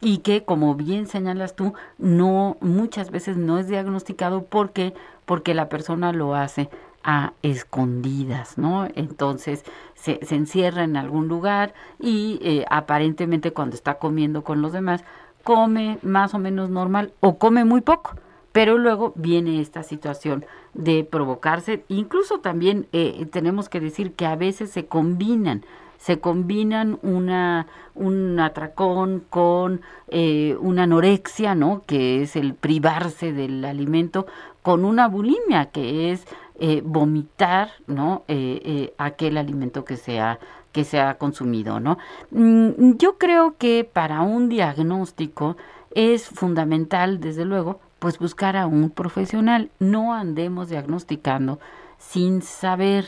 y 0.02 0.20
que 0.20 0.44
como 0.44 0.74
bien 0.74 1.06
señalas 1.06 1.56
tú, 1.56 1.74
no, 2.00 2.58
muchas 2.62 3.12
veces 3.12 3.38
no 3.38 3.60
es 3.60 3.68
diagnosticado 3.68 4.46
porque 4.46 4.94
porque 5.26 5.54
la 5.54 5.70
persona 5.70 6.12
lo 6.12 6.36
hace 6.36 6.70
a 7.04 7.34
escondidas, 7.42 8.58
¿no? 8.58 8.88
Entonces 8.96 9.64
se, 9.96 10.20
se 10.26 10.36
encierra 10.36 10.84
en 10.84 10.98
algún 10.98 11.28
lugar 11.28 11.74
y 12.00 12.40
eh, 12.42 12.66
aparentemente 12.70 13.54
cuando 13.54 13.76
está 13.76 13.96
comiendo 13.96 14.44
con 14.44 14.62
los 14.62 14.74
demás 14.74 15.04
come 15.44 16.00
más 16.02 16.34
o 16.34 16.40
menos 16.40 16.70
normal 16.70 17.14
o 17.20 17.38
come 17.38 17.66
muy 17.66 17.82
poco, 17.82 18.16
pero 18.52 18.78
luego 18.78 19.14
viene 19.16 19.62
esta 19.62 19.84
situación 19.84 20.46
de 20.74 21.04
provocarse, 21.04 21.84
incluso 21.88 22.40
también 22.40 22.88
eh, 22.92 23.26
tenemos 23.32 23.70
que 23.70 23.80
decir 23.80 24.14
que 24.14 24.26
a 24.26 24.36
veces 24.36 24.72
se 24.72 24.86
combinan 24.86 25.64
se 26.02 26.20
combinan 26.20 26.98
una, 27.04 27.68
un 27.94 28.40
atracón 28.40 29.24
con 29.30 29.82
eh, 30.08 30.58
una 30.60 30.84
anorexia, 30.84 31.54
¿no? 31.54 31.84
Que 31.86 32.24
es 32.24 32.36
el 32.36 32.56
privarse 32.56 33.34
del 33.34 33.64
alimento, 33.64 34.26
con 34.64 34.84
una 34.84 35.08
bulimia, 35.08 35.68
que 35.68 36.12
es 36.12 36.26
eh, 36.60 36.82
vomitar, 36.84 37.70
¿no? 37.86 38.24
Eh, 38.28 38.96
aquel 38.98 39.38
alimento 39.38 39.86
que 39.86 39.96
sea 39.96 40.40
que 40.72 40.84
se 40.84 41.00
ha 41.00 41.18
consumido, 41.18 41.80
¿no? 41.80 41.98
Mm, 42.32 42.98
yo 42.98 43.18
creo 43.18 43.58
que 43.58 43.90
para 43.92 44.22
un 44.22 44.50
diagnóstico 44.50 45.58
es 45.94 46.26
fundamental, 46.26 47.20
desde 47.20 47.46
luego, 47.46 47.80
pues 48.00 48.18
buscar 48.18 48.58
a 48.58 48.66
un 48.66 48.90
profesional. 48.90 49.70
No 49.80 50.14
andemos 50.14 50.70
diagnosticando 50.70 51.60
sin 52.00 52.42
saber, 52.42 53.06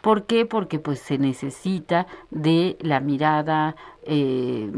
¿Por 0.00 0.24
qué? 0.24 0.46
Porque 0.46 0.78
pues 0.78 0.98
se 1.00 1.18
necesita 1.18 2.06
de 2.30 2.76
la 2.80 3.00
mirada 3.00 3.76
eh, 4.02 4.70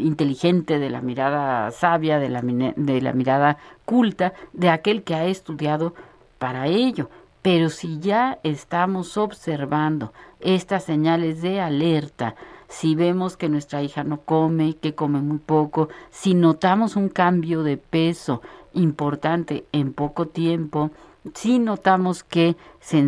inteligente, 0.00 0.78
de 0.78 0.90
la 0.90 1.00
mirada 1.00 1.70
sabia, 1.70 2.18
de 2.18 2.28
la, 2.28 2.40
de 2.40 3.00
la 3.00 3.12
mirada 3.12 3.58
culta, 3.84 4.32
de 4.52 4.70
aquel 4.70 5.02
que 5.02 5.14
ha 5.14 5.26
estudiado 5.26 5.94
para 6.38 6.66
ello. 6.66 7.10
Pero 7.42 7.68
si 7.68 7.98
ya 7.98 8.38
estamos 8.42 9.16
observando 9.16 10.12
estas 10.40 10.84
señales 10.84 11.42
de 11.42 11.60
alerta, 11.60 12.34
si 12.68 12.94
vemos 12.94 13.36
que 13.36 13.48
nuestra 13.48 13.82
hija 13.82 14.04
no 14.04 14.20
come, 14.20 14.74
que 14.74 14.94
come 14.94 15.20
muy 15.20 15.38
poco, 15.38 15.88
si 16.10 16.34
notamos 16.34 16.96
un 16.96 17.08
cambio 17.08 17.62
de 17.62 17.78
peso 17.78 18.42
importante 18.74 19.64
en 19.72 19.92
poco 19.92 20.26
tiempo, 20.26 20.90
si 21.34 21.58
notamos 21.58 22.24
que 22.24 22.56
se, 22.80 22.98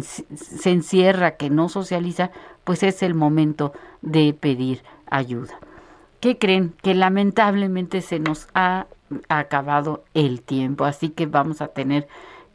encierra, 0.71 1.37
que 1.37 1.51
no 1.51 1.69
socializa, 1.69 2.31
pues 2.65 2.83
es 2.83 3.03
el 3.03 3.15
momento 3.15 3.73
de 4.03 4.35
pedir 4.35 4.83
ayuda. 5.07 5.59
¿Qué 6.21 6.39
creen? 6.39 6.75
Que 6.83 6.95
lamentablemente 6.95 8.03
se 8.03 8.19
nos 8.19 8.49
ha 8.55 8.87
acabado 9.29 10.05
el 10.15 10.43
tiempo, 10.43 10.85
así 10.85 11.11
que 11.11 11.27
vamos 11.27 11.61
a 11.61 11.69
tener 11.69 12.09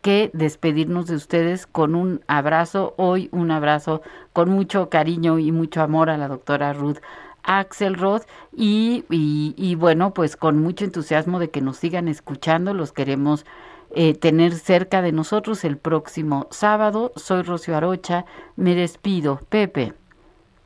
que 0.06 0.30
despedirnos 0.34 1.08
de 1.08 1.16
ustedes 1.16 1.66
con 1.66 1.96
un 1.96 2.22
abrazo, 2.28 2.94
hoy 2.96 3.28
un 3.32 3.50
abrazo 3.50 4.04
con 4.34 4.52
mucho 4.52 4.88
cariño 4.88 5.40
y 5.40 5.52
mucho 5.52 5.82
amor 5.82 6.12
a 6.12 6.18
la 6.18 6.28
doctora 6.28 6.74
Ruth 6.74 7.00
Axelrod 7.42 8.22
y, 8.56 9.04
y, 9.10 9.74
bueno, 9.74 10.14
pues 10.14 10.38
con 10.38 10.62
mucho 10.62 10.86
entusiasmo 10.86 11.40
de 11.40 11.50
que 11.50 11.62
nos 11.62 11.78
sigan 11.78 12.08
escuchando, 12.08 12.76
los 12.76 12.94
queremos 12.94 13.48
eh, 13.96 14.14
tener 14.14 14.52
cerca 14.52 15.02
de 15.02 15.12
nosotros 15.12 15.64
el 15.64 15.80
próximo 15.80 16.46
sábado. 16.52 17.12
Soy 17.16 17.42
Rocío 17.42 17.76
Arocha, 17.76 18.26
me 18.56 18.76
despido. 18.76 19.40
Pepe. 19.50 19.94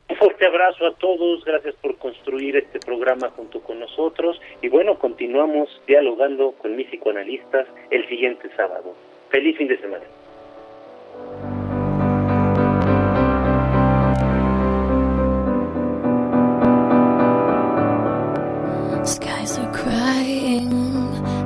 Un 0.10 0.18
fuerte 0.18 0.48
abrazo 0.48 0.86
a 0.86 0.94
todos, 0.96 1.46
gracias 1.46 1.76
por 1.76 1.96
construir 1.96 2.58
este 2.58 2.80
programa 2.82 3.30
junto 3.38 3.62
con 3.62 3.80
nosotros 3.80 4.38
y 4.62 4.68
bueno, 4.68 5.00
continuamos 5.00 5.70
dialogando 5.88 6.52
con 6.62 6.76
mis 6.76 6.88
psicoanalistas 6.88 7.68
el 7.90 8.06
siguiente 8.10 8.50
sábado. 8.58 8.96
Feliz 9.32 9.56
fin 9.58 9.68
de 9.68 9.78
semana. 9.78 10.06
Skies 19.06 19.60
are 19.60 19.72
crying. 19.72 20.72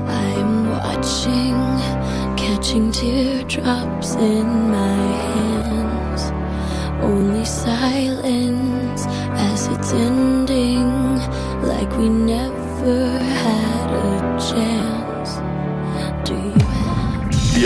I'm 0.07 0.69
watching, 0.69 1.57
catching 2.37 2.91
teardrops 2.91 4.15
in 4.15 4.71
my 4.71 5.02